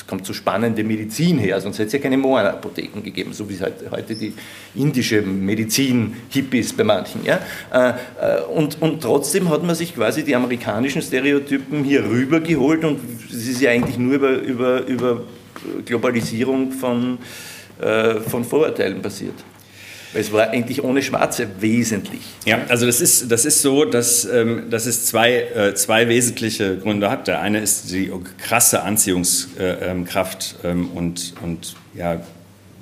kommt 0.07 0.25
so 0.25 0.33
spannende 0.33 0.83
Medizin 0.83 1.37
her, 1.37 1.61
sonst 1.61 1.77
hätte 1.77 1.87
es 1.87 1.93
ja 1.93 1.99
keine 1.99 2.17
Mohrenapotheken 2.17 3.03
gegeben, 3.03 3.31
so 3.33 3.47
wie 3.47 3.53
es 3.53 3.61
heute, 3.61 3.91
heute 3.91 4.15
die 4.15 4.33
indische 4.73 5.21
Medizin 5.21 6.15
hip 6.29 6.51
ist 6.55 6.75
bei 6.75 6.83
manchen. 6.83 7.23
Ja? 7.25 7.41
Äh, 7.71 8.41
und, 8.55 8.81
und 8.81 9.03
trotzdem 9.03 9.51
hat 9.51 9.61
man 9.61 9.75
sich 9.75 9.93
quasi 9.93 10.23
die 10.23 10.35
amerikanischen 10.35 11.03
Stereotypen 11.03 11.83
hier 11.83 12.03
rübergeholt 12.03 12.83
und 12.83 12.99
es 13.29 13.47
ist 13.47 13.61
ja 13.61 13.69
eigentlich 13.69 13.98
nur 13.99 14.15
über, 14.15 14.31
über, 14.39 14.85
über 14.85 15.21
Globalisierung 15.85 16.71
von, 16.71 17.17
äh, 17.81 18.15
von 18.15 18.43
Vorurteilen 18.43 19.01
passiert. 19.01 19.35
Weil 20.11 20.21
es 20.21 20.31
war 20.31 20.49
eigentlich 20.49 20.83
ohne 20.83 21.03
Schwarze 21.03 21.47
wesentlich. 21.59 22.21
Ja, 22.45 22.61
also 22.67 22.87
das 22.87 22.99
ist, 22.99 23.31
das 23.31 23.45
ist 23.45 23.61
so, 23.61 23.85
dass, 23.85 24.25
ähm, 24.25 24.69
dass 24.71 24.87
es 24.87 25.05
zwei, 25.05 25.41
äh, 25.41 25.75
zwei 25.75 26.07
wesentliche 26.07 26.77
Gründe 26.77 27.11
hat. 27.11 27.27
Der 27.27 27.41
eine 27.41 27.59
ist 27.59 27.91
die 27.91 28.11
krasse 28.39 28.81
Anziehungskraft 28.81 30.55
ähm, 30.63 30.89
und, 30.95 31.35
und 31.43 31.75
ja, 31.93 32.21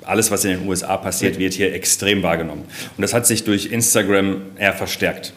alles, 0.08 0.30
was 0.30 0.44
in 0.46 0.58
den 0.58 0.68
USA 0.68 0.96
passiert, 0.96 1.38
wird 1.38 1.52
hier 1.52 1.74
extrem 1.74 2.22
wahrgenommen. 2.22 2.64
Und 2.96 3.02
das 3.02 3.12
hat 3.12 3.26
sich 3.26 3.44
durch 3.44 3.66
Instagram 3.66 4.40
eher 4.56 4.72
verstärkt. 4.72 5.34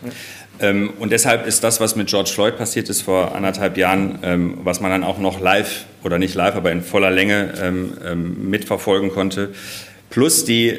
Ähm, 0.62 0.92
und 1.00 1.12
deshalb 1.12 1.46
ist 1.46 1.64
das, 1.64 1.80
was 1.80 1.96
mit 1.96 2.08
George 2.08 2.30
Floyd 2.34 2.58
passiert 2.58 2.90
ist 2.90 3.02
vor 3.02 3.36
anderthalb 3.36 3.78
Jahren, 3.78 4.20
ähm, 4.24 4.58
was 4.64 4.80
man 4.80 4.92
dann 4.92 5.04
auch 5.04 5.18
noch 5.18 5.40
live 5.42 5.86
oder 6.04 6.20
nicht 6.20 6.36
live, 6.36 6.56
aber 6.56 6.72
in 6.72 6.82
voller 6.84 7.12
Länge 7.12 7.54
ähm, 7.62 8.50
mitverfolgen 8.50 9.12
konnte, 9.12 9.50
plus 10.10 10.44
die 10.44 10.78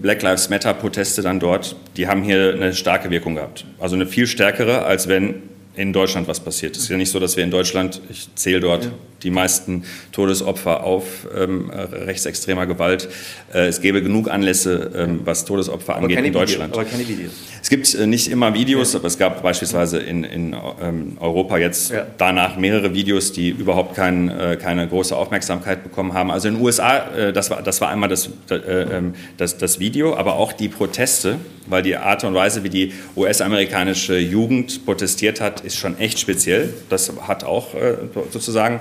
Black 0.00 0.22
Lives 0.22 0.48
Matter 0.48 0.72
Proteste 0.72 1.20
dann 1.20 1.38
dort, 1.38 1.76
die 1.98 2.08
haben 2.08 2.22
hier 2.22 2.54
eine 2.54 2.72
starke 2.72 3.10
Wirkung 3.10 3.34
gehabt. 3.34 3.66
Also 3.78 3.94
eine 3.94 4.06
viel 4.06 4.26
stärkere, 4.26 4.86
als 4.86 5.06
wenn 5.06 5.42
in 5.76 5.92
Deutschland 5.92 6.26
was 6.26 6.40
passiert. 6.40 6.76
Es 6.76 6.84
ist 6.84 6.88
ja 6.88 6.96
nicht 6.96 7.10
so, 7.10 7.20
dass 7.20 7.36
wir 7.36 7.44
in 7.44 7.50
Deutschland, 7.50 8.00
ich 8.10 8.28
zähle 8.34 8.60
dort 8.60 8.84
ja. 8.84 8.90
die 9.22 9.30
meisten 9.30 9.84
Todesopfer 10.10 10.82
auf 10.82 11.28
ähm, 11.36 11.70
rechtsextremer 11.70 12.66
Gewalt. 12.66 13.08
Äh, 13.52 13.66
es 13.66 13.80
gäbe 13.80 14.02
genug 14.02 14.28
Anlässe, 14.28 14.90
ähm, 14.96 15.20
was 15.24 15.44
Todesopfer 15.44 15.94
aber 15.94 16.02
angeht 16.02 16.24
in 16.24 16.32
Deutschland. 16.32 16.72
Video, 16.72 16.80
aber 16.80 16.90
keine 16.90 17.08
Videos. 17.08 17.32
Es 17.62 17.68
gibt 17.68 17.94
äh, 17.94 18.06
nicht 18.06 18.28
immer 18.28 18.52
Videos, 18.52 18.92
ja. 18.92 18.98
aber 18.98 19.06
es 19.06 19.16
gab 19.16 19.42
beispielsweise 19.42 19.98
in, 19.98 20.24
in 20.24 20.56
ähm, 20.82 21.16
Europa 21.20 21.56
jetzt 21.58 21.92
ja. 21.92 22.06
danach 22.18 22.56
mehrere 22.56 22.92
Videos, 22.92 23.32
die 23.32 23.50
überhaupt 23.50 23.94
kein, 23.94 24.28
äh, 24.28 24.58
keine 24.60 24.88
große 24.88 25.16
Aufmerksamkeit 25.16 25.84
bekommen 25.84 26.14
haben. 26.14 26.32
Also 26.32 26.48
in 26.48 26.54
den 26.54 26.64
USA, 26.64 27.10
äh, 27.10 27.32
das, 27.32 27.50
war, 27.50 27.62
das 27.62 27.80
war 27.80 27.90
einmal 27.90 28.08
das, 28.08 28.30
äh, 28.50 28.56
ähm, 28.56 29.14
das, 29.36 29.56
das 29.56 29.78
Video, 29.78 30.16
aber 30.16 30.34
auch 30.34 30.52
die 30.52 30.68
Proteste, 30.68 31.36
weil 31.66 31.82
die 31.82 31.96
Art 31.96 32.24
und 32.24 32.34
Weise, 32.34 32.64
wie 32.64 32.70
die 32.70 32.92
US-amerikanische 33.16 34.18
Jugend 34.18 34.84
protestiert 34.84 35.40
hat, 35.40 35.59
ist 35.64 35.76
schon 35.76 35.98
echt 35.98 36.18
speziell. 36.18 36.72
Das 36.88 37.12
hat 37.26 37.44
auch 37.44 37.74
äh, 37.74 37.94
sozusagen 38.30 38.80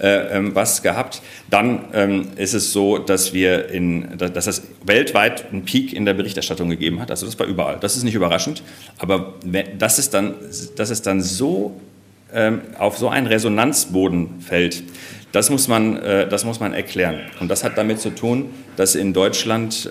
äh, 0.00 0.36
ähm, 0.36 0.54
was 0.54 0.82
gehabt. 0.82 1.22
Dann 1.50 1.86
ähm, 1.92 2.28
ist 2.36 2.54
es 2.54 2.72
so, 2.72 2.98
dass 2.98 3.32
wir 3.32 3.70
in, 3.70 4.18
dass 4.18 4.46
es 4.46 4.62
weltweit 4.84 5.50
einen 5.50 5.64
Peak 5.64 5.92
in 5.92 6.04
der 6.04 6.14
Berichterstattung 6.14 6.68
gegeben 6.68 7.00
hat. 7.00 7.10
Also 7.10 7.26
das 7.26 7.38
war 7.38 7.46
überall. 7.46 7.78
Das 7.80 7.96
ist 7.96 8.02
nicht 8.02 8.14
überraschend. 8.14 8.62
Aber 8.98 9.34
das 9.78 9.98
ist 9.98 10.14
dann, 10.14 10.34
dass 10.76 10.90
es 10.90 11.02
dann 11.02 11.22
so 11.22 11.80
ähm, 12.32 12.60
auf 12.78 12.98
so 12.98 13.08
einen 13.08 13.26
Resonanzboden 13.26 14.40
fällt, 14.40 14.82
das 15.32 15.50
muss, 15.50 15.68
man, 15.68 15.96
äh, 15.98 16.28
das 16.28 16.44
muss 16.44 16.60
man 16.60 16.72
erklären. 16.72 17.20
Und 17.40 17.48
das 17.48 17.64
hat 17.64 17.78
damit 17.78 18.00
zu 18.00 18.10
tun, 18.10 18.50
dass 18.76 18.94
in 18.94 19.12
Deutschland 19.12 19.88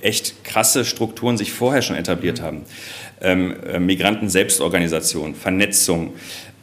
echt 0.00 0.44
krasse 0.44 0.84
Strukturen 0.84 1.36
sich 1.36 1.52
vorher 1.52 1.82
schon 1.82 1.96
etabliert 1.96 2.40
haben. 2.40 2.62
Ähm, 3.20 3.54
äh, 3.66 3.80
Migranten-Selbstorganisation, 3.80 5.34
Vernetzung, 5.34 6.12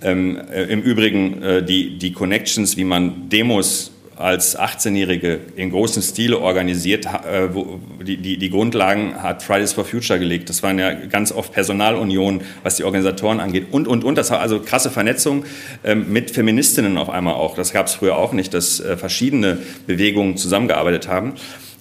ähm, 0.01 0.39
äh, 0.51 0.63
im 0.63 0.81
Übrigen 0.81 1.41
äh, 1.41 1.63
die, 1.63 1.97
die 1.97 2.13
Connections, 2.13 2.77
wie 2.77 2.83
man 2.83 3.29
Demos 3.29 3.91
als 4.15 4.57
18-Jährige 4.57 5.39
in 5.55 5.71
großem 5.71 6.01
Stile 6.01 6.39
organisiert, 6.39 7.05
äh, 7.05 7.53
wo 7.53 7.79
die, 8.01 8.17
die, 8.17 8.37
die, 8.37 8.49
Grundlagen 8.49 9.21
hat 9.21 9.43
Fridays 9.43 9.73
for 9.73 9.83
Future 9.83 10.19
gelegt. 10.19 10.49
Das 10.49 10.63
waren 10.63 10.79
ja 10.79 10.93
ganz 10.93 11.31
oft 11.31 11.51
Personalunionen, 11.51 12.41
was 12.63 12.77
die 12.77 12.83
Organisatoren 12.83 13.39
angeht 13.39 13.67
und, 13.71 13.87
und, 13.87 14.03
und. 14.03 14.17
Das 14.17 14.31
war 14.31 14.39
also 14.39 14.59
krasse 14.61 14.89
Vernetzung 14.89 15.43
ähm, 15.83 16.11
mit 16.11 16.31
Feministinnen 16.31 16.97
auf 16.97 17.09
einmal 17.09 17.33
auch. 17.33 17.55
Das 17.55 17.73
gab 17.73 17.87
es 17.87 17.95
früher 17.95 18.15
auch 18.15 18.31
nicht, 18.31 18.53
dass 18.53 18.79
äh, 18.79 18.95
verschiedene 18.95 19.57
Bewegungen 19.85 20.37
zusammengearbeitet 20.37 21.07
haben. 21.07 21.33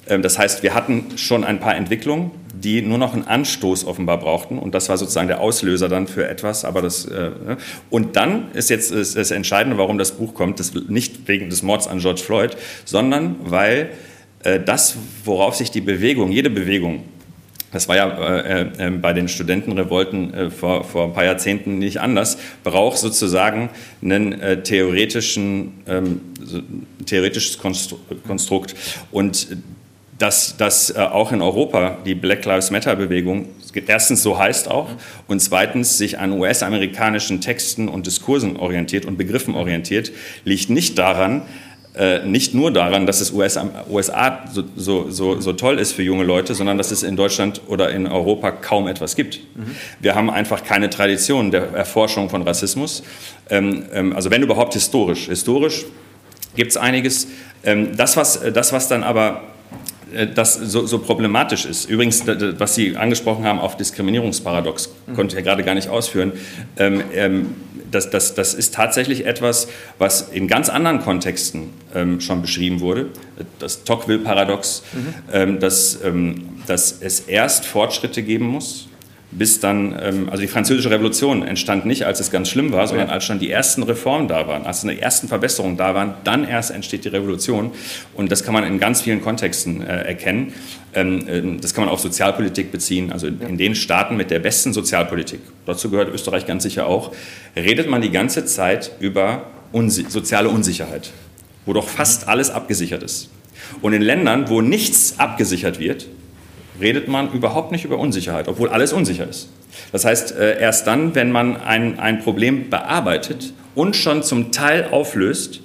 Ähm, 0.08 0.22
das 0.22 0.38
heißt, 0.38 0.62
wir 0.62 0.74
hatten 0.74 1.16
schon 1.16 1.44
ein 1.44 1.60
paar 1.60 1.74
Entwicklungen, 1.74 2.30
die 2.54 2.82
nur 2.82 2.98
noch 2.98 3.14
einen 3.14 3.26
Anstoß 3.26 3.84
offenbar 3.84 4.18
brauchten. 4.18 4.58
Und 4.58 4.74
das 4.74 4.88
war 4.88 4.96
sozusagen 4.96 5.28
der 5.28 5.40
Auslöser 5.40 5.88
dann 5.88 6.06
für 6.06 6.28
etwas. 6.28 6.64
Aber 6.64 6.82
das, 6.82 7.04
äh, 7.04 7.30
ne? 7.30 7.56
und 7.90 8.16
dann 8.16 8.50
ist 8.52 8.70
jetzt 8.70 8.92
das 8.92 9.30
Entscheidende, 9.30 9.78
warum 9.78 9.98
das 9.98 10.12
Buch 10.12 10.34
kommt, 10.34 10.60
das 10.60 10.72
nicht 10.74 11.28
wegen 11.28 11.50
des 11.50 11.62
Mords 11.62 11.86
an 11.86 11.98
George 11.98 12.22
Floyd, 12.24 12.56
sondern 12.84 13.36
weil 13.44 13.90
äh, 14.42 14.60
das, 14.60 14.96
worauf 15.24 15.56
sich 15.56 15.70
die 15.70 15.80
Bewegung, 15.80 16.30
jede 16.30 16.50
Bewegung, 16.50 17.04
das 17.74 17.88
war 17.88 17.96
ja 17.96 18.38
äh, 18.38 18.86
äh, 18.86 18.90
bei 18.90 19.12
den 19.12 19.26
Studentenrevolten 19.26 20.32
äh, 20.32 20.50
vor, 20.50 20.84
vor 20.84 21.06
ein 21.06 21.12
paar 21.12 21.24
Jahrzehnten 21.24 21.78
nicht 21.78 22.00
anders, 22.00 22.38
braucht 22.62 22.98
sozusagen 22.98 23.68
einen 24.00 24.32
äh, 24.40 24.62
theoretischen, 24.62 25.72
ähm, 25.88 26.20
theoretisches 27.04 27.58
Konstrukt. 27.58 28.76
Und 29.10 29.48
dass, 30.18 30.56
dass 30.56 30.90
äh, 30.90 30.98
auch 30.98 31.32
in 31.32 31.42
Europa 31.42 31.98
die 32.04 32.14
Black 32.14 32.44
Lives 32.44 32.70
Matter-Bewegung 32.70 33.48
erstens 33.86 34.22
so 34.22 34.38
heißt 34.38 34.70
auch 34.70 34.88
und 35.26 35.40
zweitens 35.40 35.98
sich 35.98 36.18
an 36.18 36.32
US-amerikanischen 36.32 37.40
Texten 37.40 37.88
und 37.88 38.06
Diskursen 38.06 38.56
orientiert 38.56 39.04
und 39.04 39.16
Begriffen 39.16 39.54
orientiert, 39.56 40.12
liegt 40.44 40.70
nicht 40.70 40.96
daran, 40.96 41.42
äh, 41.96 42.24
nicht 42.26 42.54
nur 42.54 42.72
daran, 42.72 43.06
dass 43.06 43.20
es 43.20 43.32
USA, 43.32 43.84
USA 43.88 44.44
so, 44.52 44.64
so, 44.76 45.10
so, 45.10 45.40
so, 45.40 45.52
toll 45.52 45.78
ist 45.78 45.92
für 45.92 46.02
junge 46.02 46.24
Leute, 46.24 46.54
sondern 46.54 46.76
dass 46.76 46.90
es 46.90 47.04
in 47.04 47.16
Deutschland 47.16 47.60
oder 47.68 47.90
in 47.90 48.06
Europa 48.06 48.50
kaum 48.50 48.88
etwas 48.88 49.14
gibt. 49.14 49.40
Mhm. 49.54 49.76
Wir 50.00 50.16
haben 50.16 50.28
einfach 50.28 50.64
keine 50.64 50.90
Tradition 50.90 51.52
der 51.52 51.70
Erforschung 51.72 52.30
von 52.30 52.42
Rassismus. 52.42 53.04
Ähm, 53.48 53.84
ähm, 53.92 54.12
also 54.12 54.30
wenn 54.30 54.42
überhaupt 54.42 54.74
historisch. 54.74 55.26
Historisch 55.26 55.84
gibt 56.56 56.72
es 56.72 56.76
einiges. 56.76 57.28
Ähm, 57.62 57.96
das, 57.96 58.16
was, 58.16 58.40
das, 58.52 58.72
was 58.72 58.88
dann 58.88 59.04
aber 59.04 59.53
das 60.34 60.54
so, 60.54 60.86
so, 60.86 60.98
problematisch 60.98 61.64
ist. 61.64 61.88
Übrigens, 61.88 62.24
was 62.26 62.74
Sie 62.74 62.96
angesprochen 62.96 63.44
haben 63.44 63.58
auf 63.58 63.76
Diskriminierungsparadox, 63.76 64.90
konnte 65.14 65.36
ich 65.36 65.44
ja 65.44 65.50
gerade 65.50 65.62
gar 65.64 65.74
nicht 65.74 65.88
ausführen. 65.88 66.32
Ähm, 66.76 67.02
ähm, 67.14 67.54
das, 67.90 68.10
das, 68.10 68.34
das, 68.34 68.54
ist 68.54 68.74
tatsächlich 68.74 69.24
etwas, 69.24 69.68
was 69.98 70.30
in 70.32 70.48
ganz 70.48 70.68
anderen 70.68 71.00
Kontexten 71.00 71.70
ähm, 71.94 72.20
schon 72.20 72.42
beschrieben 72.42 72.80
wurde. 72.80 73.10
Das 73.58 73.84
Tocqueville-Paradox, 73.84 74.82
mhm. 74.92 75.14
ähm, 75.32 75.60
dass, 75.60 76.00
ähm, 76.02 76.48
dass 76.66 76.98
es 77.00 77.20
erst 77.20 77.66
Fortschritte 77.66 78.22
geben 78.22 78.46
muss, 78.46 78.88
bis 79.36 79.60
dann, 79.60 79.98
ähm, 80.00 80.28
also 80.30 80.40
die 80.40 80.48
französische 80.48 80.90
Revolution 80.90 81.42
entstand 81.42 81.86
nicht, 81.86 82.06
als 82.06 82.20
es 82.20 82.30
ganz 82.30 82.48
schlimm 82.48 82.72
war, 82.72 82.86
sondern 82.86 83.10
als 83.10 83.24
schon 83.24 83.38
die 83.38 83.50
ersten 83.50 83.82
Reformen 83.82 84.28
da 84.28 84.46
waren, 84.46 84.64
als 84.64 84.82
die 84.82 84.98
ersten 84.98 85.28
Verbesserungen 85.28 85.76
da 85.76 85.94
waren, 85.94 86.14
dann 86.24 86.46
erst 86.46 86.70
entsteht 86.70 87.04
die 87.04 87.08
Revolution. 87.08 87.72
Und 88.14 88.30
das 88.30 88.44
kann 88.44 88.54
man 88.54 88.64
in 88.64 88.78
ganz 88.78 89.02
vielen 89.02 89.20
Kontexten 89.20 89.82
äh, 89.82 90.02
erkennen. 90.02 90.52
Ähm, 90.94 91.24
ähm, 91.28 91.60
das 91.60 91.74
kann 91.74 91.84
man 91.84 91.92
auf 91.92 92.00
Sozialpolitik 92.00 92.70
beziehen. 92.70 93.12
Also 93.12 93.26
in 93.26 93.58
den 93.58 93.74
Staaten 93.74 94.16
mit 94.16 94.30
der 94.30 94.38
besten 94.38 94.72
Sozialpolitik, 94.72 95.40
dazu 95.66 95.90
gehört 95.90 96.12
Österreich 96.12 96.46
ganz 96.46 96.62
sicher 96.62 96.86
auch, 96.86 97.12
redet 97.56 97.90
man 97.90 98.02
die 98.02 98.10
ganze 98.10 98.44
Zeit 98.44 98.92
über 99.00 99.46
Unsi 99.72 100.06
soziale 100.08 100.48
Unsicherheit, 100.48 101.10
wo 101.66 101.72
doch 101.72 101.88
fast 101.88 102.28
alles 102.28 102.50
abgesichert 102.50 103.02
ist. 103.02 103.30
Und 103.82 103.92
in 103.92 104.02
Ländern, 104.02 104.48
wo 104.48 104.60
nichts 104.60 105.18
abgesichert 105.18 105.80
wird, 105.80 106.06
redet 106.80 107.08
man 107.08 107.32
überhaupt 107.32 107.72
nicht 107.72 107.84
über 107.84 107.98
Unsicherheit, 107.98 108.48
obwohl 108.48 108.68
alles 108.68 108.92
unsicher 108.92 109.28
ist. 109.28 109.48
Das 109.92 110.04
heißt, 110.04 110.36
äh, 110.36 110.60
erst 110.60 110.86
dann, 110.86 111.14
wenn 111.14 111.32
man 111.32 111.56
ein, 111.56 111.98
ein 111.98 112.20
Problem 112.20 112.70
bearbeitet 112.70 113.52
und 113.74 113.96
schon 113.96 114.22
zum 114.22 114.52
Teil 114.52 114.88
auflöst, 114.90 115.60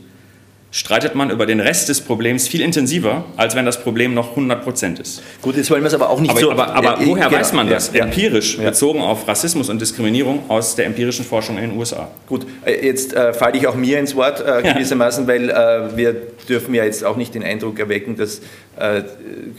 streitet 0.71 1.15
man 1.15 1.31
über 1.31 1.45
den 1.45 1.59
Rest 1.59 1.89
des 1.89 2.01
Problems 2.01 2.47
viel 2.47 2.61
intensiver, 2.61 3.25
als 3.37 3.55
wenn 3.55 3.65
das 3.65 3.81
Problem 3.81 4.13
noch 4.13 4.31
100 4.31 4.63
Prozent 4.63 4.99
ist. 4.99 5.23
Gut, 5.41 5.57
jetzt 5.57 5.71
wollen 5.71 5.81
wir 5.81 5.87
es 5.87 5.95
aber 5.95 6.09
auch 6.09 6.19
nicht 6.19 6.29
aber, 6.29 6.39
so... 6.39 6.51
Aber, 6.51 6.75
aber 6.75 7.01
ja, 7.01 7.07
woher 7.07 7.27
genau, 7.27 7.39
weiß 7.39 7.53
man 7.53 7.69
das? 7.69 7.91
Ja, 7.91 8.05
Empirisch, 8.05 8.57
ja. 8.57 8.65
bezogen 8.65 9.01
auf 9.01 9.27
Rassismus 9.27 9.69
und 9.69 9.81
Diskriminierung 9.81 10.47
aus 10.47 10.75
der 10.75 10.85
empirischen 10.85 11.25
Forschung 11.25 11.57
in 11.57 11.71
den 11.71 11.79
USA. 11.79 12.09
Gut, 12.27 12.45
äh, 12.65 12.85
jetzt 12.85 13.13
äh, 13.13 13.33
falle 13.33 13.57
ich 13.57 13.65
auch 13.65 13.75
mir 13.75 13.99
ins 13.99 14.15
Wort 14.15 14.41
äh, 14.45 14.61
gewissermaßen, 14.73 15.27
weil 15.27 15.49
äh, 15.49 15.97
wir 15.97 16.15
dürfen 16.47 16.75
ja 16.75 16.83
jetzt 16.83 17.03
auch 17.03 17.17
nicht 17.17 17.33
den 17.33 17.43
Eindruck 17.43 17.79
erwecken, 17.79 18.15
dass 18.15 18.41
äh, 18.77 19.01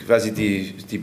quasi 0.07 0.31
die, 0.31 0.75
die 0.91 1.03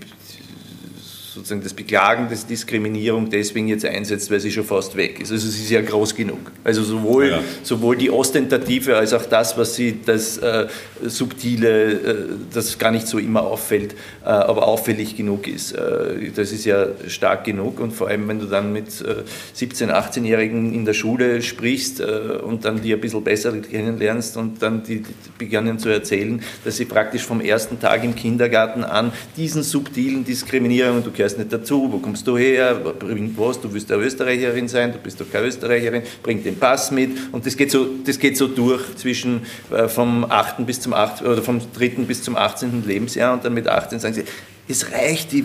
sozusagen 1.37 1.61
das 1.61 1.73
Beklagen 1.73 2.29
des 2.29 2.47
Diskriminierung 2.47 3.29
deswegen 3.29 3.67
jetzt 3.67 3.85
einsetzt, 3.85 4.31
weil 4.31 4.39
sie 4.39 4.51
schon 4.51 4.63
fast 4.63 4.95
weg 4.95 5.19
ist. 5.21 5.31
Also 5.31 5.47
sie 5.47 5.63
ist 5.63 5.69
ja 5.69 5.81
groß 5.81 6.15
genug. 6.15 6.51
Also 6.63 6.83
sowohl, 6.83 7.29
ja. 7.29 7.39
sowohl 7.63 7.95
die 7.95 8.09
Ostentative 8.09 8.97
als 8.97 9.13
auch 9.13 9.25
das, 9.25 9.57
was 9.57 9.75
sie, 9.75 9.99
das 10.03 10.39
äh, 10.39 10.67
Subtile, 11.03 11.91
äh, 11.91 12.15
das 12.53 12.79
gar 12.79 12.91
nicht 12.91 13.07
so 13.07 13.19
immer 13.19 13.43
auffällt, 13.43 13.93
äh, 14.23 14.29
aber 14.29 14.67
auffällig 14.67 15.15
genug 15.15 15.47
ist. 15.47 15.73
Äh, 15.73 16.31
das 16.35 16.51
ist 16.51 16.65
ja 16.65 16.87
stark 17.07 17.43
genug 17.43 17.79
und 17.79 17.91
vor 17.91 18.07
allem, 18.07 18.27
wenn 18.27 18.39
du 18.39 18.47
dann 18.47 18.73
mit 18.73 18.89
17-, 18.89 19.89
äh, 19.89 19.91
18-Jährigen 19.91 20.73
in 20.73 20.85
der 20.85 20.93
Schule 20.93 21.41
sprichst 21.43 21.99
äh, 21.99 22.39
und 22.43 22.65
dann 22.65 22.81
die 22.81 22.93
ein 22.93 22.99
bisschen 22.99 23.23
besser 23.23 23.51
kennenlernst 23.51 24.37
und 24.37 24.61
dann 24.61 24.81
die, 24.83 25.01
die 25.01 25.07
beginnen 25.37 25.77
zu 25.77 25.89
erzählen, 25.89 26.41
dass 26.65 26.77
sie 26.77 26.85
praktisch 26.85 27.21
vom 27.21 27.41
ersten 27.41 27.79
Tag 27.79 28.03
im 28.03 28.15
Kindergarten 28.15 28.83
an 28.83 29.11
diesen 29.35 29.61
subtilen 29.61 30.25
Diskriminierungen, 30.25 31.03
du 31.03 31.11
gehörst 31.27 31.39
nicht 31.39 31.51
dazu, 31.51 31.91
wo 31.91 31.97
kommst 31.97 32.25
du 32.25 32.37
her, 32.37 32.75
bringt 32.75 33.37
was, 33.37 33.59
du 33.59 33.73
willst 33.73 33.91
eine 33.91 34.01
Österreicherin 34.03 34.67
sein, 34.69 34.93
du 34.93 34.97
bist 34.99 35.19
doch 35.19 35.29
keine 35.29 35.47
Österreicherin, 35.47 36.03
bring 36.23 36.41
den 36.41 36.57
Pass 36.57 36.89
mit 36.91 37.11
und 37.33 37.45
das 37.45 37.57
geht 37.57 37.69
so, 37.69 37.87
das 38.05 38.17
geht 38.17 38.37
so 38.37 38.47
durch 38.47 38.95
zwischen 38.95 39.41
äh, 39.69 39.89
vom 39.89 40.23
8. 40.23 40.65
bis 40.65 40.79
zum 40.79 40.93
8. 40.93 41.23
oder 41.23 41.41
vom 41.41 41.59
3. 41.77 41.87
bis 42.07 42.23
zum 42.23 42.37
18. 42.37 42.85
Lebensjahr 42.87 43.33
und 43.33 43.43
dann 43.43 43.53
mit 43.53 43.67
18 43.67 43.99
sagen 43.99 44.13
sie, 44.13 44.23
es 44.69 44.91
reicht, 44.91 45.33
ich, 45.33 45.43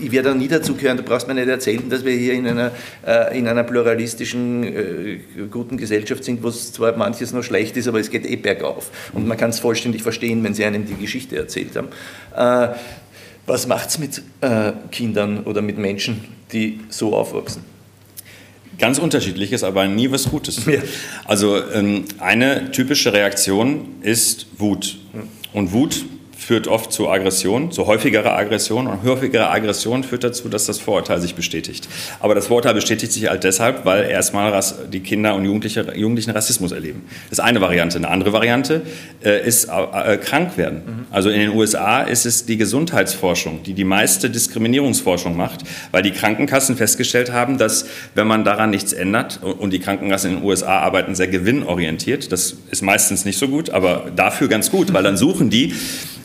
ich 0.00 0.12
werde 0.12 0.30
da 0.30 0.34
nie 0.34 0.48
dazugehören, 0.48 0.96
du 0.96 1.02
brauchst 1.02 1.28
mir 1.28 1.34
nicht 1.34 1.48
erzählen, 1.48 1.88
dass 1.90 2.04
wir 2.04 2.12
hier 2.12 2.32
in 2.32 2.46
einer, 2.46 2.72
äh, 3.06 3.38
in 3.38 3.46
einer 3.46 3.64
pluralistischen, 3.64 4.64
äh, 4.64 5.18
guten 5.50 5.76
Gesellschaft 5.76 6.24
sind, 6.24 6.42
wo 6.42 6.48
es 6.48 6.72
zwar 6.72 6.96
manches 6.96 7.32
noch 7.32 7.42
schlecht 7.42 7.76
ist, 7.76 7.86
aber 7.86 8.00
es 8.00 8.10
geht 8.10 8.24
eh 8.24 8.36
bergauf. 8.36 8.90
Und 9.12 9.26
man 9.26 9.36
kann 9.36 9.50
es 9.50 9.60
vollständig 9.60 10.02
verstehen, 10.02 10.42
wenn 10.42 10.54
sie 10.54 10.64
einem 10.64 10.86
die 10.86 10.94
Geschichte 10.94 11.36
erzählt 11.36 11.76
haben. 11.76 11.88
Äh, 12.34 12.74
was 13.50 13.66
macht 13.66 13.88
es 13.88 13.98
mit 13.98 14.22
äh, 14.42 14.72
Kindern 14.92 15.40
oder 15.40 15.60
mit 15.60 15.76
Menschen, 15.76 16.24
die 16.52 16.78
so 16.88 17.16
aufwachsen? 17.16 17.64
Ganz 18.78 18.98
unterschiedliches, 18.98 19.64
aber 19.64 19.86
nie 19.88 20.10
was 20.10 20.30
Gutes. 20.30 20.64
Ja. 20.66 20.80
Also 21.24 21.60
ähm, 21.72 22.04
eine 22.18 22.70
typische 22.70 23.12
Reaktion 23.12 23.88
ist 24.02 24.46
Wut. 24.58 24.98
Und 25.52 25.72
Wut 25.72 26.04
führt 26.40 26.68
oft 26.68 26.90
zu 26.90 27.08
Aggression, 27.10 27.70
zu 27.70 27.86
häufigerer 27.86 28.36
Aggression. 28.36 28.86
Und 28.86 29.02
häufigere 29.02 29.50
Aggression 29.50 30.02
führt 30.02 30.24
dazu, 30.24 30.48
dass 30.48 30.64
das 30.64 30.78
Vorurteil 30.78 31.20
sich 31.20 31.34
bestätigt. 31.34 31.86
Aber 32.18 32.34
das 32.34 32.46
Vorurteil 32.46 32.72
bestätigt 32.72 33.12
sich 33.12 33.28
halt 33.28 33.44
deshalb, 33.44 33.84
weil 33.84 34.08
erstmal 34.08 34.58
die 34.90 35.00
Kinder 35.00 35.34
und 35.34 35.44
Jugendliche, 35.44 35.92
Jugendlichen 35.94 36.30
Rassismus 36.30 36.72
erleben. 36.72 37.04
Das 37.28 37.38
ist 37.38 37.44
eine 37.44 37.60
Variante. 37.60 37.98
Eine 37.98 38.08
andere 38.08 38.32
Variante 38.32 38.82
äh, 39.22 39.46
ist 39.46 39.68
äh, 39.68 40.16
krank 40.16 40.56
werden. 40.56 40.82
Mhm. 40.86 41.06
Also 41.10 41.28
in 41.28 41.40
den 41.40 41.50
USA 41.50 42.00
ist 42.00 42.24
es 42.24 42.46
die 42.46 42.56
Gesundheitsforschung, 42.56 43.62
die 43.62 43.74
die 43.74 43.84
meiste 43.84 44.30
Diskriminierungsforschung 44.30 45.36
macht, 45.36 45.60
weil 45.90 46.02
die 46.02 46.12
Krankenkassen 46.12 46.74
festgestellt 46.74 47.32
haben, 47.32 47.58
dass 47.58 47.84
wenn 48.14 48.26
man 48.26 48.44
daran 48.44 48.70
nichts 48.70 48.94
ändert, 48.94 49.40
und 49.42 49.72
die 49.72 49.78
Krankenkassen 49.78 50.30
in 50.30 50.36
den 50.38 50.44
USA 50.44 50.78
arbeiten 50.78 51.14
sehr 51.14 51.28
gewinnorientiert, 51.28 52.32
das 52.32 52.56
ist 52.70 52.82
meistens 52.82 53.26
nicht 53.26 53.38
so 53.38 53.48
gut, 53.48 53.70
aber 53.70 54.10
dafür 54.16 54.48
ganz 54.48 54.70
gut, 54.70 54.92
weil 54.94 55.02
dann 55.02 55.18
suchen 55.18 55.50
die 55.50 55.74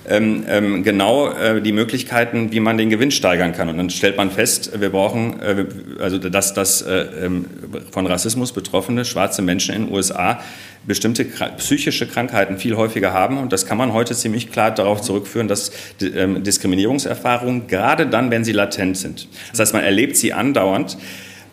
ähm, 0.10 0.44
ähm, 0.48 0.84
genau 0.84 1.30
äh, 1.30 1.62
die 1.62 1.72
Möglichkeiten, 1.72 2.52
wie 2.52 2.60
man 2.60 2.78
den 2.78 2.90
Gewinn 2.90 3.12
steigern 3.12 3.54
kann. 3.54 3.70
Und 3.70 3.78
dann 3.78 3.90
stellt 3.90 4.18
man 4.18 4.32
fest, 4.32 4.80
wir 4.80 4.90
brauchen, 4.90 5.40
äh, 5.42 5.66
also 6.00 6.18
dass, 6.18 6.54
dass 6.54 6.82
äh, 6.82 7.06
ähm, 7.24 7.46
von 7.92 8.06
Rassismus 8.06 8.52
betroffene 8.52 9.06
schwarze 9.06 9.42
Menschen 9.42 9.76
in 9.76 9.86
den 9.86 9.94
USA 9.94 10.40
bestimmte 10.86 11.26
psychische 11.58 12.08
Krankheiten 12.08 12.58
viel 12.58 12.76
häufiger 12.76 13.14
haben. 13.14 13.38
Und 13.38 13.52
das 13.52 13.66
kann 13.66 13.78
man 13.78 13.94
heute 13.94 14.16
ziemlich 14.16 14.52
klar 14.52 14.72
darauf 14.72 15.02
zurückführen, 15.02 15.48
dass 15.48 15.72
ähm, 16.02 16.44
Diskriminierungserfahrungen, 16.44 17.68
gerade 17.68 18.08
dann, 18.08 18.32
wenn 18.32 18.44
sie 18.44 18.52
latent 18.52 18.98
sind, 18.98 19.28
das 19.52 19.60
heißt, 19.60 19.74
man 19.74 19.84
erlebt 19.84 20.16
sie 20.18 20.34
andauernd, 20.34 20.98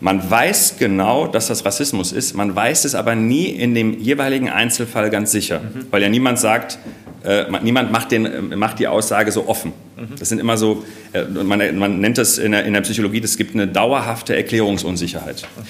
man 0.02 0.28
weiß 0.28 0.78
genau, 0.80 1.28
dass 1.28 1.46
das 1.46 1.64
Rassismus 1.64 2.10
ist, 2.10 2.34
man 2.34 2.56
weiß 2.56 2.84
es 2.86 2.96
aber 2.96 3.14
nie 3.14 3.46
in 3.46 3.72
dem 3.72 4.00
jeweiligen 4.00 4.50
Einzelfall 4.50 5.10
ganz 5.10 5.30
sicher, 5.30 5.60
mhm. 5.60 5.86
weil 5.92 6.02
ja 6.02 6.08
niemand 6.08 6.40
sagt, 6.40 6.80
äh, 7.24 7.44
niemand 7.62 7.92
macht, 7.92 8.10
den, 8.10 8.26
äh, 8.26 8.56
macht, 8.56 8.78
die 8.78 8.88
Aussage 8.88 9.32
so 9.32 9.48
offen. 9.48 9.72
Mhm. 9.96 10.16
Das 10.18 10.28
sind 10.28 10.38
immer 10.38 10.56
so, 10.56 10.84
äh, 11.12 11.24
man, 11.24 11.78
man, 11.78 12.00
nennt 12.00 12.18
das 12.18 12.38
in 12.38 12.52
der, 12.52 12.64
in 12.64 12.72
der 12.72 12.80
Psychologie, 12.82 13.20
es 13.22 13.36
gibt 13.36 13.54
eine 13.54 13.66
dauerhafte 13.66 14.34
Erklärungsunsicherheit. 14.36 15.42
Mhm. 15.42 15.62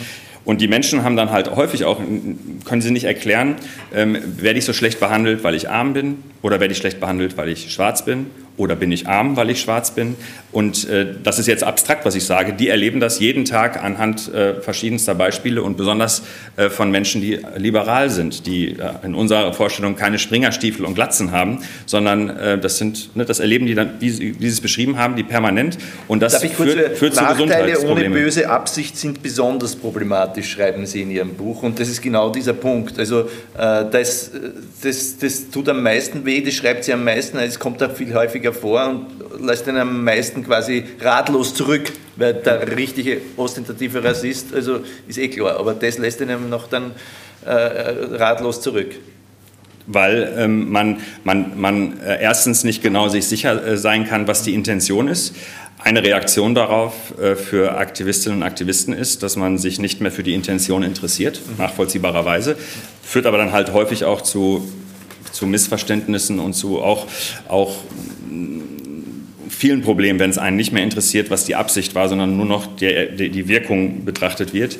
Und 0.44 0.61
die 0.61 0.68
Menschen 0.68 1.05
haben 1.05 1.16
dann 1.16 1.30
halt 1.30 1.55
häufig 1.55 1.84
auch, 1.84 2.00
können 2.64 2.82
sie 2.82 2.90
nicht 2.90 3.05
erklären, 3.05 3.57
ähm, 3.94 4.18
werde 4.38 4.59
ich 4.59 4.64
so 4.64 4.72
schlecht 4.72 4.98
behandelt, 4.98 5.44
weil 5.44 5.55
ich 5.55 5.70
arm 5.70 5.92
bin 5.92 6.18
oder 6.42 6.59
werde 6.59 6.72
ich 6.72 6.78
schlecht 6.78 6.98
behandelt, 6.98 7.36
weil 7.36 7.48
ich 7.48 7.72
schwarz 7.72 8.05
bin 8.05 8.26
oder 8.57 8.76
bin 8.76 8.92
ich 8.92 9.07
arm, 9.07 9.36
weil 9.36 9.50
ich 9.50 9.61
schwarz 9.61 9.92
bin. 9.92 10.16
Und 10.53 10.88
äh, 10.88 11.07
das 11.22 11.38
ist 11.38 11.46
jetzt 11.46 11.64
abstrakt, 11.64 12.05
was 12.05 12.14
ich 12.14 12.24
sage. 12.24 12.53
Die 12.53 12.68
erleben 12.68 13.00
das 13.00 13.18
jeden 13.18 13.46
Tag 13.46 13.82
anhand 13.82 14.32
äh, 14.32 14.61
verschiedenster 14.61 15.14
Beispiele 15.14 15.62
und 15.62 15.78
besonders 15.78 16.22
äh, 16.57 16.68
von 16.68 16.90
Menschen, 16.90 17.22
die 17.22 17.40
liberal 17.57 18.11
sind, 18.11 18.46
die 18.46 18.72
äh, 18.72 18.90
in 19.03 19.14
unserer 19.14 19.55
Vorstellung 19.55 19.96
keine 19.96 20.18
Springerstiefel 20.18 20.84
und 20.84 20.94
Glatzen 20.94 21.32
haben, 21.32 21.61
sondern 21.86 22.28
äh, 22.28 22.59
das 22.59 22.76
sind, 22.76 23.16
ne, 23.16 23.24
das 23.24 23.40
erleben 23.40 23.64
die 23.66 23.74
dann, 23.74 23.94
wie, 24.00 24.11
wie 24.18 24.34
Sie 24.40 24.48
es 24.48 24.61
beschrieben 24.61 24.98
haben, 24.98 25.16
die 25.16 25.22
permanent. 25.22 25.78
Und 26.07 26.20
das 26.20 26.32
Darf 26.32 26.44
ich 26.44 26.55
kurz 26.55 26.72
führt, 26.72 26.98
führt 26.98 27.14
zu 27.14 27.22
Nachteile 27.22 27.80
ohne 27.86 28.11
böse 28.11 28.50
Absicht 28.50 28.98
sind 28.98 29.22
besonders 29.22 29.74
problematisch, 29.74 30.50
schreiben 30.50 30.84
Sie 30.84 31.03
in 31.03 31.11
Ihrem 31.11 31.34
Buch. 31.34 31.62
Und 31.62 31.80
das 31.80 31.88
ist 31.88 32.03
genau 32.03 32.28
dieser 32.28 32.53
Punkt. 32.53 32.98
Also 32.98 33.20
äh, 33.57 33.84
das, 33.90 34.30
das, 34.82 35.16
das 35.16 35.48
tut 35.50 35.70
am 35.70 35.82
meisten 35.82 36.26
weh, 36.26 36.42
das 36.42 36.55
schreibt 36.55 36.84
sie 36.84 36.92
am 36.92 37.05
meisten, 37.05 37.38
es 37.38 37.59
kommt 37.59 37.82
auch 37.82 37.92
viel 37.92 38.12
häufiger 38.12 38.41
häufiger 38.43 38.53
vor 38.53 38.88
und 38.88 39.45
lässt 39.45 39.66
ihn 39.66 39.76
am 39.76 40.05
meisten 40.05 40.45
quasi 40.45 40.84
ratlos 41.01 41.55
zurück, 41.55 41.93
weil 42.16 42.34
der 42.34 42.76
richtige 42.76 43.20
ostentative 43.36 44.03
Rassist, 44.03 44.55
also 44.55 44.80
ist 45.07 45.18
eh 45.18 45.28
klar, 45.28 45.59
aber 45.59 45.74
das 45.74 45.99
lässt 45.99 46.20
ihn 46.20 46.30
noch 46.49 46.68
dann 46.68 46.93
äh, 47.45 47.51
ratlos 47.51 48.61
zurück. 48.61 48.95
Weil 49.86 50.32
ähm, 50.36 50.70
man, 50.70 50.99
man, 51.24 51.61
man 51.61 52.01
äh, 52.01 52.22
erstens 52.22 52.62
nicht 52.62 52.82
genau 52.82 53.09
sich 53.09 53.26
sicher 53.26 53.64
äh, 53.66 53.76
sein 53.76 54.07
kann, 54.07 54.28
was 54.28 54.45
die 54.45 54.55
Intention 54.55 55.09
ist. 55.09 55.34
Eine 55.78 56.05
Reaktion 56.05 56.55
darauf 56.55 56.95
äh, 57.18 57.34
für 57.34 57.76
Aktivistinnen 57.76 58.38
und 58.38 58.45
Aktivisten 58.45 58.95
ist, 58.95 59.24
dass 59.24 59.34
man 59.34 59.59
sich 59.59 59.80
nicht 59.80 60.01
mehr 60.01 60.12
für 60.12 60.22
die 60.22 60.34
Intention 60.34 60.84
interessiert, 60.84 61.40
nachvollziehbarerweise, 61.59 62.57
führt 63.03 63.26
aber 63.26 63.38
dann 63.38 63.51
halt 63.51 63.72
häufig 63.72 64.05
auch 64.05 64.20
zu, 64.20 64.68
zu 65.31 65.47
Missverständnissen 65.47 66.39
und 66.39 66.55
zu 66.55 66.81
auch, 66.81 67.07
auch 67.49 67.77
vielen 69.49 69.83
Problemen, 69.83 70.18
wenn 70.18 70.31
es 70.31 70.39
einen 70.39 70.57
nicht 70.57 70.73
mehr 70.73 70.83
interessiert, 70.83 71.31
was 71.31 71.45
die 71.45 71.55
Absicht 71.55 71.95
war, 71.95 72.09
sondern 72.09 72.37
nur 72.37 72.47
noch 72.47 72.66
die, 72.77 73.31
die 73.31 73.49
Wirkung 73.49 74.05
betrachtet 74.05 74.53
wird. 74.53 74.79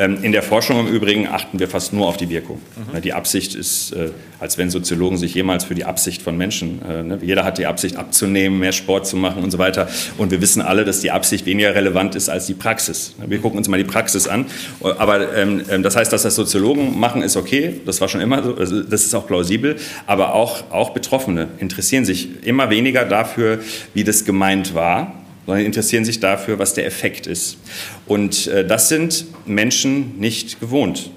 Ähm, 0.00 0.16
in 0.22 0.32
der 0.32 0.42
Forschung 0.42 0.80
im 0.80 0.86
Übrigen 0.86 1.28
achten 1.28 1.58
wir 1.58 1.68
fast 1.68 1.92
nur 1.92 2.08
auf 2.08 2.16
die 2.16 2.30
Wirkung. 2.30 2.58
Mhm. 2.94 3.02
Die 3.02 3.12
Absicht 3.12 3.54
ist, 3.54 3.92
äh, 3.92 4.08
als 4.38 4.56
wenn 4.56 4.70
Soziologen 4.70 5.18
sich 5.18 5.34
jemals 5.34 5.64
für 5.64 5.74
die 5.74 5.84
Absicht 5.84 6.22
von 6.22 6.38
Menschen, 6.38 6.80
äh, 6.88 7.02
ne, 7.02 7.18
jeder 7.20 7.44
hat 7.44 7.58
die 7.58 7.66
Absicht 7.66 7.96
abzunehmen, 7.96 8.58
mehr 8.58 8.72
Sport 8.72 9.06
zu 9.06 9.18
machen 9.18 9.44
und 9.44 9.50
so 9.50 9.58
weiter. 9.58 9.88
Und 10.16 10.30
wir 10.30 10.40
wissen 10.40 10.62
alle, 10.62 10.86
dass 10.86 11.00
die 11.00 11.10
Absicht 11.10 11.44
weniger 11.44 11.74
relevant 11.74 12.14
ist 12.14 12.30
als 12.30 12.46
die 12.46 12.54
Praxis. 12.54 13.14
Wir 13.26 13.40
gucken 13.40 13.58
uns 13.58 13.68
mal 13.68 13.76
die 13.76 13.84
Praxis 13.84 14.26
an. 14.26 14.46
Aber 14.80 15.36
ähm, 15.36 15.64
ähm, 15.68 15.82
das 15.82 15.96
heißt, 15.96 16.10
dass 16.10 16.22
das 16.22 16.34
Soziologen 16.34 16.98
machen, 16.98 17.20
ist 17.20 17.36
okay. 17.36 17.82
Das 17.84 18.00
war 18.00 18.08
schon 18.08 18.22
immer 18.22 18.42
so. 18.42 18.54
Also, 18.54 18.82
das 18.82 19.04
ist 19.04 19.14
auch 19.14 19.26
plausibel. 19.26 19.76
Aber 20.06 20.32
auch, 20.34 20.70
auch 20.70 20.90
Betroffene 20.90 21.48
interessieren 21.58 22.06
sich 22.06 22.46
immer 22.46 22.70
weniger 22.70 23.04
dafür, 23.04 23.58
wie 23.92 24.04
das 24.04 24.24
gemeint 24.24 24.74
war 24.74 25.19
sondern 25.50 25.66
interessieren 25.66 26.04
sich 26.04 26.20
dafür, 26.20 26.60
was 26.60 26.74
der 26.74 26.86
Effekt 26.86 27.26
ist. 27.26 27.58
Und 28.06 28.46
äh, 28.46 28.64
das 28.64 28.88
sind 28.88 29.24
Menschen 29.46 30.16
nicht 30.20 30.60
gewohnt. 30.60 31.10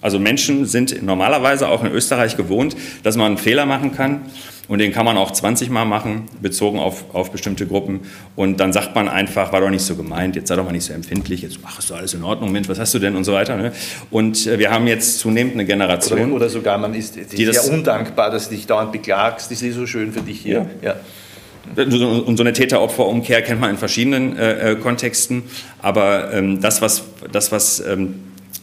Also 0.00 0.20
Menschen 0.20 0.66
sind 0.66 1.02
normalerweise 1.02 1.66
auch 1.66 1.82
in 1.82 1.90
Österreich 1.90 2.36
gewohnt, 2.36 2.76
dass 3.02 3.16
man 3.16 3.26
einen 3.26 3.38
Fehler 3.38 3.66
machen 3.66 3.92
kann. 3.92 4.20
Und 4.68 4.78
den 4.78 4.92
kann 4.92 5.04
man 5.04 5.16
auch 5.16 5.32
20 5.32 5.68
Mal 5.68 5.84
machen, 5.84 6.28
bezogen 6.40 6.78
auf, 6.78 7.12
auf 7.12 7.32
bestimmte 7.32 7.66
Gruppen. 7.66 8.02
Und 8.36 8.60
dann 8.60 8.72
sagt 8.72 8.94
man 8.94 9.08
einfach, 9.08 9.52
war 9.52 9.60
doch 9.60 9.70
nicht 9.70 9.82
so 9.82 9.96
gemeint, 9.96 10.36
jetzt 10.36 10.46
sei 10.46 10.54
doch 10.54 10.64
mal 10.64 10.70
nicht 10.70 10.84
so 10.84 10.92
empfindlich, 10.92 11.42
jetzt 11.42 11.58
ach, 11.64 11.80
ist 11.80 11.90
doch 11.90 11.96
alles 11.96 12.14
in 12.14 12.22
Ordnung, 12.22 12.52
Mensch, 12.52 12.68
was 12.68 12.78
hast 12.78 12.94
du 12.94 13.00
denn 13.00 13.16
und 13.16 13.24
so 13.24 13.32
weiter. 13.32 13.56
Ne? 13.56 13.72
Und 14.12 14.46
äh, 14.46 14.60
wir 14.60 14.70
haben 14.70 14.86
jetzt 14.86 15.18
zunehmend 15.18 15.54
eine 15.54 15.64
Generation. 15.64 16.20
Oder, 16.20 16.34
oder 16.34 16.48
sogar, 16.48 16.78
man 16.78 16.94
ist, 16.94 17.16
ist 17.16 17.36
sehr 17.36 17.46
das, 17.46 17.68
undankbar, 17.68 18.30
dass 18.30 18.48
du 18.48 18.54
dich 18.54 18.66
dauernd 18.66 18.92
beklagst, 18.92 19.50
das 19.50 19.60
ist 19.60 19.74
so 19.74 19.86
schön 19.86 20.12
für 20.12 20.20
dich 20.20 20.40
hier. 20.40 20.66
Ja. 20.82 20.90
ja. 20.90 20.96
Und 21.74 22.36
so 22.36 22.42
eine 22.42 22.52
Täter-Opfer-Umkehr 22.52 23.42
kennt 23.42 23.60
man 23.60 23.70
in 23.70 23.76
verschiedenen 23.76 24.36
äh, 24.36 24.72
äh, 24.72 24.76
Kontexten. 24.76 25.44
Aber 25.80 26.32
ähm, 26.32 26.60
das, 26.60 26.80
was, 26.80 27.04
das, 27.32 27.52
was 27.52 27.80
ähm, 27.80 28.14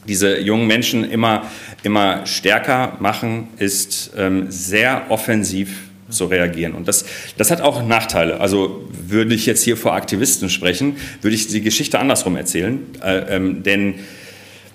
diese 0.07 0.39
jungen 0.39 0.67
Menschen 0.67 1.03
immer, 1.09 1.43
immer 1.83 2.25
stärker 2.25 2.97
machen, 2.99 3.49
ist 3.57 4.11
ähm, 4.17 4.45
sehr 4.49 5.03
offensiv 5.09 5.69
zu 6.09 6.25
reagieren. 6.25 6.73
Und 6.73 6.87
das, 6.87 7.05
das 7.37 7.51
hat 7.51 7.61
auch 7.61 7.85
Nachteile. 7.85 8.39
Also 8.39 8.87
würde 9.07 9.35
ich 9.35 9.45
jetzt 9.45 9.63
hier 9.63 9.77
vor 9.77 9.93
Aktivisten 9.93 10.49
sprechen, 10.49 10.97
würde 11.21 11.35
ich 11.35 11.47
die 11.47 11.61
Geschichte 11.61 11.99
andersrum 11.99 12.35
erzählen. 12.35 12.79
Äh, 13.03 13.35
ähm, 13.35 13.63
denn 13.63 13.95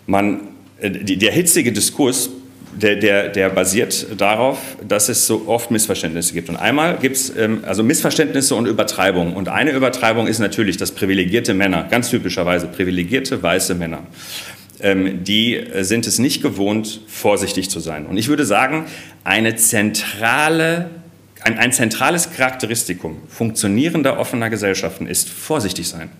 man, 0.06 0.40
äh, 0.80 0.90
die, 0.90 1.16
der 1.16 1.32
hitzige 1.32 1.72
Diskurs 1.72 2.30
der, 2.76 2.96
der, 2.96 3.28
der 3.28 3.50
basiert 3.50 4.06
darauf, 4.18 4.58
dass 4.86 5.08
es 5.08 5.26
so 5.26 5.44
oft 5.46 5.70
Missverständnisse 5.70 6.34
gibt. 6.34 6.48
Und 6.48 6.56
einmal 6.56 6.98
gibt 6.98 7.16
es 7.16 7.36
ähm, 7.36 7.62
also 7.66 7.82
Missverständnisse 7.82 8.54
und 8.54 8.66
Übertreibungen. 8.66 9.34
Und 9.34 9.48
eine 9.48 9.72
Übertreibung 9.72 10.26
ist 10.26 10.38
natürlich, 10.38 10.76
dass 10.76 10.92
privilegierte 10.92 11.54
Männer, 11.54 11.86
ganz 11.90 12.10
typischerweise 12.10 12.66
privilegierte 12.66 13.42
weiße 13.42 13.74
Männer, 13.74 14.06
ähm, 14.80 15.24
die 15.24 15.64
sind 15.80 16.06
es 16.06 16.18
nicht 16.18 16.42
gewohnt, 16.42 17.00
vorsichtig 17.06 17.70
zu 17.70 17.80
sein. 17.80 18.06
Und 18.06 18.16
ich 18.16 18.28
würde 18.28 18.44
sagen, 18.44 18.86
eine 19.24 19.56
zentrale 19.56 20.90
ein, 21.42 21.58
ein, 21.58 21.72
zentrales 21.72 22.30
Charakteristikum 22.32 23.16
funktionierender 23.28 24.18
offener 24.18 24.50
Gesellschaften 24.50 25.06
ist 25.06 25.28
vorsichtig 25.28 25.88
sein, 25.88 26.10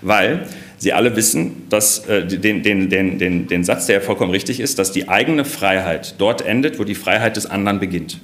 weil 0.00 0.46
Sie 0.78 0.92
alle 0.92 1.14
wissen, 1.14 1.68
dass, 1.68 2.06
äh, 2.06 2.26
den, 2.26 2.62
den, 2.62 2.88
den, 2.88 3.18
den, 3.18 3.46
den 3.46 3.64
Satz, 3.64 3.86
der 3.86 3.96
ja 3.96 4.00
vollkommen 4.00 4.30
richtig 4.30 4.60
ist, 4.60 4.78
dass 4.78 4.92
die 4.92 5.08
eigene 5.08 5.44
Freiheit 5.44 6.14
dort 6.18 6.40
endet, 6.40 6.78
wo 6.78 6.84
die 6.84 6.94
Freiheit 6.94 7.36
des 7.36 7.46
anderen 7.46 7.80
beginnt. 7.80 8.18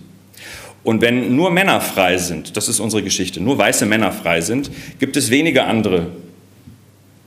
Und 0.82 1.02
wenn 1.02 1.34
nur 1.34 1.50
Männer 1.50 1.80
frei 1.80 2.16
sind, 2.16 2.56
das 2.56 2.68
ist 2.68 2.78
unsere 2.78 3.02
Geschichte, 3.02 3.40
nur 3.40 3.58
weiße 3.58 3.86
Männer 3.86 4.12
frei 4.12 4.40
sind, 4.40 4.70
gibt 5.00 5.16
es 5.16 5.30
wenige 5.30 5.64
andere, 5.64 6.06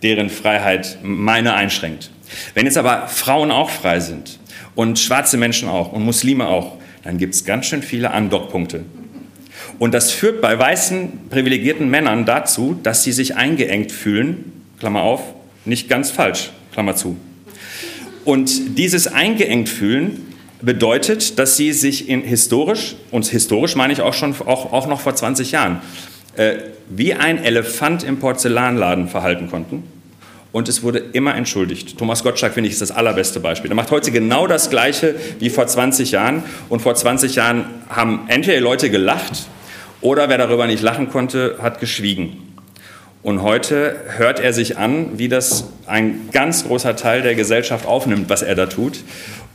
deren 0.01 0.29
Freiheit 0.29 0.97
meine 1.03 1.53
einschränkt. 1.53 2.09
Wenn 2.53 2.65
jetzt 2.65 2.77
aber 2.77 3.07
Frauen 3.07 3.51
auch 3.51 3.69
frei 3.69 3.99
sind 3.99 4.39
und 4.75 4.97
schwarze 4.97 5.37
Menschen 5.37 5.67
auch 5.67 5.91
und 5.91 6.03
Muslime 6.05 6.47
auch, 6.47 6.77
dann 7.03 7.17
gibt 7.17 7.35
es 7.35 7.45
ganz 7.45 7.65
schön 7.65 7.83
viele 7.83 8.11
Andockpunkte. 8.11 8.85
Und 9.79 9.93
das 9.93 10.11
führt 10.11 10.41
bei 10.41 10.59
weißen 10.59 11.29
privilegierten 11.29 11.89
Männern 11.89 12.25
dazu, 12.25 12.77
dass 12.83 13.03
sie 13.03 13.13
sich 13.13 13.35
eingeengt 13.37 13.91
fühlen 13.91 14.51
Klammer 14.79 15.01
auf, 15.01 15.21
nicht 15.65 15.89
ganz 15.89 16.11
falsch, 16.11 16.51
Klammer 16.73 16.95
zu. 16.95 17.17
Und 18.25 18.77
dieses 18.77 19.07
eingeengt 19.07 19.69
fühlen 19.69 20.25
bedeutet, 20.61 21.39
dass 21.39 21.57
sie 21.57 21.73
sich 21.73 22.09
in 22.09 22.21
historisch, 22.21 22.95
und 23.11 23.25
historisch 23.27 23.75
meine 23.75 23.93
ich 23.93 24.01
auch 24.01 24.13
schon 24.13 24.35
auch, 24.45 24.71
auch 24.71 24.87
noch 24.87 25.01
vor 25.01 25.15
20 25.15 25.51
Jahren, 25.51 25.81
äh, 26.35 26.55
wie 26.89 27.13
ein 27.13 27.43
Elefant 27.43 28.03
im 28.03 28.19
Porzellanladen 28.19 29.07
verhalten 29.07 29.49
konnten. 29.49 29.83
Und 30.51 30.67
es 30.67 30.81
wurde 30.81 30.99
immer 31.13 31.35
entschuldigt. 31.35 31.97
Thomas 31.97 32.23
Gottschalk, 32.23 32.53
finde 32.53 32.67
ich, 32.67 32.73
ist 32.73 32.81
das 32.81 32.91
allerbeste 32.91 33.39
Beispiel. 33.39 33.69
Er 33.69 33.75
macht 33.75 33.91
heute 33.91 34.11
genau 34.11 34.47
das 34.47 34.69
Gleiche 34.69 35.15
wie 35.39 35.49
vor 35.49 35.67
20 35.67 36.11
Jahren. 36.11 36.43
Und 36.69 36.81
vor 36.81 36.95
20 36.95 37.35
Jahren 37.35 37.65
haben 37.87 38.21
entweder 38.27 38.59
Leute 38.59 38.89
gelacht 38.89 39.47
Oder 40.01 40.29
wer 40.29 40.37
darüber 40.37 40.67
nicht 40.67 40.81
lachen 40.81 41.09
konnte, 41.09 41.57
hat 41.61 41.79
geschwiegen. 41.79 42.37
Und 43.21 43.41
heute 43.41 43.97
hört 44.17 44.39
er 44.39 44.53
sich 44.53 44.77
an, 44.77 45.19
wie 45.19 45.27
das 45.27 45.65
ein 45.87 46.29
ganz 46.31 46.65
großer 46.65 46.95
Teil 46.95 47.21
der 47.21 47.35
Gesellschaft 47.35 47.85
aufnimmt, 47.85 48.29
was 48.29 48.41
er 48.41 48.55
da 48.55 48.67
tut. 48.67 49.03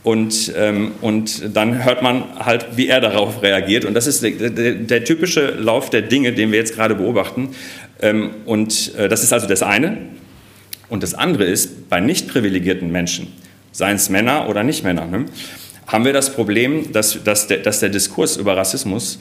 Und, 0.03 0.53
ähm, 0.55 0.91
und 1.01 1.55
dann 1.55 1.83
hört 1.83 2.03
man 2.03 2.23
halt, 2.37 2.67
wie 2.75 2.87
er 2.87 3.01
darauf 3.01 3.41
reagiert. 3.41 3.85
Und 3.85 3.95
das 3.95 4.05
ist 4.05 4.21
der, 4.21 4.51
der, 4.51 4.73
der 4.75 5.03
typische 5.03 5.49
Lauf 5.49 5.89
der 5.89 6.03
Dinge, 6.03 6.31
den 6.31 6.51
wir 6.51 6.59
jetzt 6.59 6.75
gerade 6.75 6.93
beobachten. 6.93 7.55
Ähm, 7.99 8.29
und 8.45 8.93
äh, 8.95 9.09
das 9.09 9.23
ist 9.23 9.33
also 9.33 9.47
das 9.47 9.63
eine. 9.63 9.97
Und 10.87 11.01
das 11.01 11.15
andere 11.15 11.45
ist, 11.45 11.89
bei 11.89 11.99
nicht 11.99 12.27
privilegierten 12.27 12.91
Menschen, 12.91 13.33
seien 13.71 13.95
es 13.95 14.09
Männer 14.09 14.47
oder 14.47 14.61
nicht 14.61 14.83
Männer, 14.83 15.07
ne, 15.07 15.25
haben 15.87 16.05
wir 16.05 16.13
das 16.13 16.33
Problem, 16.33 16.91
dass, 16.91 17.23
dass, 17.23 17.47
der, 17.47 17.57
dass 17.57 17.79
der 17.79 17.89
Diskurs 17.89 18.37
über 18.37 18.55
Rassismus 18.55 19.19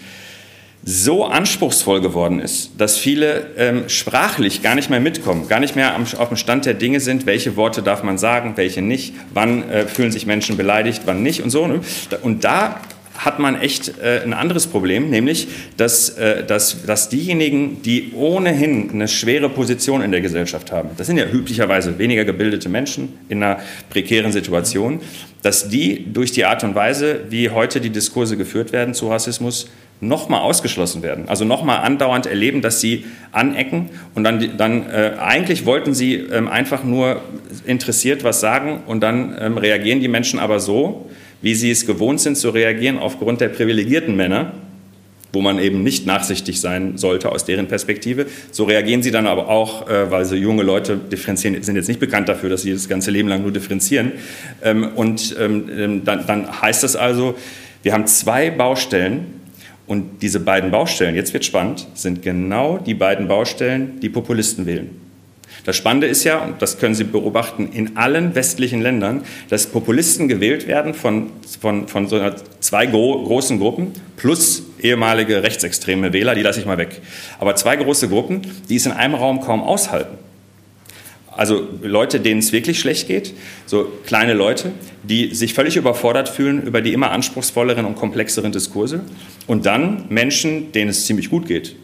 so 0.84 1.24
anspruchsvoll 1.24 2.00
geworden 2.00 2.40
ist, 2.40 2.72
dass 2.76 2.98
viele 2.98 3.46
ähm, 3.56 3.88
sprachlich 3.88 4.62
gar 4.62 4.74
nicht 4.74 4.90
mehr 4.90 5.00
mitkommen, 5.00 5.48
gar 5.48 5.60
nicht 5.60 5.76
mehr 5.76 5.94
am, 5.94 6.04
auf 6.18 6.28
dem 6.28 6.36
Stand 6.36 6.66
der 6.66 6.74
Dinge 6.74 7.00
sind, 7.00 7.24
welche 7.26 7.56
Worte 7.56 7.82
darf 7.82 8.02
man 8.02 8.18
sagen, 8.18 8.52
welche 8.56 8.82
nicht, 8.82 9.14
wann 9.32 9.68
äh, 9.70 9.86
fühlen 9.86 10.12
sich 10.12 10.26
Menschen 10.26 10.56
beleidigt, 10.56 11.02
wann 11.06 11.22
nicht 11.22 11.42
und 11.42 11.50
so. 11.50 11.66
Ne? 11.66 11.80
Und 12.22 12.44
da 12.44 12.80
hat 13.16 13.38
man 13.38 13.60
echt 13.60 13.98
äh, 14.00 14.22
ein 14.24 14.34
anderes 14.34 14.66
Problem, 14.66 15.08
nämlich, 15.08 15.48
dass, 15.76 16.10
äh, 16.10 16.44
dass, 16.44 16.84
dass 16.84 17.08
diejenigen, 17.08 17.80
die 17.82 18.12
ohnehin 18.14 18.90
eine 18.90 19.08
schwere 19.08 19.48
Position 19.48 20.02
in 20.02 20.10
der 20.10 20.20
Gesellschaft 20.20 20.72
haben, 20.72 20.90
das 20.96 21.06
sind 21.06 21.16
ja 21.16 21.26
üblicherweise 21.26 21.98
weniger 21.98 22.24
gebildete 22.24 22.68
Menschen 22.68 23.14
in 23.28 23.42
einer 23.42 23.60
prekären 23.88 24.32
Situation, 24.32 25.00
dass 25.42 25.68
die 25.68 26.12
durch 26.12 26.32
die 26.32 26.44
Art 26.44 26.64
und 26.64 26.74
Weise, 26.74 27.20
wie 27.30 27.50
heute 27.50 27.80
die 27.80 27.90
Diskurse 27.90 28.36
geführt 28.36 28.72
werden 28.72 28.94
zu 28.94 29.08
Rassismus, 29.08 29.68
nochmal 30.08 30.40
ausgeschlossen 30.40 31.02
werden. 31.02 31.28
Also 31.28 31.44
nochmal 31.44 31.78
andauernd 31.78 32.26
erleben, 32.26 32.62
dass 32.62 32.80
sie 32.80 33.04
anecken 33.32 33.90
und 34.14 34.24
dann, 34.24 34.56
dann 34.56 34.90
äh, 34.90 35.12
eigentlich 35.18 35.66
wollten 35.66 35.94
sie 35.94 36.14
ähm, 36.14 36.48
einfach 36.48 36.84
nur 36.84 37.20
interessiert 37.66 38.24
was 38.24 38.40
sagen 38.40 38.82
und 38.86 39.02
dann 39.02 39.36
ähm, 39.40 39.58
reagieren 39.58 40.00
die 40.00 40.08
Menschen 40.08 40.38
aber 40.38 40.60
so, 40.60 41.10
wie 41.42 41.54
sie 41.54 41.70
es 41.70 41.86
gewohnt 41.86 42.20
sind 42.20 42.36
zu 42.36 42.50
reagieren 42.50 42.98
aufgrund 42.98 43.40
der 43.40 43.48
privilegierten 43.48 44.16
Männer, 44.16 44.52
wo 45.32 45.40
man 45.40 45.58
eben 45.58 45.82
nicht 45.82 46.06
nachsichtig 46.06 46.60
sein 46.60 46.96
sollte 46.96 47.30
aus 47.32 47.44
deren 47.44 47.66
Perspektive. 47.66 48.26
So 48.50 48.64
reagieren 48.64 49.02
sie 49.02 49.10
dann 49.10 49.26
aber 49.26 49.48
auch, 49.48 49.88
äh, 49.88 50.10
weil 50.10 50.24
so 50.24 50.36
junge 50.36 50.62
Leute 50.62 50.96
differenzieren, 50.96 51.60
sind 51.62 51.76
jetzt 51.76 51.88
nicht 51.88 52.00
bekannt 52.00 52.28
dafür, 52.28 52.50
dass 52.50 52.62
sie 52.62 52.72
das 52.72 52.88
ganze 52.88 53.10
Leben 53.10 53.28
lang 53.28 53.42
nur 53.42 53.52
differenzieren. 53.52 54.12
Ähm, 54.62 54.88
und 54.94 55.36
ähm, 55.38 55.68
ähm 55.76 56.04
dann, 56.04 56.26
dann 56.26 56.62
heißt 56.62 56.82
das 56.82 56.96
also, 56.96 57.34
wir 57.82 57.92
haben 57.92 58.06
zwei 58.06 58.50
Baustellen, 58.50 59.26
und 59.86 60.22
diese 60.22 60.40
beiden 60.40 60.70
Baustellen, 60.70 61.14
jetzt 61.14 61.32
wird 61.32 61.44
spannend, 61.44 61.86
sind 61.94 62.22
genau 62.22 62.78
die 62.78 62.94
beiden 62.94 63.28
Baustellen, 63.28 64.00
die 64.00 64.08
Populisten 64.08 64.66
wählen. 64.66 64.90
Das 65.64 65.76
Spannende 65.76 66.06
ist 66.06 66.24
ja, 66.24 66.38
und 66.38 66.60
das 66.60 66.78
können 66.78 66.94
Sie 66.94 67.04
beobachten, 67.04 67.70
in 67.72 67.96
allen 67.96 68.34
westlichen 68.34 68.82
Ländern, 68.82 69.22
dass 69.48 69.66
Populisten 69.66 70.28
gewählt 70.28 70.66
werden 70.66 70.94
von, 70.94 71.30
von, 71.60 71.88
von 71.88 72.06
so 72.08 72.20
zwei 72.60 72.86
gro 72.86 73.22
großen 73.24 73.58
Gruppen 73.58 73.92
plus 74.16 74.62
ehemalige 74.80 75.42
rechtsextreme 75.42 76.12
Wähler, 76.12 76.34
die 76.34 76.42
lasse 76.42 76.60
ich 76.60 76.66
mal 76.66 76.76
weg. 76.76 77.00
Aber 77.38 77.56
zwei 77.56 77.76
große 77.76 78.08
Gruppen, 78.08 78.42
die 78.68 78.76
es 78.76 78.84
in 78.84 78.92
einem 78.92 79.14
Raum 79.14 79.40
kaum 79.40 79.62
aushalten. 79.62 80.18
Also 81.36 81.66
Leute, 81.82 82.20
denen 82.20 82.40
es 82.40 82.52
wirklich 82.52 82.78
schlecht 82.78 83.08
geht, 83.08 83.34
so 83.66 83.90
kleine 84.06 84.34
Leute, 84.34 84.72
die 85.02 85.34
sich 85.34 85.54
völlig 85.54 85.76
überfordert 85.76 86.28
fühlen 86.28 86.62
über 86.62 86.80
die 86.80 86.92
immer 86.92 87.10
anspruchsvolleren 87.10 87.84
und 87.84 87.96
komplexeren 87.96 88.52
Diskurse. 88.52 89.00
Und 89.46 89.66
dann 89.66 90.04
Menschen, 90.08 90.72
denen 90.72 90.90
es 90.90 91.06
ziemlich 91.06 91.30
gut 91.30 91.46
geht. 91.46 91.76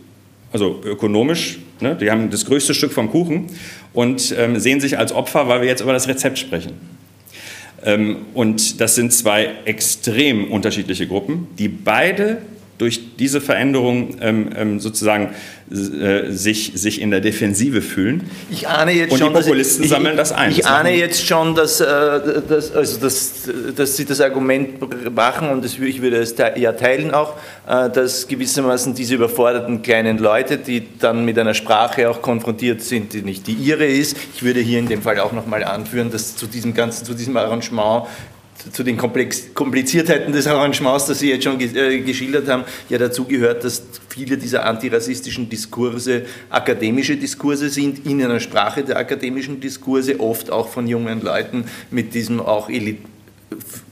Also 0.53 0.81
ökonomisch, 0.85 1.59
ne, 1.81 1.97
die 1.97 2.11
haben 2.11 2.31
das 2.31 2.45
größte 2.45 2.75
Stück 2.75 2.93
vom 2.93 3.11
Kuchen 3.11 3.47
und 3.93 4.35
ähm, 4.37 4.59
sehen 4.59 4.81
sich 4.81 4.99
als 4.99 5.13
Opfer, 5.13 5.49
weil 5.49 5.61
wir 5.61 5.69
jetzt 5.69 5.81
über 5.81 5.93
das 5.93 6.09
Rezept 6.09 6.39
sprechen. 6.39 6.73
Ähm, 7.85 8.27
und 8.35 8.81
das 8.81 8.95
sind 8.95 9.13
zwei 9.13 9.51
extrem 9.65 10.51
unterschiedliche 10.51 11.07
Gruppen, 11.07 11.49
die 11.59 11.69
beide 11.69 12.39
durch 12.81 13.17
diese 13.19 13.43
Veränderung 13.43 14.17
ähm, 14.23 14.51
ähm, 14.57 14.81
sozusagen 14.81 15.35
äh, 15.71 16.31
sich, 16.31 16.73
sich 16.77 17.03
in 17.03 17.11
der 17.11 17.21
Defensive 17.21 17.83
fühlen. 17.83 18.23
Ich 18.51 18.67
ahne 18.69 18.93
jetzt 18.93 19.13
und 19.13 19.19
schon, 19.19 19.35
die 19.35 19.41
Populisten 19.41 19.85
ich, 19.85 19.91
sammeln 19.91 20.17
das 20.17 20.33
ein. 20.33 20.51
Ich 20.51 20.67
ahne 20.67 20.97
jetzt 20.97 21.27
schon, 21.27 21.55
dass, 21.55 21.81
äh, 21.83 21.87
dass, 22.49 22.75
also 22.75 22.99
dass, 22.99 23.51
dass 23.77 23.97
Sie 23.99 24.07
das 24.07 24.23
Argument 24.23 25.15
machen 25.15 25.51
und 25.51 25.63
das, 25.63 25.79
ich 25.79 26.01
würde 26.01 26.17
es 26.17 26.35
ja 26.39 26.73
teilen 26.73 27.11
auch, 27.11 27.35
äh, 27.69 27.91
dass 27.91 28.27
gewissermaßen 28.27 28.95
diese 28.95 29.17
überforderten 29.17 29.83
kleinen 29.83 30.17
Leute, 30.17 30.57
die 30.57 30.83
dann 30.99 31.27
mit 31.27 31.39
einer 31.39 31.55
Sprache 31.55 32.09
auch 32.09 32.23
konfrontiert 32.23 32.81
sind, 32.81 33.13
die 33.13 33.21
nicht 33.21 33.47
die 33.47 33.53
ihre 33.53 33.85
ist, 33.85 34.17
ich 34.35 34.43
würde 34.43 34.61
hier 34.61 34.79
in 34.79 34.89
dem 34.89 35.03
Fall 35.03 35.21
auch 35.21 35.33
nochmal 35.33 35.65
anführen, 35.65 36.11
dass 36.11 36.35
zu 36.35 36.47
diesem 36.47 36.73
ganzen, 36.73 37.05
zu 37.05 37.13
diesem 37.13 37.37
Arrangement 37.37 38.07
zu 38.73 38.83
den 38.83 38.97
Komplex 38.97 39.55
Kompliziertheiten 39.55 40.33
des 40.33 40.47
Arrangements, 40.47 41.07
das 41.07 41.19
Sie 41.19 41.31
jetzt 41.31 41.45
schon 41.45 41.61
äh, 41.61 42.01
geschildert 42.01 42.49
haben, 42.49 42.65
ja 42.89 42.99
dazu 42.99 43.25
gehört, 43.25 43.65
dass 43.65 43.83
viele 44.09 44.37
dieser 44.37 44.65
antirassistischen 44.65 45.49
Diskurse 45.49 46.27
akademische 46.51 47.17
Diskurse 47.17 47.69
sind, 47.69 48.07
in 48.07 48.23
einer 48.23 48.41
Sprache 48.41 48.85
der 48.85 48.97
akademischen 48.97 49.61
Diskurse, 49.61 50.21
oft 50.21 50.51
auch 50.51 50.69
von 50.69 50.87
jungen 50.87 51.23
Leuten 51.23 51.65
mit 51.91 52.15
diesem 52.15 52.41
auch 52.41 52.69
Elit 52.69 52.99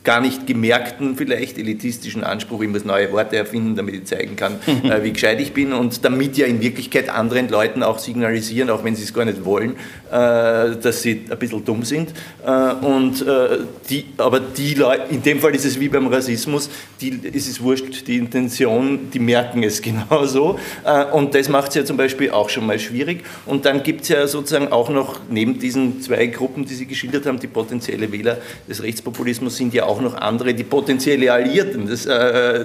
gar 0.09 0.23
nicht 0.23 0.47
gemerkten, 0.47 1.17
vielleicht 1.17 1.59
elitistischen 1.59 2.25
Anspruch, 2.25 2.63
ich 2.63 2.69
muss 2.71 2.83
neue 2.83 3.13
Worte 3.13 3.37
erfinden, 3.37 3.77
damit 3.77 3.95
ich 3.95 4.05
zeigen 4.07 4.37
kann, 4.37 4.55
äh, 4.67 5.05
wie 5.05 5.13
gescheit 5.13 5.39
ich 5.39 5.53
bin 5.53 5.75
und 5.75 6.03
damit 6.03 6.39
ja 6.39 6.47
in 6.47 6.63
Wirklichkeit 6.63 7.11
anderen 7.11 7.51
Leuten 7.51 7.83
auch 7.83 7.99
signalisieren, 7.99 8.71
auch 8.71 8.85
wenn 8.85 8.97
sie 8.97 9.03
es 9.03 9.13
gar 9.13 9.27
nicht 9.27 9.45
wollen, 9.45 9.73
äh, 10.11 10.77
dass 10.81 11.03
sie 11.03 11.27
ein 11.29 11.39
bisschen 11.39 11.63
dumm 11.63 11.83
sind. 11.83 12.15
Äh, 12.43 12.51
und 12.87 13.21
äh, 13.21 13.59
die, 13.91 14.07
aber 14.17 14.41
die 14.41 14.73
Leute, 14.73 15.03
in 15.11 15.23
dem 15.23 15.41
Fall 15.41 15.55
ist 15.55 15.67
es 15.67 15.79
wie 15.79 15.91
beim 15.91 16.07
Rassismus, 16.07 16.71
die, 17.03 17.11
ist 17.11 17.47
es 17.47 17.61
wurscht, 17.63 18.07
die 18.07 18.17
Intention, 18.17 19.11
die 19.13 19.19
merken 19.19 19.63
es 19.63 19.83
genauso. 19.91 20.59
Äh, 20.87 21.05
und 21.05 21.35
das 21.35 21.51
macht 21.51 21.69
es 21.69 21.75
ja 21.75 21.85
zum 21.85 21.99
Beispiel 21.99 22.31
auch 22.31 22.49
schon 22.49 22.65
mal 22.65 22.79
schwierig. 22.79 23.25
Und 23.45 23.67
dann 23.67 23.83
gibt 23.83 24.05
es 24.05 24.09
ja 24.09 24.27
sozusagen 24.27 24.73
auch 24.73 24.89
noch 24.89 25.21
neben 25.29 25.59
diesen 25.59 26.01
zwei 26.01 26.29
Gruppen, 26.29 26.65
die 26.65 26.73
Sie 26.73 26.87
geschildert 26.87 27.27
haben, 27.27 27.39
die 27.39 27.47
potenzielle 27.47 28.11
Wähler 28.11 28.39
des 28.67 28.83
Rechtspopulismus 28.83 29.59
sind 29.59 29.75
ja 29.75 29.85
auch 29.85 29.98
noch 30.01 30.15
andere, 30.15 30.55
die 30.55 30.65
potenzielle 30.65 31.33
Alliierten 31.33 31.87
des, 31.87 32.07
äh, 32.07 32.65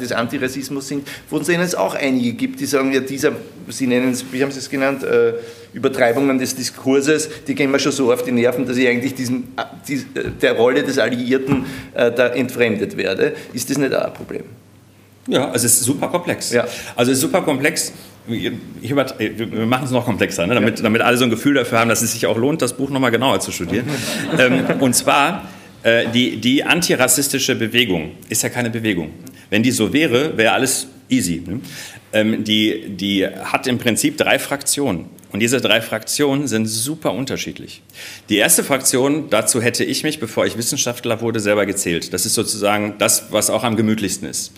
des 0.00 0.12
Antirassismus 0.12 0.88
sind, 0.88 1.08
von 1.28 1.42
denen 1.44 1.62
es 1.62 1.74
auch 1.74 1.94
einige 1.94 2.32
gibt, 2.32 2.60
die 2.60 2.66
sagen, 2.66 2.92
ja, 2.92 3.00
dieser, 3.00 3.32
Sie 3.68 3.86
nennen 3.86 4.12
es, 4.12 4.24
wie 4.32 4.42
haben 4.42 4.50
Sie 4.50 4.58
es 4.58 4.68
genannt, 4.68 5.02
äh, 5.04 5.34
Übertreibungen 5.72 6.38
des 6.38 6.56
Diskurses, 6.56 7.28
die 7.46 7.54
gehen 7.54 7.70
mir 7.70 7.78
schon 7.78 7.92
so 7.92 8.12
auf 8.12 8.24
die 8.24 8.32
Nerven, 8.32 8.66
dass 8.66 8.76
ich 8.76 8.88
eigentlich 8.88 9.14
diesem, 9.14 9.44
äh, 9.56 9.62
die, 9.86 9.94
äh, 9.94 10.30
der 10.40 10.54
Rolle 10.54 10.82
des 10.82 10.98
Alliierten 10.98 11.64
äh, 11.94 12.10
da 12.10 12.28
entfremdet 12.28 12.96
werde. 12.96 13.34
Ist 13.52 13.70
das 13.70 13.78
nicht 13.78 13.94
auch 13.94 14.04
ein 14.04 14.12
Problem? 14.12 14.44
Ja, 15.28 15.50
also 15.50 15.66
es 15.66 15.74
ist 15.74 15.84
super 15.84 16.08
komplex. 16.08 16.52
Ja. 16.52 16.66
Also 16.96 17.12
es 17.12 17.18
ist 17.18 17.22
super 17.22 17.42
komplex. 17.42 17.92
wir 18.26 19.66
machen 19.66 19.84
es 19.84 19.90
noch 19.90 20.04
komplexer, 20.04 20.46
ne? 20.46 20.54
damit, 20.54 20.82
damit 20.82 21.02
alle 21.02 21.16
so 21.16 21.24
ein 21.24 21.30
Gefühl 21.30 21.54
dafür 21.54 21.78
haben, 21.78 21.88
dass 21.88 22.02
es 22.02 22.12
sich 22.12 22.26
auch 22.26 22.36
lohnt, 22.36 22.62
das 22.62 22.72
Buch 22.72 22.90
nochmal 22.90 23.10
genauer 23.10 23.38
zu 23.40 23.52
studieren. 23.52 23.86
ähm, 24.38 24.64
und 24.80 24.94
zwar 24.94 25.44
äh, 25.82 26.08
die, 26.08 26.36
die 26.36 26.64
antirassistische 26.64 27.54
Bewegung 27.54 28.12
ist 28.28 28.42
ja 28.42 28.48
keine 28.48 28.70
Bewegung. 28.70 29.10
Wenn 29.48 29.62
die 29.62 29.70
so 29.70 29.92
wäre, 29.92 30.36
wäre 30.36 30.52
alles 30.52 30.86
easy. 31.08 31.42
Ne? 31.46 31.60
Ähm, 32.12 32.44
die, 32.44 32.90
die 32.90 33.26
hat 33.26 33.66
im 33.66 33.78
Prinzip 33.78 34.16
drei 34.16 34.38
Fraktionen. 34.38 35.06
Und 35.32 35.40
diese 35.40 35.60
drei 35.60 35.80
Fraktionen 35.80 36.48
sind 36.48 36.66
super 36.66 37.12
unterschiedlich. 37.12 37.82
Die 38.28 38.36
erste 38.36 38.64
Fraktion, 38.64 39.30
dazu 39.30 39.62
hätte 39.62 39.84
ich 39.84 40.02
mich, 40.02 40.18
bevor 40.18 40.44
ich 40.44 40.58
Wissenschaftler 40.58 41.20
wurde, 41.20 41.38
selber 41.38 41.66
gezählt. 41.66 42.12
Das 42.12 42.26
ist 42.26 42.34
sozusagen 42.34 42.96
das, 42.98 43.30
was 43.30 43.48
auch 43.48 43.62
am 43.62 43.76
gemütlichsten 43.76 44.28
ist. 44.28 44.52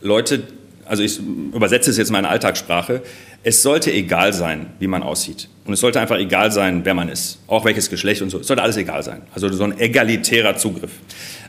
Leute, 0.00 0.42
also 0.86 1.02
ich 1.02 1.18
übersetze 1.52 1.90
es 1.90 1.96
jetzt 1.96 2.10
in 2.10 2.16
Alltagssprache, 2.16 3.02
es 3.42 3.62
sollte 3.62 3.92
egal 3.92 4.32
sein, 4.32 4.66
wie 4.78 4.86
man 4.86 5.02
aussieht. 5.02 5.48
Und 5.64 5.72
es 5.72 5.80
sollte 5.80 6.00
einfach 6.00 6.18
egal 6.18 6.52
sein, 6.52 6.84
wer 6.84 6.94
man 6.94 7.08
ist. 7.08 7.38
Auch 7.46 7.64
welches 7.64 7.90
Geschlecht 7.90 8.22
und 8.22 8.30
so. 8.30 8.40
Es 8.40 8.46
sollte 8.46 8.62
alles 8.62 8.76
egal 8.76 9.02
sein. 9.02 9.22
Also 9.34 9.48
so 9.52 9.64
ein 9.64 9.78
egalitärer 9.78 10.56
Zugriff. 10.56 10.92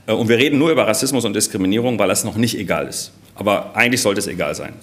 Äh, 0.07 0.13
und 0.13 0.29
wir 0.29 0.38
reden 0.38 0.57
nur 0.57 0.71
über 0.71 0.88
Rassismus 0.88 1.25
und 1.25 1.35
Diskriminierung, 1.35 1.99
weil 1.99 2.07
das 2.07 2.23
noch 2.23 2.35
nicht 2.35 2.57
egal 2.57 2.88
ist. 2.88 3.11
Aber 3.35 3.75
eigentlich 3.75 4.01
sollte 4.01 4.19
es 4.19 4.27
egal 4.27 4.55
sein. 4.55 4.73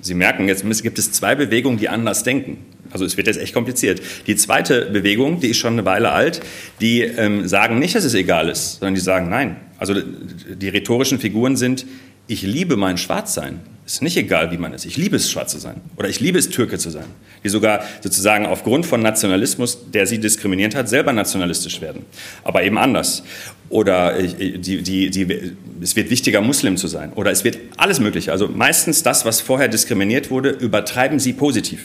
Sie 0.00 0.14
merken, 0.14 0.48
jetzt 0.48 0.64
gibt 0.82 0.98
es 0.98 1.12
zwei 1.12 1.34
Bewegungen, 1.34 1.78
die 1.78 1.90
anders 1.90 2.22
denken. 2.22 2.58
Also 2.90 3.04
es 3.04 3.16
wird 3.16 3.26
jetzt 3.26 3.38
echt 3.38 3.54
kompliziert. 3.54 4.00
Die 4.26 4.34
zweite 4.34 4.86
Bewegung, 4.86 5.40
die 5.40 5.48
ist 5.48 5.58
schon 5.58 5.74
eine 5.74 5.84
Weile 5.84 6.10
alt, 6.10 6.40
die 6.80 7.02
ähm, 7.02 7.46
sagen 7.46 7.78
nicht, 7.78 7.94
dass 7.94 8.04
es 8.04 8.14
egal 8.14 8.48
ist, 8.48 8.80
sondern 8.80 8.94
die 8.94 9.00
sagen 9.00 9.28
nein. 9.28 9.56
Also 9.78 9.94
die 9.94 10.68
rhetorischen 10.68 11.18
Figuren 11.18 11.56
sind, 11.56 11.86
ich 12.30 12.42
liebe 12.42 12.76
mein 12.76 12.96
Schwarzsein. 12.96 13.58
Ist 13.84 14.02
nicht 14.02 14.16
egal, 14.16 14.52
wie 14.52 14.56
man 14.56 14.72
ist. 14.72 14.84
Ich 14.84 14.96
liebe 14.96 15.16
es, 15.16 15.28
schwarz 15.28 15.50
zu 15.50 15.58
sein. 15.58 15.80
Oder 15.96 16.08
ich 16.08 16.20
liebe 16.20 16.38
es, 16.38 16.48
Türke 16.48 16.78
zu 16.78 16.88
sein. 16.90 17.06
Die 17.42 17.48
sogar 17.48 17.82
sozusagen 18.02 18.46
aufgrund 18.46 18.86
von 18.86 19.02
Nationalismus, 19.02 19.90
der 19.90 20.06
sie 20.06 20.20
diskriminiert 20.20 20.76
hat, 20.76 20.88
selber 20.88 21.12
nationalistisch 21.12 21.80
werden. 21.80 22.04
Aber 22.44 22.62
eben 22.62 22.78
anders. 22.78 23.24
Oder 23.68 24.16
äh, 24.16 24.58
die, 24.58 24.80
die, 24.82 25.10
die, 25.10 25.56
es 25.82 25.96
wird 25.96 26.08
wichtiger, 26.08 26.40
Muslim 26.40 26.76
zu 26.76 26.86
sein. 26.86 27.12
Oder 27.14 27.32
es 27.32 27.42
wird 27.42 27.58
alles 27.76 27.98
Mögliche. 27.98 28.30
Also 28.30 28.46
meistens 28.46 29.02
das, 29.02 29.24
was 29.24 29.40
vorher 29.40 29.66
diskriminiert 29.66 30.30
wurde, 30.30 30.50
übertreiben 30.50 31.18
sie 31.18 31.32
positiv. 31.32 31.80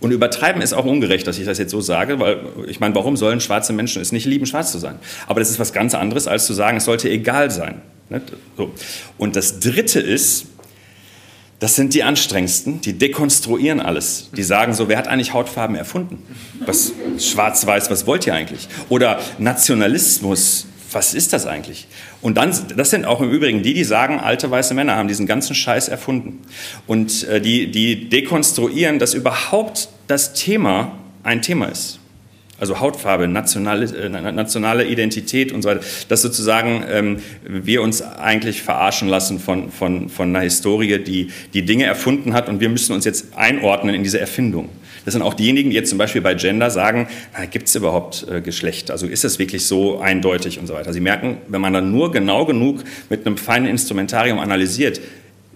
Und 0.00 0.10
übertreiben 0.10 0.60
ist 0.60 0.72
auch 0.74 0.84
ungerecht, 0.84 1.26
dass 1.26 1.38
ich 1.38 1.46
das 1.46 1.58
jetzt 1.58 1.70
so 1.70 1.80
sage, 1.80 2.20
weil 2.20 2.40
ich 2.66 2.80
meine, 2.80 2.94
warum 2.94 3.16
sollen 3.16 3.40
schwarze 3.40 3.72
Menschen 3.72 4.02
es 4.02 4.12
nicht 4.12 4.26
lieben, 4.26 4.46
schwarz 4.46 4.72
zu 4.72 4.78
sein? 4.78 4.98
Aber 5.26 5.40
das 5.40 5.50
ist 5.50 5.58
was 5.58 5.72
ganz 5.72 5.94
anderes, 5.94 6.26
als 6.26 6.46
zu 6.46 6.52
sagen, 6.52 6.76
es 6.76 6.84
sollte 6.84 7.08
egal 7.08 7.50
sein. 7.50 7.80
Und 9.18 9.36
das 9.36 9.60
Dritte 9.60 10.00
ist, 10.00 10.46
das 11.60 11.76
sind 11.76 11.94
die 11.94 12.02
anstrengendsten, 12.02 12.82
die 12.82 12.92
dekonstruieren 12.92 13.80
alles. 13.80 14.28
Die 14.36 14.42
sagen 14.42 14.74
so, 14.74 14.88
wer 14.88 14.98
hat 14.98 15.08
eigentlich 15.08 15.32
Hautfarben 15.32 15.76
erfunden? 15.76 16.22
Was 16.66 16.92
schwarz-weiß, 17.18 17.90
was 17.90 18.06
wollt 18.06 18.26
ihr 18.26 18.34
eigentlich? 18.34 18.68
Oder 18.90 19.18
Nationalismus, 19.38 20.66
was 20.94 21.14
ist 21.14 21.32
das 21.32 21.46
eigentlich? 21.46 21.86
Und 22.22 22.36
dann, 22.36 22.54
das 22.76 22.90
sind 22.90 23.04
auch 23.04 23.20
im 23.20 23.30
Übrigen 23.30 23.62
die, 23.62 23.74
die 23.74 23.84
sagen, 23.84 24.20
alte 24.20 24.50
weiße 24.50 24.74
Männer 24.74 24.96
haben 24.96 25.08
diesen 25.08 25.26
ganzen 25.26 25.54
Scheiß 25.54 25.88
erfunden. 25.88 26.40
Und 26.86 27.24
äh, 27.24 27.40
die, 27.40 27.70
die 27.70 28.08
dekonstruieren, 28.08 28.98
dass 28.98 29.14
überhaupt 29.14 29.88
das 30.06 30.34
Thema 30.34 30.98
ein 31.22 31.42
Thema 31.42 31.66
ist. 31.66 31.98
Also 32.58 32.78
Hautfarbe, 32.78 33.26
nationale, 33.26 33.86
äh, 33.86 34.08
nationale 34.08 34.84
Identität 34.84 35.52
und 35.52 35.62
so 35.62 35.70
weiter, 35.70 35.80
dass 36.08 36.22
sozusagen 36.22 36.84
ähm, 36.88 37.18
wir 37.42 37.82
uns 37.82 38.00
eigentlich 38.00 38.62
verarschen 38.62 39.08
lassen 39.08 39.40
von, 39.40 39.72
von, 39.72 40.08
von 40.08 40.28
einer 40.28 40.44
Historie, 40.44 40.98
die 41.02 41.28
die 41.52 41.62
Dinge 41.62 41.84
erfunden 41.84 42.32
hat 42.32 42.48
und 42.48 42.60
wir 42.60 42.68
müssen 42.68 42.94
uns 42.94 43.04
jetzt 43.04 43.36
einordnen 43.36 43.94
in 43.94 44.04
diese 44.04 44.20
Erfindung. 44.20 44.68
Das 45.04 45.12
sind 45.12 45.22
auch 45.22 45.34
diejenigen, 45.34 45.70
die 45.70 45.76
jetzt 45.76 45.90
zum 45.90 45.98
Beispiel 45.98 46.22
bei 46.22 46.34
Gender 46.34 46.70
sagen, 46.70 47.08
gibt 47.50 47.68
es 47.68 47.74
überhaupt 47.74 48.26
äh, 48.30 48.40
Geschlecht? 48.40 48.90
Also 48.90 49.06
ist 49.06 49.24
es 49.24 49.38
wirklich 49.38 49.66
so 49.66 50.00
eindeutig 50.00 50.58
und 50.58 50.66
so 50.66 50.74
weiter. 50.74 50.92
Sie 50.92 51.00
merken, 51.00 51.38
wenn 51.48 51.60
man 51.60 51.72
dann 51.72 51.90
nur 51.90 52.10
genau 52.10 52.46
genug 52.46 52.84
mit 53.10 53.26
einem 53.26 53.36
feinen 53.36 53.68
Instrumentarium 53.68 54.38
analysiert, 54.38 55.00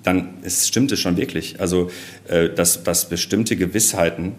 dann 0.03 0.35
ist, 0.43 0.69
stimmt 0.69 0.93
es 0.93 1.01
schon 1.01 1.17
wirklich. 1.17 1.61
Also 1.61 1.91
äh, 2.29 2.49
dass, 2.51 2.83
dass 2.83 3.09
bestimmte 3.09 3.57
Gewissheiten 3.57 4.35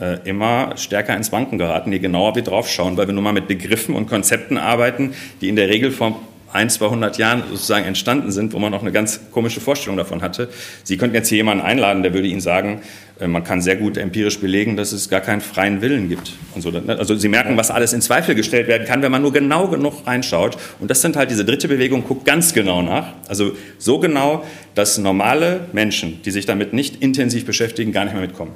äh, 0.00 0.18
immer 0.28 0.76
stärker 0.76 1.16
ins 1.16 1.32
Wanken 1.32 1.58
geraten, 1.58 1.92
je 1.92 1.98
genauer 1.98 2.34
wir 2.34 2.42
drauf 2.42 2.68
schauen, 2.68 2.96
weil 2.96 3.06
wir 3.06 3.14
nun 3.14 3.24
mal 3.24 3.32
mit 3.32 3.48
Begriffen 3.48 3.94
und 3.94 4.06
Konzepten 4.06 4.58
arbeiten, 4.58 5.12
die 5.40 5.48
in 5.48 5.56
der 5.56 5.68
Regel 5.68 5.90
vor 5.90 6.20
ein, 6.52 6.70
200 6.70 7.18
Jahren 7.18 7.42
sozusagen 7.50 7.84
entstanden 7.84 8.30
sind, 8.30 8.52
wo 8.52 8.58
man 8.58 8.72
auch 8.74 8.82
eine 8.82 8.92
ganz 8.92 9.20
komische 9.30 9.60
Vorstellung 9.60 9.96
davon 9.96 10.22
hatte. 10.22 10.48
Sie 10.84 10.96
könnten 10.96 11.14
jetzt 11.14 11.28
hier 11.28 11.38
jemanden 11.38 11.64
einladen, 11.64 12.02
der 12.02 12.14
würde 12.14 12.28
Ihnen 12.28 12.40
sagen, 12.40 12.82
äh, 13.20 13.26
man 13.26 13.44
kann 13.44 13.62
sehr 13.62 13.76
gut 13.76 13.96
empirisch 13.96 14.38
belegen, 14.40 14.76
dass 14.76 14.92
es 14.92 15.08
gar 15.08 15.20
keinen 15.20 15.40
freien 15.40 15.80
Willen 15.80 16.08
gibt. 16.08 16.32
So. 16.58 16.70
Ne? 16.70 16.96
Also 16.98 17.14
Sie 17.16 17.28
merken, 17.28 17.56
was 17.56 17.70
alles 17.70 17.92
in 17.92 18.02
Zweifel 18.02 18.34
gestellt 18.34 18.68
werden 18.68 18.86
kann, 18.86 19.02
wenn 19.02 19.12
man 19.12 19.22
nur 19.22 19.32
genau 19.32 19.68
genug 19.68 20.06
reinschaut. 20.06 20.56
Und 20.80 20.90
das 20.90 21.00
sind 21.00 21.16
halt 21.16 21.30
diese 21.30 21.44
dritte 21.44 21.68
Bewegung, 21.68 22.04
guckt 22.04 22.24
ganz 22.24 22.52
genau 22.52 22.82
nach. 22.82 23.06
Also 23.28 23.52
so 23.78 23.98
genau, 23.98 24.44
dass 24.74 24.98
normale 24.98 25.60
Menschen, 25.72 26.20
die 26.22 26.30
sich 26.30 26.46
damit 26.46 26.72
nicht 26.72 27.02
intensiv 27.02 27.46
beschäftigen, 27.46 27.92
gar 27.92 28.04
nicht 28.04 28.14
mehr 28.14 28.22
mitkommen. 28.22 28.52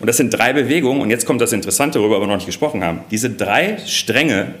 Und 0.00 0.06
das 0.08 0.16
sind 0.16 0.30
drei 0.30 0.52
Bewegungen, 0.52 1.00
und 1.00 1.10
jetzt 1.10 1.26
kommt 1.26 1.40
das 1.40 1.52
Interessante, 1.52 2.00
worüber 2.00 2.20
wir 2.20 2.26
noch 2.26 2.36
nicht 2.36 2.46
gesprochen 2.46 2.82
haben. 2.82 3.00
Diese 3.10 3.30
drei 3.30 3.78
Stränge 3.86 4.54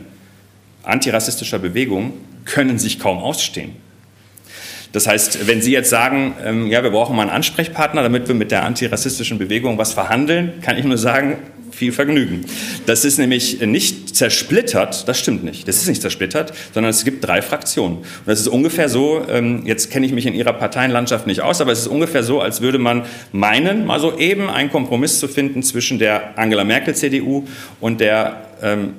antirassistischer 0.82 1.58
Bewegungen 1.58 2.12
können 2.44 2.78
sich 2.78 2.98
kaum 2.98 3.18
ausstehen. 3.18 3.72
Das 4.92 5.06
heißt, 5.06 5.46
wenn 5.46 5.62
Sie 5.62 5.72
jetzt 5.72 5.90
sagen, 5.90 6.34
ähm, 6.44 6.66
ja, 6.66 6.82
wir 6.82 6.90
brauchen 6.90 7.14
mal 7.14 7.22
einen 7.22 7.30
Ansprechpartner, 7.30 8.02
damit 8.02 8.26
wir 8.26 8.34
mit 8.34 8.50
der 8.50 8.64
antirassistischen 8.64 9.38
Bewegung 9.38 9.78
was 9.78 9.92
verhandeln, 9.92 10.54
kann 10.62 10.76
ich 10.76 10.84
nur 10.84 10.98
sagen, 10.98 11.36
viel 11.70 11.92
Vergnügen. 11.92 12.44
Das 12.86 13.04
ist 13.04 13.18
nämlich 13.18 13.60
nicht 13.60 14.14
zersplittert, 14.16 15.08
das 15.08 15.18
stimmt 15.18 15.44
nicht. 15.44 15.68
Das 15.68 15.76
ist 15.76 15.88
nicht 15.88 16.02
zersplittert, 16.02 16.52
sondern 16.74 16.90
es 16.90 17.04
gibt 17.04 17.24
drei 17.24 17.40
Fraktionen. 17.40 17.98
Und 17.98 18.26
das 18.26 18.40
ist 18.40 18.48
ungefähr 18.48 18.88
so, 18.88 19.24
ähm, 19.30 19.62
jetzt 19.64 19.90
kenne 19.90 20.04
ich 20.04 20.12
mich 20.12 20.26
in 20.26 20.34
Ihrer 20.34 20.52
Parteienlandschaft 20.52 21.26
nicht 21.26 21.40
aus, 21.40 21.60
aber 21.60 21.72
es 21.72 21.80
ist 21.80 21.86
ungefähr 21.86 22.22
so, 22.22 22.40
als 22.40 22.60
würde 22.60 22.78
man 22.78 23.04
meinen, 23.32 23.86
mal 23.86 24.00
so 24.00 24.18
eben 24.18 24.50
einen 24.50 24.70
Kompromiss 24.70 25.20
zu 25.20 25.28
finden 25.28 25.62
zwischen 25.62 25.98
der 25.98 26.36
Angela 26.38 26.64
Merkel 26.64 26.94
CDU 26.94 27.44
und 27.80 28.00
der 28.00 28.42
ähm, 28.62 28.94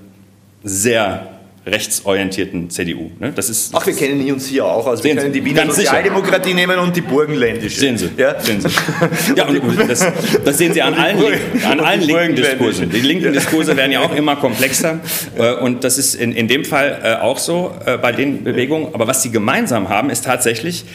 sehr 0.64 1.28
rechtsorientierten 1.66 2.72
CDU. 2.72 3.12
Ne? 3.20 3.32
Das 3.36 3.48
ist, 3.48 3.72
Ach, 3.76 3.86
wir 3.86 3.94
kennen 3.94 4.32
uns 4.32 4.48
hier 4.48 4.66
auch. 4.66 4.88
Also 4.88 5.04
wir 5.04 5.16
können 5.16 5.32
die 5.32 5.46
Wiener 5.46 5.68
Sozialdemokratie 5.68 6.50
sicher. 6.50 6.56
nehmen 6.56 6.80
und 6.80 6.96
die 6.96 7.02
Burgenländische. 7.02 7.80
Sehen 7.80 7.98
Sie. 7.98 8.10
Ja, 8.18 8.40
sehen 8.40 8.62
Sie. 8.62 8.70
ja 9.36 9.46
und 9.46 9.90
das, 9.90 10.06
das, 10.44 10.58
sehen 10.58 10.74
Sie 10.74 10.82
an 10.82 10.96
allen, 10.96 11.20
an 11.64 11.80
allen 11.80 12.02
linken 12.02 12.36
Diskursen. 12.36 12.90
Die 12.90 13.02
linken 13.02 13.32
Diskurse 13.32 13.78
werden 13.78 13.92
ja 13.92 14.00
auch 14.00 14.16
immer 14.16 14.38
komplexer. 14.38 15.00
Äh, 15.38 15.54
und 15.56 15.84
das 15.84 16.00
ist 16.00 16.16
in, 16.16 16.32
in 16.32 16.48
dem 16.48 16.66
Fall 16.66 17.00
äh, 17.04 17.14
auch 17.22 17.38
so 17.38 17.76
äh, 17.86 17.98
bei 17.98 18.12
den 18.12 18.44
Bewegungen. 18.44 18.94
Aber 18.94 19.06
was 19.06 19.22
sie 19.22 19.30
gemeinsam 19.30 19.90
haben, 19.90 20.10
ist 20.10 20.26
tatsächlich 20.26 20.86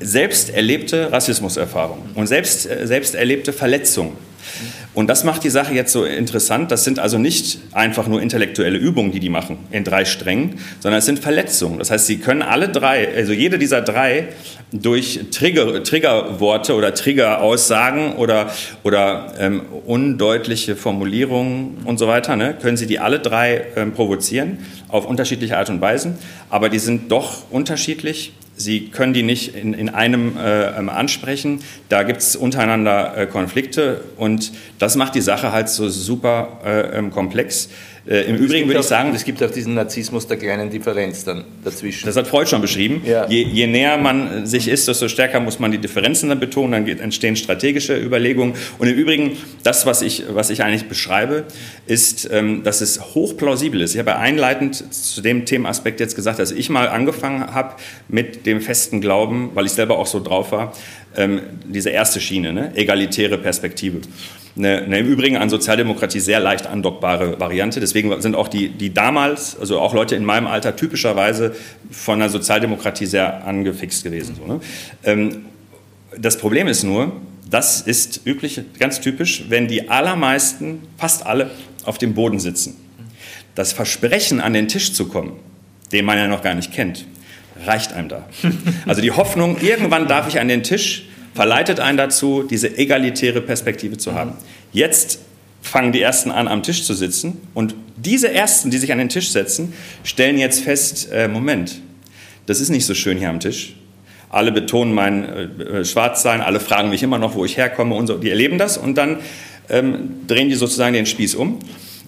selbst 0.00 0.50
erlebte 0.50 1.12
Rassismuserfahrungen 1.12 2.10
und 2.14 2.26
selbst, 2.26 2.62
selbst 2.62 3.14
erlebte 3.14 3.52
Verletzungen. 3.52 4.16
Und 4.92 5.06
das 5.06 5.22
macht 5.22 5.44
die 5.44 5.50
Sache 5.50 5.72
jetzt 5.72 5.92
so 5.92 6.04
interessant. 6.04 6.72
Das 6.72 6.82
sind 6.82 6.98
also 6.98 7.16
nicht 7.16 7.60
einfach 7.72 8.08
nur 8.08 8.20
intellektuelle 8.20 8.76
Übungen, 8.76 9.12
die 9.12 9.20
die 9.20 9.28
machen 9.28 9.58
in 9.70 9.84
drei 9.84 10.04
Strängen, 10.04 10.58
sondern 10.80 10.98
es 10.98 11.06
sind 11.06 11.20
Verletzungen. 11.20 11.78
Das 11.78 11.92
heißt, 11.92 12.06
sie 12.06 12.18
können 12.18 12.42
alle 12.42 12.68
drei, 12.68 13.14
also 13.14 13.32
jede 13.32 13.58
dieser 13.58 13.82
drei, 13.82 14.28
durch 14.72 15.20
Trigger, 15.30 15.82
Triggerworte 15.84 16.74
oder 16.74 16.92
Triggeraussagen 16.92 18.14
oder, 18.14 18.50
oder 18.82 19.34
ähm, 19.38 19.62
undeutliche 19.86 20.74
Formulierungen 20.76 21.78
und 21.84 21.98
so 21.98 22.08
weiter, 22.08 22.36
ne, 22.36 22.56
können 22.60 22.76
sie 22.76 22.86
die 22.86 22.98
alle 22.98 23.20
drei 23.20 23.62
ähm, 23.76 23.92
provozieren 23.92 24.58
auf 24.88 25.06
unterschiedliche 25.06 25.56
Art 25.56 25.70
und 25.70 25.80
Weisen. 25.80 26.14
Aber 26.50 26.68
die 26.68 26.78
sind 26.78 27.12
doch 27.12 27.50
unterschiedlich 27.50 28.32
Sie 28.60 28.88
können 28.88 29.14
die 29.14 29.22
nicht 29.22 29.54
in, 29.54 29.72
in 29.72 29.88
einem 29.88 30.36
äh, 30.36 30.78
ähm, 30.78 30.90
ansprechen. 30.90 31.60
Da 31.88 32.02
gibt 32.02 32.20
es 32.20 32.36
untereinander 32.36 33.16
äh, 33.16 33.26
Konflikte 33.26 34.04
und 34.18 34.52
das 34.78 34.96
macht 34.96 35.14
die 35.14 35.22
Sache 35.22 35.50
halt 35.50 35.70
so 35.70 35.88
super 35.88 36.60
äh, 36.62 36.98
ähm, 36.98 37.10
komplex. 37.10 37.70
Äh, 38.10 38.22
Im 38.22 38.36
Übrigen 38.36 38.66
würde 38.66 38.80
ich 38.80 38.86
sagen. 38.86 39.14
Es 39.14 39.24
gibt 39.24 39.40
auch 39.40 39.52
diesen 39.52 39.74
Narzissmus 39.74 40.26
der 40.26 40.36
kleinen 40.36 40.68
Differenz 40.68 41.22
dann 41.22 41.44
dazwischen. 41.62 42.06
Das 42.06 42.16
hat 42.16 42.26
Freud 42.26 42.50
schon 42.50 42.60
beschrieben. 42.60 43.02
Ja. 43.06 43.28
Je, 43.28 43.44
je, 43.44 43.68
näher 43.68 43.96
man 43.98 44.46
sich 44.46 44.66
ist, 44.66 44.88
desto 44.88 45.06
stärker 45.06 45.38
muss 45.38 45.60
man 45.60 45.70
die 45.70 45.78
Differenzen 45.78 46.28
dann 46.28 46.40
betonen, 46.40 46.84
dann 46.84 46.98
entstehen 46.98 47.36
strategische 47.36 47.96
Überlegungen. 47.96 48.54
Und 48.78 48.88
im 48.88 48.96
Übrigen, 48.96 49.36
das, 49.62 49.86
was 49.86 50.02
ich, 50.02 50.24
was 50.28 50.50
ich 50.50 50.64
eigentlich 50.64 50.88
beschreibe, 50.88 51.44
ist, 51.86 52.28
ähm, 52.32 52.64
dass 52.64 52.80
es 52.80 53.14
hochplausibel 53.14 53.80
ist. 53.80 53.94
Ich 53.94 54.00
habe 54.00 54.16
einleitend 54.16 54.92
zu 54.92 55.22
dem 55.22 55.46
Themenaspekt 55.46 56.00
jetzt 56.00 56.16
gesagt, 56.16 56.40
dass 56.40 56.50
ich 56.50 56.68
mal 56.68 56.88
angefangen 56.88 57.54
habe 57.54 57.76
mit 58.08 58.44
dem 58.44 58.60
festen 58.60 59.00
Glauben, 59.00 59.50
weil 59.54 59.66
ich 59.66 59.72
selber 59.72 59.98
auch 59.98 60.08
so 60.08 60.18
drauf 60.18 60.50
war, 60.50 60.72
ähm, 61.16 61.40
diese 61.64 61.90
erste 61.90 62.20
Schiene, 62.20 62.52
ne? 62.52 62.72
egalitäre 62.74 63.38
Perspektive. 63.38 64.00
Eine, 64.56 64.82
eine, 64.82 64.98
im 64.98 65.06
Übrigen 65.06 65.36
an 65.36 65.48
Sozialdemokratie 65.48 66.20
sehr 66.20 66.40
leicht 66.40 66.66
andockbare 66.66 67.38
Variante. 67.38 67.80
Deswegen 67.80 68.20
sind 68.20 68.34
auch 68.34 68.48
die, 68.48 68.68
die 68.68 68.92
damals, 68.92 69.58
also 69.58 69.78
auch 69.78 69.94
Leute 69.94 70.16
in 70.16 70.24
meinem 70.24 70.46
Alter, 70.46 70.76
typischerweise 70.76 71.54
von 71.90 72.18
der 72.18 72.28
Sozialdemokratie 72.28 73.06
sehr 73.06 73.46
angefixt 73.46 74.04
gewesen. 74.04 74.36
So, 74.36 74.52
ne? 74.52 74.60
ähm, 75.04 75.44
das 76.18 76.38
Problem 76.38 76.66
ist 76.66 76.82
nur, 76.82 77.12
das 77.48 77.80
ist 77.80 78.22
üblich, 78.24 78.60
ganz 78.78 79.00
typisch, 79.00 79.44
wenn 79.48 79.66
die 79.66 79.88
allermeisten, 79.88 80.82
fast 80.96 81.26
alle, 81.26 81.50
auf 81.84 81.98
dem 81.98 82.14
Boden 82.14 82.38
sitzen. 82.38 82.76
Das 83.54 83.72
Versprechen, 83.72 84.40
an 84.40 84.52
den 84.52 84.68
Tisch 84.68 84.92
zu 84.92 85.08
kommen, 85.08 85.32
den 85.92 86.04
man 86.04 86.18
ja 86.18 86.26
noch 86.26 86.42
gar 86.42 86.54
nicht 86.54 86.72
kennt, 86.72 87.06
reicht 87.66 87.92
einem 87.92 88.08
da. 88.08 88.26
Also 88.86 89.02
die 89.02 89.10
Hoffnung, 89.10 89.58
irgendwann 89.60 90.08
darf 90.08 90.28
ich 90.28 90.40
an 90.40 90.48
den 90.48 90.62
Tisch, 90.62 91.06
verleitet 91.34 91.80
einen 91.80 91.98
dazu, 91.98 92.42
diese 92.42 92.76
egalitäre 92.76 93.40
Perspektive 93.40 93.98
zu 93.98 94.14
haben. 94.14 94.32
Jetzt 94.72 95.20
fangen 95.62 95.92
die 95.92 96.00
Ersten 96.00 96.30
an, 96.30 96.48
am 96.48 96.62
Tisch 96.62 96.84
zu 96.84 96.94
sitzen 96.94 97.40
und 97.54 97.74
diese 97.96 98.32
Ersten, 98.32 98.70
die 98.70 98.78
sich 98.78 98.92
an 98.92 98.98
den 98.98 99.10
Tisch 99.10 99.30
setzen, 99.30 99.74
stellen 100.04 100.38
jetzt 100.38 100.64
fest, 100.64 101.10
äh, 101.12 101.28
Moment, 101.28 101.80
das 102.46 102.60
ist 102.60 102.70
nicht 102.70 102.86
so 102.86 102.94
schön 102.94 103.18
hier 103.18 103.28
am 103.28 103.40
Tisch. 103.40 103.74
Alle 104.30 104.52
betonen 104.52 104.94
mein 104.94 105.24
äh, 105.24 105.42
äh 105.80 105.84
Schwarzsein, 105.84 106.40
alle 106.40 106.60
fragen 106.60 106.88
mich 106.88 107.02
immer 107.02 107.18
noch, 107.18 107.34
wo 107.34 107.44
ich 107.44 107.56
herkomme 107.56 107.94
und 107.94 108.06
so. 108.06 108.16
Die 108.16 108.30
erleben 108.30 108.58
das 108.58 108.78
und 108.78 108.96
dann 108.96 109.18
ähm, 109.68 110.26
drehen 110.26 110.48
die 110.48 110.54
sozusagen 110.54 110.94
den 110.94 111.06
Spieß 111.06 111.34
um 111.34 111.58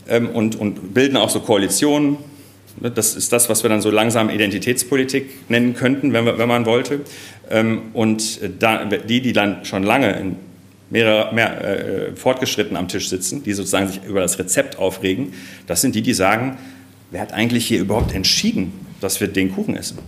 ähm, 0.09 0.31
und, 0.31 0.57
und 0.57 0.95
bilden 0.95 1.17
auch 1.17 1.31
so 1.31 1.41
Koalitionen, 1.41 2.17
Ne, 2.17 2.32
das 2.81 3.15
ist 3.15 3.33
das, 3.33 3.49
was 3.49 3.63
wir 3.63 3.71
dann 3.71 3.81
so 3.81 3.91
langsam 3.91 4.31
Identitätspolitik 4.31 5.51
nennen 5.51 5.75
könnten, 5.75 6.13
wenn, 6.13 6.25
wir, 6.25 6.39
wenn 6.39 6.49
man 6.49 6.67
wollte. 6.67 7.01
Ähm, 7.51 7.83
und 7.93 8.41
die, 8.43 9.21
die 9.21 9.33
dann 9.33 9.65
schon 9.65 9.83
lange 9.83 10.13
in 10.13 10.37
mehrere, 10.91 11.35
mehr 11.35 11.65
äh, 11.65 12.17
fortgeschritten 12.17 12.77
am 12.77 12.89
Tisch 12.89 13.09
sitzen, 13.09 13.43
die 13.43 13.53
sozusagen 13.53 13.89
sich 13.89 14.01
über 14.05 14.21
das 14.21 14.39
Rezept 14.39 14.79
aufregen, 14.79 15.33
das 15.67 15.81
sind 15.81 15.95
die, 15.95 16.03
die 16.03 16.15
sagen, 16.15 16.59
wer 17.11 17.21
hat 17.21 17.33
eigentlich 17.33 17.67
hier 17.67 17.81
überhaupt 17.81 18.15
entschieden, 18.15 18.73
dass 19.01 19.21
wir 19.21 19.29
den 19.29 19.55
Kuchen 19.55 19.77
essen? 19.77 19.99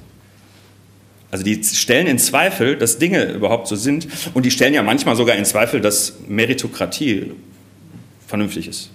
Also 1.31 1.45
die 1.45 1.65
stellen 1.65 2.07
in 2.07 2.19
Zweifel, 2.19 2.77
dass 2.77 2.99
Dinge 2.99 3.33
überhaupt 3.33 3.67
so 3.67 3.77
sind 3.77 4.07
und 4.35 4.47
die 4.47 4.53
stellen 4.53 4.73
ja 4.73 4.83
manchmal 4.83 5.17
sogar 5.17 5.37
in 5.37 5.45
Zweifel, 5.45 5.81
dass 5.81 6.15
Meritokratie 6.29 7.33
vernünftig 8.27 8.69
ist 8.69 8.91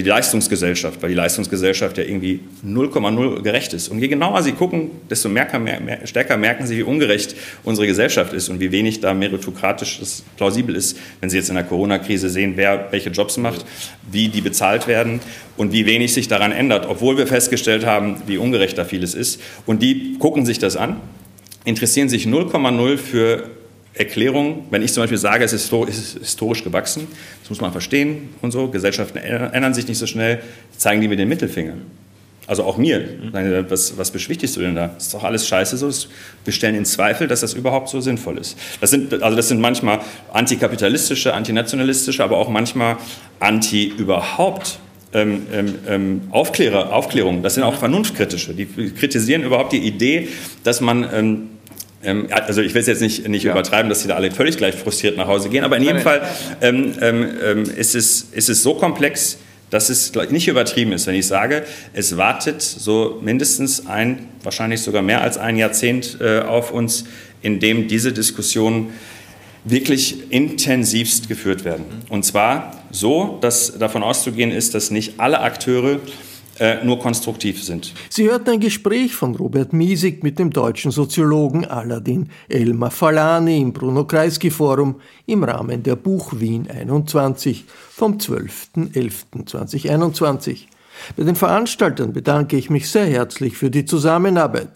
die 0.00 0.08
Leistungsgesellschaft, 0.08 1.02
weil 1.02 1.10
die 1.10 1.14
Leistungsgesellschaft 1.14 1.98
ja 1.98 2.04
irgendwie 2.04 2.40
0,0 2.66 3.42
gerecht 3.42 3.74
ist. 3.74 3.88
Und 3.88 3.98
je 3.98 4.08
genauer 4.08 4.42
Sie 4.42 4.52
gucken, 4.52 4.90
desto 5.10 5.28
mehr, 5.28 5.46
mehr, 5.58 6.06
stärker 6.06 6.38
merken 6.38 6.66
Sie, 6.66 6.78
wie 6.78 6.82
ungerecht 6.82 7.36
unsere 7.62 7.86
Gesellschaft 7.86 8.32
ist 8.32 8.48
und 8.48 8.58
wie 8.60 8.72
wenig 8.72 9.00
da 9.00 9.12
meritokratisch 9.12 9.98
das 10.00 10.24
plausibel 10.36 10.74
ist, 10.74 10.98
wenn 11.20 11.28
Sie 11.28 11.36
jetzt 11.36 11.50
in 11.50 11.56
der 11.56 11.64
Corona-Krise 11.64 12.30
sehen, 12.30 12.54
wer 12.56 12.88
welche 12.90 13.10
Jobs 13.10 13.36
macht, 13.36 13.66
wie 14.10 14.28
die 14.28 14.40
bezahlt 14.40 14.88
werden 14.88 15.20
und 15.58 15.72
wie 15.72 15.84
wenig 15.84 16.14
sich 16.14 16.26
daran 16.26 16.52
ändert, 16.52 16.86
obwohl 16.88 17.18
wir 17.18 17.26
festgestellt 17.26 17.84
haben, 17.84 18.22
wie 18.26 18.38
ungerecht 18.38 18.78
da 18.78 18.86
vieles 18.86 19.14
ist. 19.14 19.40
Und 19.66 19.82
die 19.82 20.16
gucken 20.18 20.46
sich 20.46 20.58
das 20.58 20.76
an, 20.76 21.00
interessieren 21.64 22.08
sich 22.08 22.26
0,0 22.26 22.96
für 22.96 23.50
Erklärung, 23.94 24.66
wenn 24.70 24.82
ich 24.82 24.92
zum 24.92 25.02
Beispiel 25.02 25.18
sage, 25.18 25.44
es 25.44 25.52
ist 25.52 25.70
historisch 26.18 26.64
gewachsen, 26.64 27.08
das 27.40 27.50
muss 27.50 27.60
man 27.60 27.72
verstehen 27.72 28.30
und 28.40 28.50
so, 28.50 28.68
Gesellschaften 28.68 29.18
ändern 29.18 29.74
sich 29.74 29.86
nicht 29.86 29.98
so 29.98 30.06
schnell, 30.06 30.40
zeigen 30.76 31.00
die 31.00 31.08
mir 31.08 31.16
den 31.16 31.28
Mittelfinger. 31.28 31.74
Also 32.46 32.64
auch 32.64 32.76
mir. 32.76 33.08
Was, 33.68 33.96
was 33.96 34.10
beschwichtigst 34.10 34.56
du 34.56 34.60
denn 34.60 34.74
da? 34.74 34.88
Das 34.88 35.04
ist 35.04 35.14
doch 35.14 35.22
alles 35.22 35.46
scheiße 35.46 35.76
so. 35.76 35.90
Wir 36.44 36.52
stellen 36.52 36.74
in 36.74 36.84
Zweifel, 36.84 37.28
dass 37.28 37.40
das 37.40 37.54
überhaupt 37.54 37.88
so 37.88 38.00
sinnvoll 38.00 38.38
ist. 38.38 38.58
Das 38.80 38.90
sind, 38.90 39.22
also 39.22 39.36
das 39.36 39.48
sind 39.48 39.60
manchmal 39.60 40.00
antikapitalistische, 40.32 41.34
antinationalistische, 41.34 42.22
aber 42.24 42.38
auch 42.38 42.48
manchmal 42.48 42.96
anti 43.38 43.86
überhaupt 43.96 44.80
ähm, 45.14 45.46
ähm, 45.52 45.74
ähm 45.86 46.20
Aufklärer, 46.30 46.92
Aufklärung. 46.92 47.42
Das 47.42 47.54
sind 47.54 47.62
auch 47.62 47.76
vernunftkritische. 47.76 48.54
Die 48.54 48.66
kritisieren 48.66 49.44
überhaupt 49.44 49.72
die 49.72 49.86
Idee, 49.86 50.28
dass 50.64 50.80
man 50.80 51.08
ähm, 51.12 51.48
ähm, 52.04 52.28
also 52.30 52.62
ich 52.62 52.74
will 52.74 52.80
es 52.80 52.86
jetzt 52.86 53.00
nicht, 53.00 53.28
nicht 53.28 53.44
ja. 53.44 53.52
übertreiben, 53.52 53.88
dass 53.88 54.02
sie 54.02 54.08
da 54.08 54.16
alle 54.16 54.30
völlig 54.30 54.56
gleich 54.56 54.74
frustriert 54.74 55.16
nach 55.16 55.26
Hause 55.26 55.48
gehen, 55.48 55.64
aber 55.64 55.76
in 55.76 55.84
jedem. 55.84 56.02
Fall 56.02 56.22
ähm, 56.60 56.94
ähm, 57.00 57.28
ähm, 57.44 57.62
ist, 57.64 57.94
es, 57.94 58.28
ist 58.32 58.48
es 58.48 58.62
so 58.62 58.74
komplex, 58.74 59.38
dass 59.70 59.88
es 59.88 60.12
nicht 60.30 60.48
übertrieben 60.48 60.92
ist, 60.92 61.06
wenn 61.06 61.14
ich 61.14 61.26
sage, 61.26 61.64
es 61.94 62.16
wartet 62.16 62.60
so 62.60 63.20
mindestens 63.22 63.86
ein, 63.86 64.28
wahrscheinlich 64.42 64.82
sogar 64.82 65.00
mehr 65.00 65.22
als 65.22 65.38
ein 65.38 65.56
Jahrzehnt 65.56 66.18
äh, 66.20 66.40
auf 66.40 66.72
uns, 66.72 67.04
in 67.40 67.58
dem 67.58 67.88
diese 67.88 68.12
Diskussionen 68.12 68.92
wirklich 69.64 70.30
intensivst 70.30 71.28
geführt 71.28 71.64
werden. 71.64 71.84
Und 72.08 72.24
zwar 72.24 72.82
so, 72.90 73.38
dass 73.40 73.78
davon 73.78 74.02
auszugehen 74.02 74.50
ist, 74.50 74.74
dass 74.74 74.90
nicht 74.90 75.20
alle 75.20 75.40
Akteure 75.40 76.00
nur 76.84 76.98
konstruktiv 76.98 77.62
sind. 77.62 77.94
Sie 78.08 78.30
hörten 78.30 78.50
ein 78.50 78.60
Gespräch 78.60 79.14
von 79.14 79.34
Robert 79.34 79.72
Miesig 79.72 80.22
mit 80.22 80.38
dem 80.38 80.50
deutschen 80.50 80.90
Soziologen 80.90 81.64
Aladin 81.64 82.28
Elmar 82.48 82.90
Falani 82.90 83.60
im 83.60 83.72
Bruno 83.72 84.04
Kreisky 84.04 84.50
Forum 84.50 85.00
im 85.26 85.44
Rahmen 85.44 85.82
der 85.82 85.96
Buch 85.96 86.34
Wien 86.38 86.68
21 86.70 87.64
vom 87.90 88.18
12.11.2021. 88.18 90.66
Bei 91.16 91.24
den 91.24 91.36
Veranstaltern 91.36 92.12
bedanke 92.12 92.56
ich 92.56 92.70
mich 92.70 92.90
sehr 92.90 93.06
herzlich 93.06 93.56
für 93.56 93.70
die 93.70 93.84
Zusammenarbeit. 93.84 94.68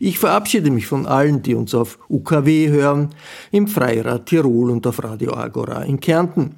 Ich 0.00 0.18
verabschiede 0.18 0.70
mich 0.70 0.86
von 0.86 1.06
allen, 1.06 1.42
die 1.42 1.54
uns 1.54 1.74
auf 1.74 1.98
UKW 2.08 2.68
hören, 2.68 3.10
im 3.50 3.68
Freirad 3.68 4.26
Tirol 4.26 4.70
und 4.70 4.86
auf 4.86 5.02
Radio 5.02 5.34
Agora 5.34 5.82
in 5.82 6.00
Kärnten. 6.00 6.56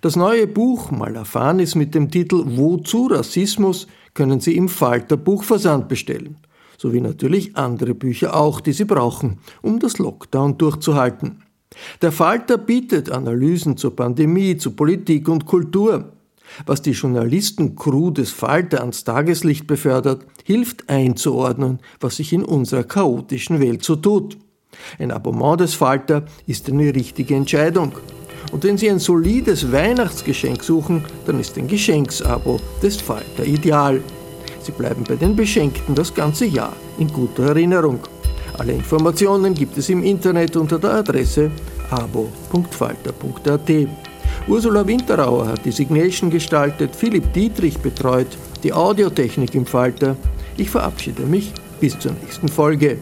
Das 0.00 0.16
neue 0.16 0.46
Buch 0.46 0.90
Malafanis 0.90 1.74
mit 1.74 1.94
dem 1.94 2.10
Titel 2.10 2.42
Wozu 2.44 3.06
Rassismus 3.06 3.86
können 4.14 4.40
Sie 4.40 4.56
im 4.56 4.68
Falter 4.68 5.16
Buchversand 5.16 5.88
bestellen, 5.88 6.38
sowie 6.78 7.00
natürlich 7.00 7.56
andere 7.56 7.94
Bücher 7.94 8.34
auch, 8.34 8.60
die 8.60 8.72
Sie 8.72 8.84
brauchen, 8.84 9.38
um 9.62 9.80
das 9.80 9.98
Lockdown 9.98 10.56
durchzuhalten. 10.56 11.42
Der 12.02 12.12
Falter 12.12 12.56
bietet 12.56 13.10
Analysen 13.10 13.76
zur 13.76 13.96
Pandemie, 13.96 14.56
zu 14.56 14.70
Politik 14.72 15.28
und 15.28 15.46
Kultur. 15.46 16.12
Was 16.66 16.82
die 16.82 16.92
Journalisten-Crew 16.92 18.10
des 18.12 18.30
Falter 18.30 18.80
ans 18.80 19.02
Tageslicht 19.02 19.66
befördert, 19.66 20.24
hilft 20.44 20.88
einzuordnen, 20.88 21.80
was 22.00 22.16
sich 22.16 22.32
in 22.32 22.44
unserer 22.44 22.84
chaotischen 22.84 23.60
Welt 23.60 23.82
so 23.82 23.96
tut. 23.96 24.36
Ein 24.98 25.10
Abonnement 25.10 25.60
des 25.60 25.74
Falter 25.74 26.26
ist 26.46 26.68
eine 26.68 26.94
richtige 26.94 27.34
Entscheidung. 27.34 27.92
Und 28.54 28.62
wenn 28.62 28.78
Sie 28.78 28.88
ein 28.88 29.00
solides 29.00 29.72
Weihnachtsgeschenk 29.72 30.62
suchen, 30.62 31.04
dann 31.26 31.40
ist 31.40 31.58
ein 31.58 31.66
Geschenksabo 31.66 32.60
des 32.80 33.00
Falter 33.00 33.44
ideal. 33.44 34.00
Sie 34.62 34.70
bleiben 34.70 35.02
bei 35.02 35.16
den 35.16 35.34
Beschenkten 35.34 35.96
das 35.96 36.14
ganze 36.14 36.44
Jahr 36.44 36.72
in 36.96 37.08
guter 37.08 37.48
Erinnerung. 37.48 37.98
Alle 38.56 38.74
Informationen 38.74 39.54
gibt 39.54 39.76
es 39.76 39.88
im 39.88 40.04
Internet 40.04 40.56
unter 40.56 40.78
der 40.78 40.94
Adresse 40.94 41.50
abo.falter.at. 41.90 43.70
Ursula 44.46 44.86
Winterauer 44.86 45.48
hat 45.48 45.64
die 45.64 45.72
Signation 45.72 46.30
gestaltet, 46.30 46.94
Philipp 46.94 47.32
Dietrich 47.32 47.78
betreut 47.78 48.38
die 48.62 48.72
Audiotechnik 48.72 49.52
im 49.56 49.66
Falter. 49.66 50.16
Ich 50.56 50.70
verabschiede 50.70 51.22
mich 51.22 51.52
bis 51.80 51.98
zur 51.98 52.12
nächsten 52.12 52.46
Folge. 52.46 52.98